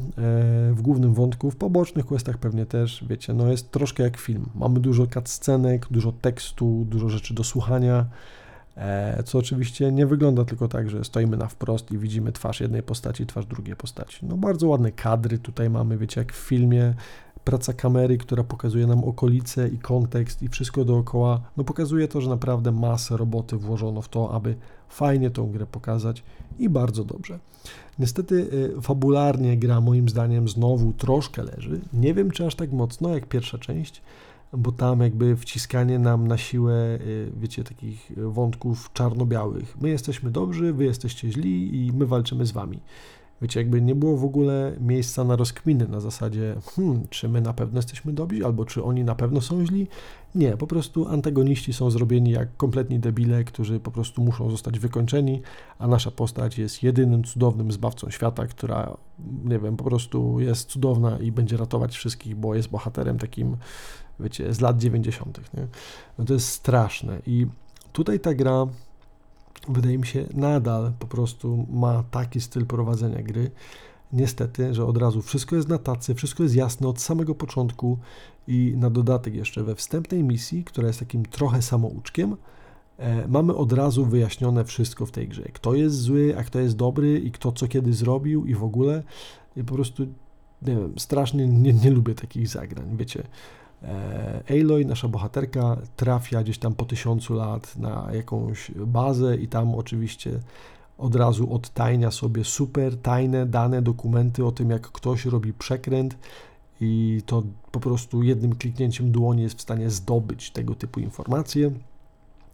w 0.73 0.83
głównym 0.83 1.15
wątku, 1.15 1.51
w 1.51 1.57
pobocznych 1.57 2.07
questach 2.07 2.39
pewnie 2.39 2.67
też, 2.67 3.05
wiecie, 3.09 3.35
no 3.35 3.51
jest 3.51 3.71
troszkę 3.71 4.03
jak 4.03 4.17
film. 4.17 4.47
Mamy 4.55 4.81
dużo 4.81 5.07
cutscenek, 5.07 5.87
dużo 5.91 6.13
tekstu, 6.13 6.87
dużo 6.89 7.09
rzeczy 7.09 7.35
do 7.35 7.45
słuchania, 7.45 8.07
e, 8.77 9.23
co 9.23 9.39
oczywiście 9.39 9.93
nie 9.93 10.07
wygląda 10.07 10.45
tylko 10.45 10.69
tak, 10.69 10.91
że 10.91 11.05
stoimy 11.05 11.37
na 11.37 11.47
wprost 11.47 11.93
i 11.93 11.99
widzimy 11.99 12.33
twarz 12.33 12.61
jednej 12.61 12.83
postaci, 12.83 13.27
twarz 13.27 13.47
drugiej 13.47 13.77
postaci. 13.77 14.27
No 14.27 14.37
bardzo 14.37 14.69
ładne 14.69 14.93
kadry 14.93 15.39
tutaj 15.39 15.71
mamy, 15.71 15.99
wiecie, 15.99 16.21
jak 16.21 16.33
w 16.33 16.37
filmie, 16.37 16.95
praca 17.49 17.73
kamery, 17.73 18.19
która 18.19 18.45
pokazuje 18.45 18.87
nam 18.87 19.05
okolice 19.05 19.69
i 19.69 19.79
kontekst 19.79 20.43
i 20.43 20.49
wszystko 20.49 20.85
dookoła, 20.85 21.41
no 21.57 21.65
pokazuje 21.65 22.09
to, 22.09 22.21
że 22.21 22.31
naprawdę 22.31 22.73
masę 22.73 23.17
roboty 23.17 23.57
włożono 23.57 24.03
w 24.03 24.09
to, 24.09 24.33
aby 24.33 24.55
fajnie 24.89 25.31
tą 25.31 25.51
grę 25.51 25.67
pokazać 25.67 26.23
i 26.59 26.69
bardzo 26.69 27.05
dobrze. 27.05 27.39
Niestety 27.99 28.35
y, 28.35 28.83
fabularnie 28.83 29.57
gra 29.57 29.81
moim 29.81 30.09
zdaniem 30.09 30.49
znowu 30.49 30.93
troszkę 30.93 31.43
leży. 31.43 31.81
Nie 31.93 32.15
wiem 32.15 32.31
czy 32.31 32.47
aż 32.47 32.55
tak 32.55 32.73
mocno 32.73 33.15
jak 33.15 33.27
pierwsza 33.27 33.59
część. 33.59 34.03
bo 34.53 34.73
tam 34.73 35.01
jakby 35.01 35.37
wciskanie 35.37 35.99
nam 35.99 36.29
na 36.29 36.39
siłę, 36.39 36.75
y, 37.01 37.33
wiecie, 37.41 37.65
takich 37.65 38.13
wątków 38.17 38.91
czarno-białych. 38.93 39.77
My 39.81 39.89
jesteśmy 39.89 40.31
dobrzy, 40.31 40.73
wy 40.73 40.85
jesteście 40.85 41.33
źli 41.33 41.87
i 41.87 41.93
my 41.93 42.07
walczymy 42.07 42.47
z 42.47 42.53
wami. 42.53 42.81
Wiecie, 43.43 43.61
jakby 43.61 43.83
nie 43.83 43.95
było 43.95 44.17
w 44.17 44.25
ogóle 44.25 44.77
miejsca 44.81 45.25
na 45.25 45.37
rozkminy 45.37 45.89
na 45.89 46.01
zasadzie, 46.01 46.55
hmm, 46.77 47.09
czy 47.11 47.29
my 47.29 47.41
na 47.41 47.53
pewno 47.53 47.79
jesteśmy 47.79 48.13
dobrzy, 48.13 48.45
albo 48.45 48.65
czy 48.65 48.85
oni 48.85 49.05
na 49.05 49.15
pewno 49.15 49.41
są 49.41 49.67
źli. 49.67 49.89
Nie, 50.35 50.57
po 50.57 50.67
prostu 50.67 51.09
antagoniści 51.09 51.73
są 51.73 51.91
zrobieni 51.91 52.31
jak 52.31 52.57
kompletni 52.57 52.99
debile, 52.99 53.45
którzy 53.45 53.81
po 53.81 53.91
prostu 53.91 54.23
muszą 54.23 54.51
zostać 54.51 54.79
wykończeni, 54.79 55.43
a 55.79 55.87
nasza 55.87 56.11
postać 56.11 56.59
jest 56.59 56.83
jedynym 56.83 57.25
cudownym 57.25 57.73
zbawcą 57.73 58.11
świata, 58.11 58.47
która, 58.47 58.97
nie 59.45 59.59
wiem, 59.59 59.77
po 59.77 59.85
prostu 59.85 60.41
jest 60.41 60.69
cudowna 60.71 61.19
i 61.19 61.33
będzie 61.33 61.57
ratować 61.57 61.97
wszystkich, 61.97 62.37
bo 62.37 62.55
jest 62.55 62.69
bohaterem 62.69 63.19
takim, 63.19 63.57
wiecie, 64.21 64.55
z 64.55 64.61
lat 64.61 64.79
90. 64.79 65.41
Nie? 65.55 65.67
No 66.19 66.25
to 66.25 66.35
jest 66.35 66.49
straszne 66.49 67.19
i 67.27 67.47
tutaj 67.93 68.21
ta 68.21 68.35
gra 68.35 68.67
wydaje 69.69 69.99
mi 69.99 70.07
się, 70.07 70.27
nadal 70.35 70.93
po 70.99 71.07
prostu 71.07 71.67
ma 71.71 72.05
taki 72.11 72.41
styl 72.41 72.67
prowadzenia 72.67 73.23
gry. 73.23 73.51
Niestety, 74.13 74.75
że 74.75 74.85
od 74.85 74.97
razu 74.97 75.23
wszystko 75.23 75.57
jest 75.57 75.69
na 75.69 75.79
tacy, 75.79 76.15
wszystko 76.15 76.43
jest 76.43 76.55
jasne 76.55 76.89
od 76.89 77.01
samego 77.01 77.35
początku 77.35 77.99
i 78.47 78.75
na 78.77 78.91
dodatek 78.91 79.35
jeszcze 79.35 79.63
we 79.63 79.75
wstępnej 79.75 80.25
misji, 80.25 80.65
która 80.65 80.87
jest 80.87 80.99
takim 80.99 81.25
trochę 81.25 81.63
samouczkiem, 81.63 82.37
e, 82.99 83.29
mamy 83.29 83.55
od 83.55 83.73
razu 83.73 84.07
wyjaśnione 84.07 84.65
wszystko 84.65 85.07
w 85.07 85.11
tej 85.11 85.29
grze. 85.29 85.43
Kto 85.43 85.75
jest 85.75 85.97
zły, 85.97 86.35
a 86.39 86.45
kto 86.45 86.59
jest 86.59 86.77
dobry 86.77 87.19
i 87.19 87.31
kto 87.31 87.53
co 87.53 87.69
kiedy 87.69 87.93
zrobił 87.93 88.47
i 88.47 88.55
w 88.55 88.65
ogóle. 88.65 89.03
I 89.57 89.65
po 89.65 89.75
prostu, 89.75 90.03
nie 90.63 90.77
wiem, 90.77 90.93
strasznie 90.99 91.47
nie, 91.47 91.73
nie 91.73 91.91
lubię 91.91 92.15
takich 92.15 92.49
zagrań, 92.49 92.97
wiecie. 92.97 93.23
E, 93.83 94.43
Aloy, 94.51 94.85
nasza 94.85 95.09
bohaterka, 95.09 95.77
trafia 95.97 96.43
gdzieś 96.43 96.59
tam 96.59 96.75
po 96.75 96.85
tysiącu 96.85 97.35
lat 97.35 97.77
na 97.77 98.09
jakąś 98.13 98.71
bazę 98.71 99.37
i 99.37 99.49
tam 99.49 99.75
oczywiście 99.75 100.41
od 100.99 101.15
razu 101.15 101.55
odtajnia 101.55 102.11
sobie 102.11 102.45
super 102.45 102.97
tajne 102.97 103.47
dane, 103.47 103.83
dokumenty 103.83 104.45
o 104.45 104.53
tym, 104.53 104.71
jak 104.71 104.83
ktoś 104.93 105.25
robi 105.25 105.53
przekręt 105.53 106.17
i 106.81 107.23
to 107.27 107.43
po 107.73 107.81
prostu 107.81 108.23
jednym 108.23 108.55
kliknięciem 108.55 109.13
dłoni 109.13 109.43
jest 109.43 109.59
w 109.59 109.63
stanie 109.63 109.91
zdobyć 109.91 110.51
tego 110.51 110.75
typu 110.75 111.01
informacje. 111.01 111.71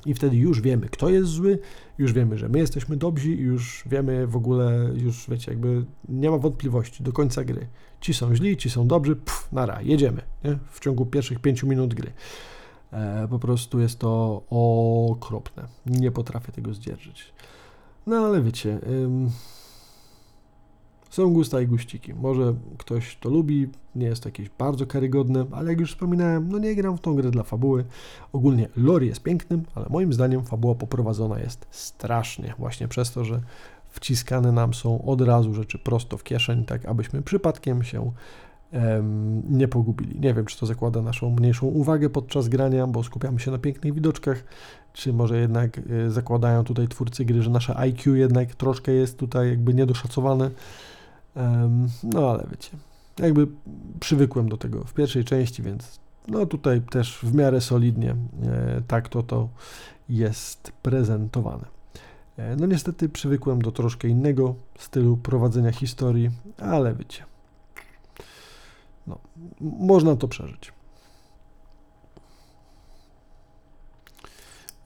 I 0.06 0.14
wtedy 0.14 0.36
już 0.36 0.60
wiemy, 0.60 0.88
kto 0.88 1.08
jest 1.08 1.28
zły, 1.28 1.58
już 1.98 2.12
wiemy, 2.12 2.38
że 2.38 2.48
my 2.48 2.58
jesteśmy 2.58 2.96
dobrzy, 2.96 3.28
już 3.28 3.82
wiemy 3.86 4.26
w 4.26 4.36
ogóle, 4.36 4.90
już 4.94 5.30
wiecie, 5.30 5.52
jakby 5.52 5.84
nie 6.08 6.30
ma 6.30 6.38
wątpliwości 6.38 7.02
do 7.02 7.12
końca 7.12 7.44
gry. 7.44 7.66
Ci 8.00 8.14
są 8.14 8.34
źli, 8.34 8.56
ci 8.56 8.70
są 8.70 8.86
dobrzy, 8.86 9.16
pff, 9.16 9.52
nara, 9.52 9.82
jedziemy 9.82 10.22
nie? 10.44 10.58
w 10.70 10.80
ciągu 10.80 11.06
pierwszych 11.06 11.38
pięciu 11.38 11.66
minut 11.66 11.94
gry. 11.94 12.12
E, 12.92 13.28
po 13.28 13.38
prostu 13.38 13.80
jest 13.80 13.98
to 13.98 14.42
okropne. 14.50 15.66
Nie 15.86 16.10
potrafię 16.10 16.52
tego 16.52 16.74
zdzierżyć. 16.74 17.32
No 18.06 18.16
ale 18.16 18.42
wiecie, 18.42 18.78
ym, 18.88 19.30
są 21.14 21.32
gusta 21.32 21.60
i 21.60 21.66
guściki. 21.66 22.14
Może 22.14 22.54
ktoś 22.78 23.16
to 23.16 23.28
lubi, 23.28 23.68
nie 23.94 24.06
jest 24.06 24.22
to 24.22 24.28
jakieś 24.28 24.50
bardzo 24.58 24.86
karygodne, 24.86 25.46
ale 25.52 25.70
jak 25.70 25.80
już 25.80 25.90
wspominałem, 25.90 26.48
no 26.48 26.58
nie 26.58 26.74
gram 26.74 26.96
w 26.96 27.00
tą 27.00 27.14
grę 27.14 27.30
dla 27.30 27.42
fabuły. 27.42 27.84
Ogólnie 28.32 28.68
lore 28.76 29.06
jest 29.06 29.22
pięknym, 29.22 29.62
ale 29.74 29.86
moim 29.90 30.12
zdaniem 30.12 30.44
fabuła 30.44 30.74
poprowadzona 30.74 31.38
jest 31.38 31.66
strasznie, 31.70 32.54
właśnie 32.58 32.88
przez 32.88 33.12
to, 33.12 33.24
że 33.24 33.40
wciskane 33.88 34.52
nam 34.52 34.74
są 34.74 35.04
od 35.04 35.20
razu 35.20 35.54
rzeczy 35.54 35.78
prosto 35.78 36.16
w 36.16 36.24
kieszeń, 36.24 36.64
tak 36.64 36.86
abyśmy 36.86 37.22
przypadkiem 37.22 37.82
się 37.82 38.12
nie 39.50 39.68
pogubili. 39.68 40.20
Nie 40.20 40.34
wiem, 40.34 40.44
czy 40.44 40.58
to 40.58 40.66
zakłada 40.66 41.02
naszą 41.02 41.30
mniejszą 41.30 41.66
uwagę 41.66 42.10
podczas 42.10 42.48
grania, 42.48 42.86
bo 42.86 43.02
skupiamy 43.02 43.40
się 43.40 43.50
na 43.50 43.58
pięknych 43.58 43.94
widoczkach, 43.94 44.44
czy 44.92 45.12
może 45.12 45.38
jednak 45.40 45.78
y, 45.78 46.10
zakładają 46.10 46.64
tutaj 46.64 46.88
twórcy 46.88 47.24
gry, 47.24 47.42
że 47.42 47.50
nasze 47.50 47.76
IQ 47.76 48.14
jednak 48.14 48.54
troszkę 48.54 48.92
jest 48.92 49.18
tutaj 49.18 49.48
jakby 49.48 49.74
niedoszacowane. 49.74 50.50
No 52.02 52.30
ale 52.30 52.46
wiecie, 52.50 52.70
jakby 53.18 53.46
przywykłem 54.00 54.48
do 54.48 54.56
tego 54.56 54.84
w 54.84 54.94
pierwszej 54.94 55.24
części, 55.24 55.62
więc 55.62 56.00
no 56.28 56.46
tutaj 56.46 56.80
też 56.80 57.18
w 57.22 57.34
miarę 57.34 57.60
solidnie 57.60 58.10
e, 58.42 58.82
tak 58.86 59.08
to 59.08 59.22
to 59.22 59.48
jest 60.08 60.72
prezentowane. 60.82 61.64
E, 62.36 62.56
no 62.56 62.66
niestety 62.66 63.08
przywykłem 63.08 63.62
do 63.62 63.72
troszkę 63.72 64.08
innego 64.08 64.54
stylu 64.78 65.16
prowadzenia 65.16 65.72
historii, 65.72 66.30
ale 66.58 66.94
wiecie, 66.94 67.24
no, 69.06 69.18
można 69.60 70.16
to 70.16 70.28
przeżyć. 70.28 70.73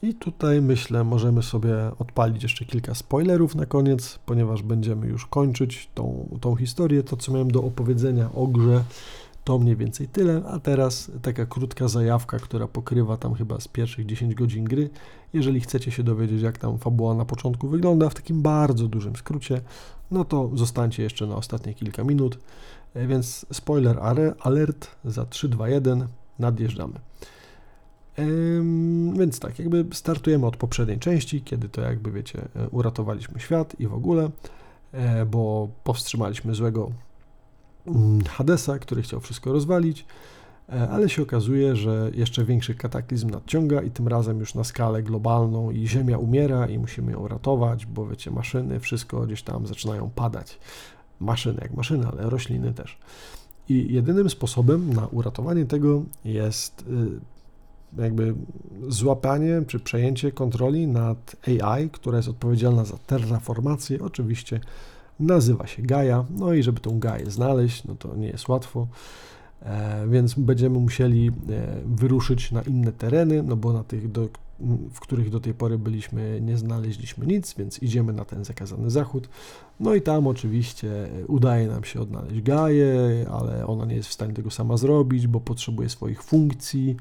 I 0.03 0.15
tutaj 0.15 0.63
myślę, 0.63 1.05
możemy 1.05 1.43
sobie 1.43 1.75
odpalić 1.99 2.43
jeszcze 2.43 2.65
kilka 2.65 2.95
spoilerów 2.95 3.55
na 3.55 3.67
koniec, 3.67 4.19
ponieważ 4.27 4.63
będziemy 4.63 5.07
już 5.07 5.27
kończyć 5.27 5.91
tą, 5.95 6.29
tą 6.41 6.57
historię. 6.57 7.03
To, 7.03 7.17
co 7.17 7.33
miałem 7.33 7.51
do 7.51 7.63
opowiedzenia 7.63 8.31
o 8.35 8.47
grze, 8.47 8.85
to 9.45 9.59
mniej 9.59 9.77
więcej 9.77 10.09
tyle. 10.09 10.43
A 10.47 10.59
teraz 10.59 11.11
taka 11.23 11.47
krótka 11.47 11.89
zajawka, 11.89 12.39
która 12.39 12.69
pokrywa 12.69 13.17
tam 13.17 13.35
chyba 13.35 13.61
z 13.61 13.69
pierwszych 13.69 14.07
10 14.07 14.35
godzin 14.35 14.65
gry. 14.65 14.91
Jeżeli 15.33 15.61
chcecie 15.61 15.91
się 15.91 16.03
dowiedzieć, 16.03 16.43
jak 16.43 16.59
tam 16.59 16.79
fabuła 16.79 17.15
na 17.15 17.25
początku 17.25 17.69
wygląda, 17.69 18.09
w 18.09 18.15
takim 18.15 18.43
bardzo 18.43 18.89
dużym 18.89 19.17
skrócie, 19.17 19.61
no 20.11 20.25
to 20.25 20.51
zostańcie 20.55 21.03
jeszcze 21.03 21.27
na 21.27 21.37
ostatnie 21.37 21.75
kilka 21.75 22.05
minut. 22.05 22.39
E, 22.95 23.07
więc 23.07 23.47
spoiler 23.53 23.99
alert 24.41 24.89
za 25.05 25.27
3, 25.27 25.49
2, 25.49 25.69
1, 25.69 26.09
nadjeżdżamy. 26.39 27.01
Więc 29.13 29.41
tak, 29.41 29.59
jakby 29.59 29.87
startujemy 29.93 30.47
od 30.47 30.57
poprzedniej 30.57 30.99
części, 30.99 31.43
kiedy 31.43 31.69
to 31.69 31.81
jakby 31.81 32.13
wiecie, 32.13 32.49
e, 32.57 32.69
uratowaliśmy 32.69 33.41
świat 33.41 33.81
i 33.81 33.87
w 33.87 33.95
ogóle, 33.95 34.31
e, 34.93 35.27
bo 35.27 35.69
powstrzymaliśmy 35.85 36.55
złego 36.55 36.91
mm, 37.87 38.25
Hadesa, 38.25 38.79
który 38.79 39.03
chciał 39.03 39.21
wszystko 39.21 39.53
rozwalić, 39.53 40.07
e, 40.69 40.89
ale 40.89 41.09
się 41.09 41.23
okazuje, 41.23 41.77
że 41.77 42.11
jeszcze 42.15 42.45
większy 42.45 42.75
kataklizm 42.75 43.31
nadciąga 43.31 43.83
i 43.83 43.91
tym 43.91 44.09
razem 44.09 44.41
już 44.41 44.55
na 44.55 44.65
skalę 44.65 45.03
globalną 45.03 45.71
i 45.71 45.89
Ziemia 45.89 46.19
umiera 46.19 46.67
i 46.67 46.79
musimy 46.79 47.13
ją 47.13 47.29
ratować, 47.29 47.87
bo 47.87 48.07
wiecie, 48.07 48.31
maszyny, 48.31 48.81
wszystko 48.81 49.21
gdzieś 49.21 49.43
tam 49.43 49.67
zaczynają 49.67 50.11
padać. 50.11 50.59
Maszyny 51.21 51.59
jak 51.63 51.75
maszyny, 51.75 52.07
ale 52.07 52.31
rośliny 52.31 52.73
też. 52.73 52.99
I 53.69 53.93
jedynym 53.95 54.31
sposobem 54.31 54.95
na 54.95 55.07
uratowanie 55.07 55.65
tego 55.65 56.03
jest 56.25 56.81
y, 56.81 57.38
jakby 57.99 58.35
złapanie 58.89 59.63
czy 59.67 59.81
przejęcie 59.81 60.33
kontroli 60.33 60.87
nad 60.87 61.37
AI, 61.47 61.91
która 61.91 62.17
jest 62.17 62.29
odpowiedzialna 62.29 62.85
za 62.85 62.99
terraformację, 62.99 63.99
oczywiście 64.03 64.61
nazywa 65.21 65.67
się 65.67 65.83
Gaia, 65.83 66.25
no 66.31 66.53
i 66.53 66.63
żeby 66.63 66.81
tą 66.81 66.99
Gaię 66.99 67.31
znaleźć, 67.31 67.85
no 67.85 67.95
to 67.95 68.17
nie 68.17 68.27
jest 68.27 68.49
łatwo, 68.49 68.87
e, 69.63 70.07
więc 70.09 70.35
będziemy 70.35 70.79
musieli 70.79 71.29
e, 71.29 71.33
wyruszyć 71.87 72.53
na 72.53 72.63
inne 72.63 72.93
tereny, 72.93 73.43
no 73.43 73.57
bo 73.57 73.73
na 73.73 73.85
tych, 73.85 74.13
do, 74.13 74.29
w 74.93 75.01
których 75.01 75.31
do 75.31 75.41
tej 75.41 75.55
pory 75.55 75.79
byliśmy, 75.79 76.41
nie 76.43 76.57
znaleźliśmy 76.57 77.27
nic, 77.27 77.55
więc 77.55 77.83
idziemy 77.83 78.13
na 78.13 78.25
ten 78.25 78.45
zakazany 78.45 78.91
zachód, 78.91 79.29
no 79.81 79.95
i 79.95 80.03
tam 80.03 80.27
oczywiście 80.27 81.09
udaje 81.27 81.69
nam 81.69 81.85
się 81.85 82.01
odnaleźć 82.01 82.41
Gaię, 82.41 83.27
ale 83.31 83.67
ona 83.67 83.85
nie 83.85 83.95
jest 83.95 84.09
w 84.09 84.13
stanie 84.13 84.35
tego 84.35 84.51
sama 84.51 84.77
zrobić, 84.77 85.27
bo 85.27 85.41
potrzebuje 85.41 85.89
swoich 85.89 86.23
funkcji, 86.23 86.97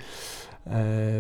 E, 0.56 0.56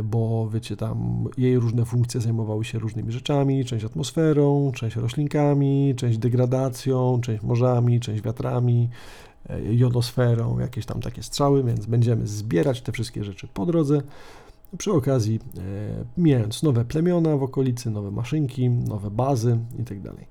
bo 0.03 0.49
wiecie, 0.49 0.77
tam 0.77 1.25
jej 1.37 1.59
różne 1.59 1.85
funkcje 1.85 2.21
zajmowały 2.21 2.65
się 2.65 2.79
różnymi 2.79 3.11
rzeczami, 3.11 3.65
część 3.65 3.85
atmosferą, 3.85 4.71
część 4.75 4.95
roślinkami, 4.95 5.93
część 5.97 6.17
degradacją, 6.17 7.21
część 7.21 7.43
morzami, 7.43 7.99
część 7.99 8.23
wiatrami, 8.23 8.89
e, 9.49 9.73
jodosferą, 9.73 10.59
jakieś 10.59 10.85
tam 10.85 11.01
takie 11.01 11.23
strzały, 11.23 11.63
więc 11.63 11.85
będziemy 11.85 12.27
zbierać 12.27 12.81
te 12.81 12.91
wszystkie 12.91 13.23
rzeczy 13.23 13.47
po 13.53 13.65
drodze. 13.65 14.01
Przy 14.77 14.91
okazji 14.91 15.39
e, 15.57 15.61
mijając 16.17 16.63
nowe 16.63 16.85
plemiona 16.85 17.37
w 17.37 17.43
okolicy, 17.43 17.91
nowe 17.91 18.11
maszynki, 18.11 18.69
nowe 18.69 19.11
bazy 19.11 19.57
itd. 19.79 20.01
Tak 20.03 20.27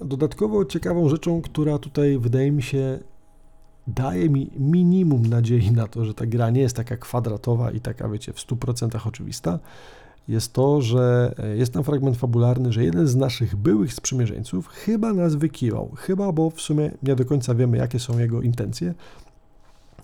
dodatkowo 0.00 0.64
ciekawą 0.64 1.08
rzeczą, 1.08 1.42
która 1.42 1.78
tutaj 1.78 2.18
wydaje 2.18 2.52
mi 2.52 2.62
się 2.62 2.98
daje 3.86 4.28
mi 4.28 4.50
minimum 4.58 5.26
nadziei 5.26 5.72
na 5.72 5.86
to, 5.88 6.04
że 6.04 6.14
ta 6.14 6.26
gra 6.26 6.50
nie 6.50 6.60
jest 6.60 6.76
taka 6.76 6.96
kwadratowa 6.96 7.70
i 7.70 7.80
taka, 7.80 8.08
wiecie, 8.08 8.32
w 8.32 8.36
100% 8.36 9.08
oczywista, 9.08 9.58
jest 10.28 10.52
to, 10.52 10.82
że 10.82 11.34
e, 11.38 11.56
jest 11.56 11.72
tam 11.72 11.84
fragment 11.84 12.16
fabularny, 12.16 12.72
że 12.72 12.84
jeden 12.84 13.06
z 13.06 13.16
naszych 13.16 13.56
byłych 13.56 13.94
sprzymierzeńców 13.94 14.68
chyba 14.68 15.12
nas 15.12 15.34
wykiwał. 15.34 15.90
Chyba, 15.96 16.32
bo 16.32 16.50
w 16.50 16.60
sumie 16.60 16.90
nie 17.02 17.16
do 17.16 17.24
końca 17.24 17.54
wiemy, 17.54 17.76
jakie 17.76 17.98
są 17.98 18.18
jego 18.18 18.42
intencje. 18.42 18.94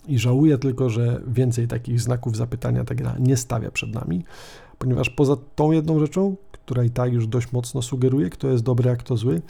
I 0.07 0.19
żałuję 0.19 0.57
tylko, 0.57 0.89
że 0.89 1.21
więcej 1.27 1.67
takich 1.67 2.01
znaków 2.01 2.37
zapytania 2.37 2.83
ta 2.83 2.95
gra 2.95 3.15
nie 3.19 3.37
stawia 3.37 3.71
przed 3.71 3.93
nami, 3.93 4.23
ponieważ 4.77 5.09
poza 5.09 5.37
tą 5.55 5.71
jedną 5.71 5.99
rzeczą, 5.99 6.35
która 6.51 6.83
i 6.83 6.89
tak 6.89 7.13
już 7.13 7.27
dość 7.27 7.51
mocno 7.51 7.81
sugeruje, 7.81 8.29
kto 8.29 8.47
jest 8.47 8.63
dobry, 8.63 8.89
a 8.89 8.95
kto 8.95 9.17
zły, 9.17 9.41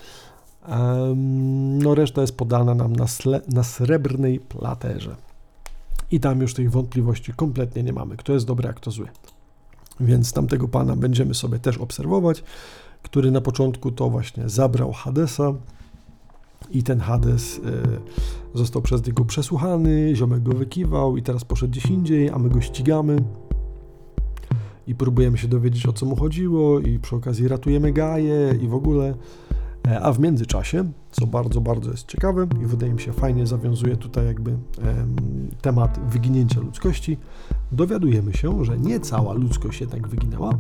no 1.80 1.96
reszta 1.96 2.22
jest 2.22 2.38
podana 2.38 2.76
nam 2.76 2.96
na, 2.96 3.06
na 3.48 3.64
srebrnej 3.64 4.40
platerze. 4.40 5.16
i 6.12 6.20
tam 6.20 6.42
już 6.42 6.54
tych 6.54 6.72
wątpliwości 6.72 7.34
kompletnie 7.34 7.84
nie 7.84 7.94
mamy, 7.94 8.18
kto 8.18 8.34
jest 8.34 8.46
dobry, 8.46 8.70
a 8.70 8.74
kto 8.74 8.92
zły. 8.92 9.08
Więc 10.00 10.34
tamtego 10.34 10.68
pana 10.68 10.96
będziemy 10.96 11.34
sobie 11.34 11.60
też 11.60 11.78
obserwować, 11.78 12.44
który 13.04 13.32
na 13.32 13.42
początku 13.42 13.92
to 13.92 14.10
właśnie 14.10 14.50
zabrał 14.50 14.92
Hadesa 14.92 15.54
i 16.72 16.84
ten 16.84 17.00
Hades 17.00 17.58
y, 17.58 17.62
został 18.54 18.82
przez 18.82 19.06
niego 19.06 19.26
przesłuchany, 19.26 20.16
ziomek 20.16 20.44
go 20.44 20.52
wykiwał 20.52 21.18
i 21.18 21.22
teraz 21.22 21.46
poszedł 21.46 21.72
gdzieś 21.72 21.86
indziej, 21.86 22.30
a 22.30 22.40
my 22.40 22.50
go 22.50 22.62
ścigamy 22.62 23.18
i 24.88 24.96
próbujemy 24.96 25.38
się 25.38 25.48
dowiedzieć 25.48 25.86
o 25.86 25.94
co 25.94 26.06
mu 26.06 26.16
chodziło 26.16 26.80
i 26.80 27.00
przy 27.00 27.16
okazji 27.16 27.48
ratujemy 27.48 27.94
Gaję 27.94 28.56
i 28.62 28.68
w 28.68 28.74
ogóle. 28.74 29.14
E, 29.90 30.02
a 30.02 30.12
w 30.14 30.20
międzyczasie, 30.20 30.92
co 31.12 31.28
bardzo, 31.28 31.62
bardzo 31.62 31.92
jest 31.92 32.08
ciekawe 32.08 32.48
i 32.62 32.66
wydaje 32.66 32.94
mi 32.94 33.02
się 33.02 33.14
fajnie 33.14 33.48
zawiązuje 33.48 33.98
tutaj 33.98 34.26
jakby 34.26 34.52
em, 34.52 35.16
temat 35.62 36.00
wyginięcia 36.10 36.60
ludzkości, 36.60 37.18
dowiadujemy 37.72 38.34
się, 38.34 38.66
że 38.66 38.78
nie 38.78 39.00
cała 39.00 39.34
ludzkość 39.34 39.82
jednak 39.82 40.08
wyginęła 40.08 40.52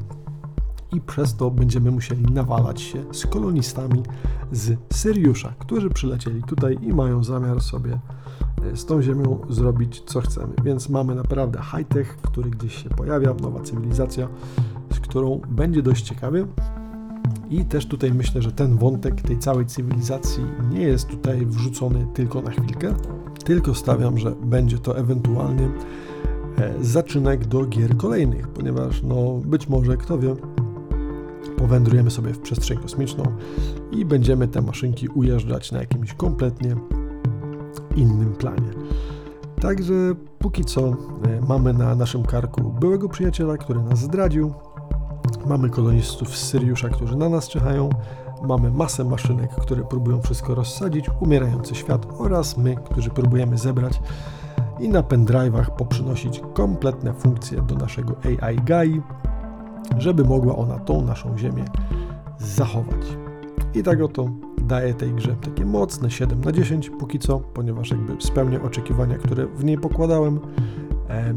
i 0.93 1.01
przez 1.01 1.35
to 1.35 1.51
będziemy 1.51 1.91
musieli 1.91 2.33
nawalać 2.33 2.81
się 2.81 3.03
z 3.11 3.25
kolonistami 3.25 4.03
z 4.51 4.77
Syriusza, 4.93 5.53
którzy 5.59 5.89
przylecieli 5.89 6.43
tutaj 6.43 6.77
i 6.81 6.93
mają 6.93 7.23
zamiar 7.23 7.61
sobie 7.61 7.99
e, 8.71 8.75
z 8.75 8.85
tą 8.85 9.01
ziemią 9.01 9.39
zrobić 9.49 10.03
co 10.05 10.21
chcemy. 10.21 10.53
Więc 10.63 10.89
mamy 10.89 11.15
naprawdę 11.15 11.59
high-tech, 11.61 12.17
który 12.21 12.49
gdzieś 12.49 12.83
się 12.83 12.89
pojawia, 12.89 13.33
nowa 13.33 13.59
cywilizacja, 13.59 14.27
z 14.93 14.99
którą 14.99 15.41
będzie 15.49 15.81
dość 15.81 16.03
ciekawie. 16.03 16.47
I 17.49 17.65
też 17.65 17.85
tutaj 17.85 18.13
myślę, 18.13 18.41
że 18.41 18.51
ten 18.51 18.77
wątek 18.77 19.21
tej 19.21 19.39
całej 19.39 19.65
cywilizacji 19.65 20.43
nie 20.71 20.81
jest 20.81 21.07
tutaj 21.07 21.45
wrzucony 21.45 22.07
tylko 22.13 22.41
na 22.41 22.51
chwilkę, 22.51 22.93
tylko 23.45 23.75
stawiam, 23.75 24.17
że 24.17 24.31
będzie 24.31 24.77
to 24.77 24.97
ewentualnie 24.97 25.69
e, 26.57 26.73
zaczynek 26.81 27.45
do 27.45 27.65
gier 27.65 27.97
kolejnych, 27.97 28.47
ponieważ 28.47 29.03
no 29.03 29.41
być 29.45 29.69
może, 29.69 29.97
kto 29.97 30.19
wie, 30.19 30.35
powędrujemy 31.57 32.11
sobie 32.11 32.33
w 32.33 32.39
przestrzeń 32.39 32.77
kosmiczną 32.77 33.23
i 33.91 34.05
będziemy 34.05 34.47
te 34.47 34.61
maszynki 34.61 35.07
ujeżdżać 35.07 35.71
na 35.71 35.79
jakimś 35.79 36.13
kompletnie 36.13 36.75
innym 37.95 38.33
planie. 38.33 38.69
Także 39.61 39.93
póki 40.39 40.65
co 40.65 40.87
e, 40.89 40.95
mamy 41.47 41.73
na 41.73 41.95
naszym 41.95 42.23
karku 42.23 42.73
byłego 42.79 43.09
przyjaciela, 43.09 43.57
który 43.57 43.81
nas 43.81 43.99
zdradził, 43.99 44.53
Mamy 45.45 45.69
kolonistów 45.69 46.37
z 46.37 46.47
Syriusza, 46.47 46.89
którzy 46.89 47.15
na 47.15 47.29
nas 47.29 47.47
czyhają. 47.47 47.89
Mamy 48.41 48.71
masę 48.71 49.03
maszynek, 49.03 49.51
które 49.51 49.83
próbują 49.83 50.21
wszystko 50.21 50.55
rozsadzić, 50.55 51.05
umierający 51.19 51.75
świat 51.75 52.07
oraz 52.17 52.57
my, 52.57 52.75
którzy 52.75 53.09
próbujemy 53.09 53.57
zebrać 53.57 54.01
i 54.79 54.89
na 54.89 55.01
pendrive'ach 55.01 55.69
poprzynosić 55.69 56.41
kompletne 56.53 57.13
funkcje 57.13 57.61
do 57.61 57.75
naszego 57.75 58.15
AI 58.23 58.55
GAI, 58.55 59.01
żeby 59.97 60.23
mogła 60.23 60.55
ona 60.55 60.79
tą 60.79 61.01
naszą 61.01 61.37
ziemię 61.37 61.65
zachować. 62.39 63.17
I 63.73 63.83
tak 63.83 64.01
oto 64.01 64.29
daje 64.57 64.93
tej 64.93 65.13
grze 65.13 65.35
takie 65.35 65.65
mocne 65.65 66.11
7 66.11 66.41
na 66.41 66.51
10 66.51 66.89
póki 66.89 67.19
co, 67.19 67.39
ponieważ 67.39 67.91
jakby 67.91 68.21
spełnia 68.21 68.61
oczekiwania, 68.61 69.17
które 69.17 69.47
w 69.47 69.63
niej 69.63 69.77
pokładałem. 69.77 70.39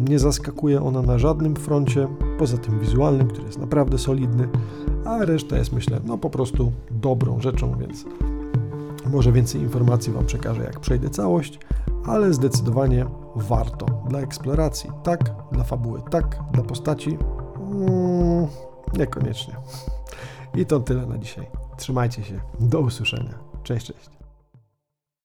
Nie 0.09 0.19
zaskakuje 0.19 0.83
ona 0.83 1.03
na 1.03 1.19
żadnym 1.19 1.57
froncie, 1.57 2.09
poza 2.39 2.59
tym 2.59 2.81
wizualnym, 2.81 3.29
który 3.29 3.47
jest 3.47 3.59
naprawdę 3.59 3.99
solidny, 3.99 4.49
a 5.05 5.25
reszta 5.25 5.59
jest 5.59 5.73
myślę 5.73 6.01
no 6.05 6.19
po 6.19 6.31
prostu 6.31 6.73
dobrą 6.91 7.41
rzeczą, 7.41 7.79
więc 7.79 8.05
może 9.07 9.33
więcej 9.33 9.61
informacji 9.61 10.13
Wam 10.13 10.27
przekażę 10.27 10.63
jak 10.63 10.81
przejdę 10.81 11.11
całość, 11.11 11.59
ale 12.07 12.33
zdecydowanie 12.33 13.07
warto 13.37 13.87
dla 14.09 14.21
eksploracji, 14.21 14.91
tak, 15.03 15.35
dla 15.53 15.65
fabuły, 15.65 16.01
tak, 16.11 16.39
dla 16.53 16.63
postaci, 16.63 17.19
mm, 17.73 18.47
niekoniecznie. 18.99 19.57
I 20.55 20.67
to 20.67 20.81
tyle 20.81 21.07
na 21.07 21.19
dzisiaj. 21.19 21.47
Trzymajcie 21.77 22.25
się, 22.25 22.41
do 22.61 22.81
usłyszenia. 22.81 23.35
Cześć, 23.63 23.87
cześć. 23.87 24.22